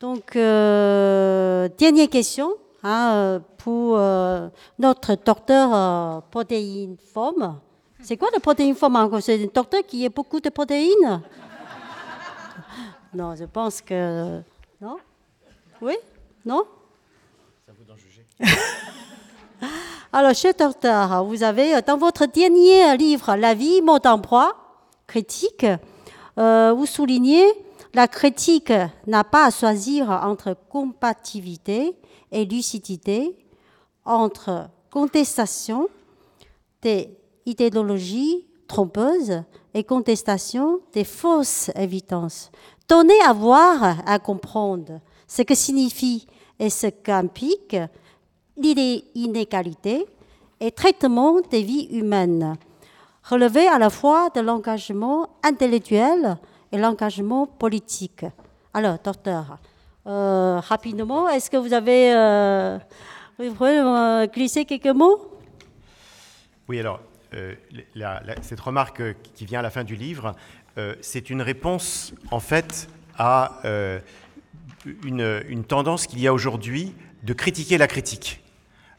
[0.00, 4.48] Donc, euh, dernière question hein, euh, pour euh,
[4.78, 7.60] notre docteur euh, protéine forme.
[8.02, 11.20] C'est quoi le protéine forme encore C'est un docteur qui a beaucoup de protéines?
[13.12, 14.40] Non, je pense que.
[14.80, 14.96] Non?
[15.82, 15.96] Oui?
[16.46, 16.62] Non?
[20.12, 24.54] Alors, cher docteur, vous avez euh, dans votre dernier livre, La vie, mode d'emploi,
[25.06, 25.66] critique,
[26.38, 27.44] euh, vous soulignez
[27.94, 28.72] la critique
[29.06, 31.96] n'a pas à choisir entre compatibilité
[32.30, 33.36] et lucidité,
[34.04, 35.88] entre contestation
[36.82, 39.42] des idéologies trompeuses
[39.74, 42.50] et contestation des fausses évidences.
[42.88, 46.26] Donnez à voir, à comprendre ce que signifie
[46.58, 47.76] et ce qu'implique
[48.56, 50.06] l'inégalité
[50.60, 52.56] et traitement des vies humaines,
[53.24, 56.38] relever à la fois de l'engagement intellectuel
[56.72, 58.24] et l'engagement politique.
[58.72, 59.58] Alors, docteur,
[60.06, 62.78] euh, rapidement, est-ce que vous avez euh,
[63.38, 65.40] vous pouvez glisser quelques mots?
[66.68, 67.00] Oui, alors,
[67.34, 67.54] euh,
[68.42, 69.02] cette remarque
[69.34, 70.34] qui vient à la fin du livre,
[70.78, 72.88] euh, c'est une réponse, en fait,
[73.18, 73.60] à
[75.04, 78.42] une, une tendance qu'il y a aujourd'hui de critiquer la critique,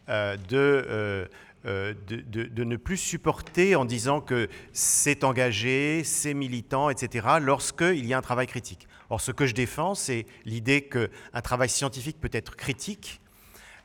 [0.07, 1.27] de,
[1.65, 8.13] de, de- ne plus supporter en disant que c'est engagé, c'est militant, etc., lorsqu'il y
[8.13, 8.87] a un travail critique.
[9.09, 13.21] Or, ce que je défends, c'est l'idée qu'un travail scientifique peut être critique,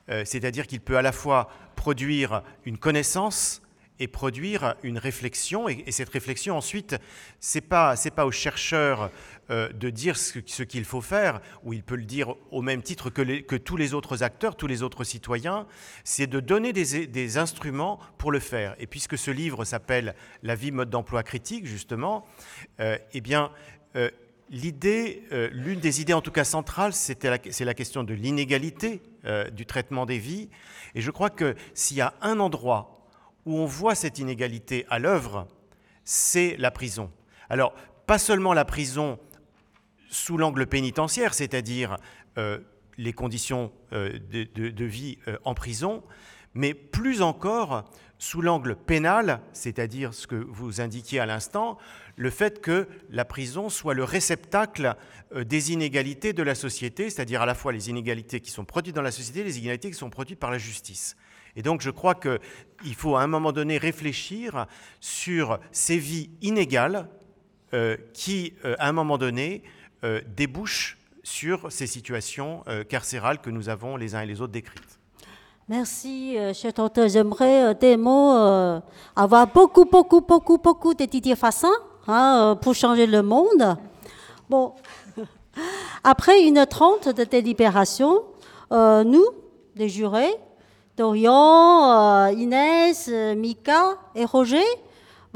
[0.09, 3.61] euh, c'est-à-dire qu'il peut à la fois produire une connaissance
[3.99, 6.97] et produire une réflexion, et, et cette réflexion ensuite,
[7.69, 9.09] pas c'est pas au chercheur euh,
[9.49, 13.57] de dire ce, qu'il faut faire, ou il peut le dire au même titre que,
[13.57, 15.67] tous les autres acteurs, tous les autres citoyens,
[16.05, 18.75] c'est de donner des, instruments pour le faire.
[18.79, 22.27] Et puisque ce livre s'appelle La vie mode d'emploi critique, justement,
[22.81, 23.51] euh, eh bien,
[23.97, 24.11] euh,
[24.49, 29.51] L'idée, euh, l'une des idées en tout cas centrales, c'est la question de l'inégalité euh,
[29.51, 30.51] du traitement des vies.
[30.95, 33.09] Et je crois que s'il y a un endroit
[33.45, 35.49] où on voit cette inégalité à l'œuvre,
[36.05, 37.11] c'est la prison.
[37.49, 37.75] Alors,
[38.07, 39.19] pas seulement la prison
[40.17, 41.99] sous l'angle pénitentiaire, c'est-à-dire
[42.39, 42.59] euh,
[42.97, 46.03] les conditions euh, de, vie euh, en prison,
[46.55, 47.85] mais plus encore
[48.19, 51.77] sous l'angle pénal, c'est-à-dire ce que vous indiquiez à l'instant,
[52.17, 54.97] le fait que la prison soit le réceptacle
[55.35, 59.03] des inégalités de la société, c'est-à-dire à la fois les inégalités qui sont produites dans
[59.03, 61.15] la société et les inégalités qui sont produites par la justice.
[61.57, 64.65] Et donc je crois qu'il faut à un moment donné réfléchir
[64.99, 67.11] sur ces vies inégales
[68.15, 69.63] qui, à un moment donné,
[70.05, 74.53] euh, débouchent sur ces situations euh, carcérales que nous avons les uns et les autres
[74.53, 74.99] décrites.
[75.69, 76.73] Merci, euh, cher.
[77.09, 78.81] J'aimerais des mots,
[79.17, 81.73] avoir beaucoup, beaucoup, beaucoup, beaucoup de Didier Fassin
[82.07, 83.77] hein, pour changer le monde.
[84.49, 84.75] Bon,
[86.05, 88.23] après une trente de délibération,
[88.71, 89.27] nous,
[89.75, 90.35] les jurés,
[90.97, 94.65] Dorian, Inès, Mika et Roger,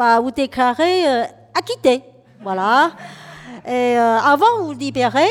[0.01, 2.03] bah, vous déclarez euh, acquittés.
[2.41, 2.93] Voilà.
[3.67, 5.29] Et euh, avant de vous libérer,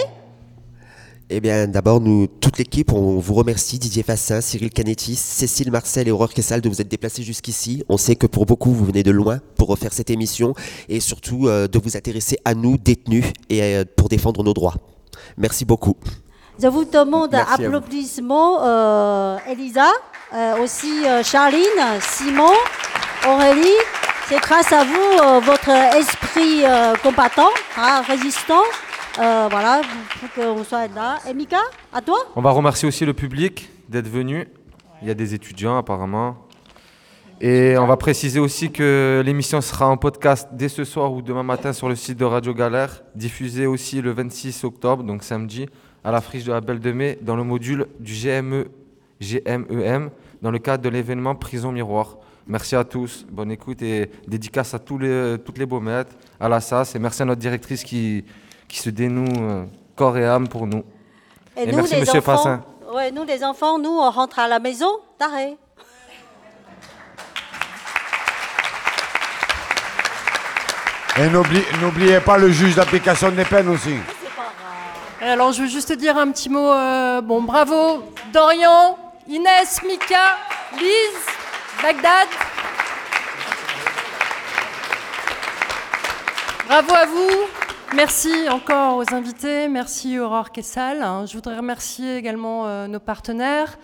[1.29, 6.07] Eh bien, d'abord, nous, toute l'équipe, on vous remercie, Didier Fassin, Cyril Canetti, Cécile Marcel
[6.07, 7.83] et Aurore Kessal de vous être déplacés jusqu'ici.
[7.87, 10.53] On sait que pour beaucoup, vous venez de loin pour refaire cette émission
[10.87, 14.75] et surtout euh, de vous intéresser à nous, détenus, et euh, pour défendre nos droits.
[15.37, 15.95] Merci beaucoup.
[16.61, 19.87] Je vous demande Merci applaudissements, euh, Elisa,
[20.33, 22.51] euh, aussi euh, Charline, Simon,
[23.27, 23.77] Aurélie.
[24.29, 28.61] C'est grâce à vous, euh, votre esprit euh, combattant, hein, résistant,
[29.17, 29.81] euh, voilà,
[30.19, 31.17] pour qu'on soit là.
[31.27, 31.57] Et Mika,
[31.91, 34.47] à toi On va remercier aussi le public d'être venu.
[35.01, 36.37] Il y a des étudiants apparemment.
[37.41, 41.41] Et on va préciser aussi que l'émission sera en podcast dès ce soir ou demain
[41.41, 45.65] matin sur le site de Radio Galère, diffusée aussi le 26 octobre, donc samedi,
[46.03, 48.67] à la friche de la Belle de Mai, dans le module du E, GME,
[49.21, 50.11] GMEM,
[50.43, 52.17] dans le cadre de l'événement Prison Miroir.
[52.49, 56.09] Merci à tous, bonne écoute et dédicace à tous les, toutes les baumettes,
[56.39, 58.25] à la SAS et merci à notre directrice qui,
[58.67, 59.65] qui se dénoue euh,
[59.95, 60.83] corps et âme pour nous.
[61.55, 62.63] Et, Et nous, merci les Monsieur enfants, Fassin.
[62.95, 64.89] ouais, nous, les enfants, nous, on rentre à la maison,
[65.19, 65.57] d'arrêt.
[71.17, 73.95] Et n'oublie- n'oubliez pas le juge d'application des peines aussi.
[75.21, 76.71] Et alors, je veux juste dire un petit mot.
[76.71, 78.97] euh, bon, bravo, Dorian,
[79.27, 80.37] Inès, Mika,
[80.77, 81.25] Lise,
[81.81, 82.27] Bagdad.
[86.67, 87.95] Bravo à vous.
[87.95, 89.69] Merci encore aux invités.
[89.69, 91.25] Merci Aurore Kessal.
[91.25, 93.79] Je voudrais remercier également euh, nos partenaires,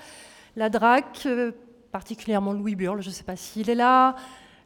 [0.57, 1.51] la DRAC, euh,
[1.93, 4.15] particulièrement Louis Burle, je ne sais pas s'il est là,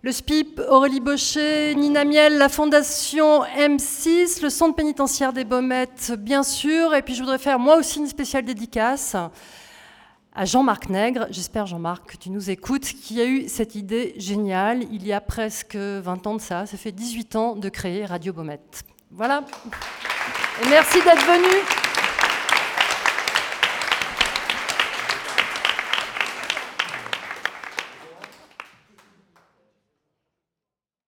[0.02, 6.42] le SPIP, Aurélie Baucher, Nina Miel, la Fondation M6, le Centre pénitentiaire des Baumettes, bien
[6.42, 6.96] sûr.
[6.96, 9.16] Et puis je voudrais faire moi aussi une spéciale dédicace
[10.40, 11.28] à Jean-Marc Nègre.
[11.32, 15.20] J'espère, Jean-Marc, que tu nous écoutes, qui a eu cette idée géniale il y a
[15.20, 16.66] presque 20 ans de ça.
[16.66, 18.84] Ça fait 18 ans de créer Radio Baumette.
[19.12, 19.44] Voilà.
[20.64, 21.89] Et merci d'être venu.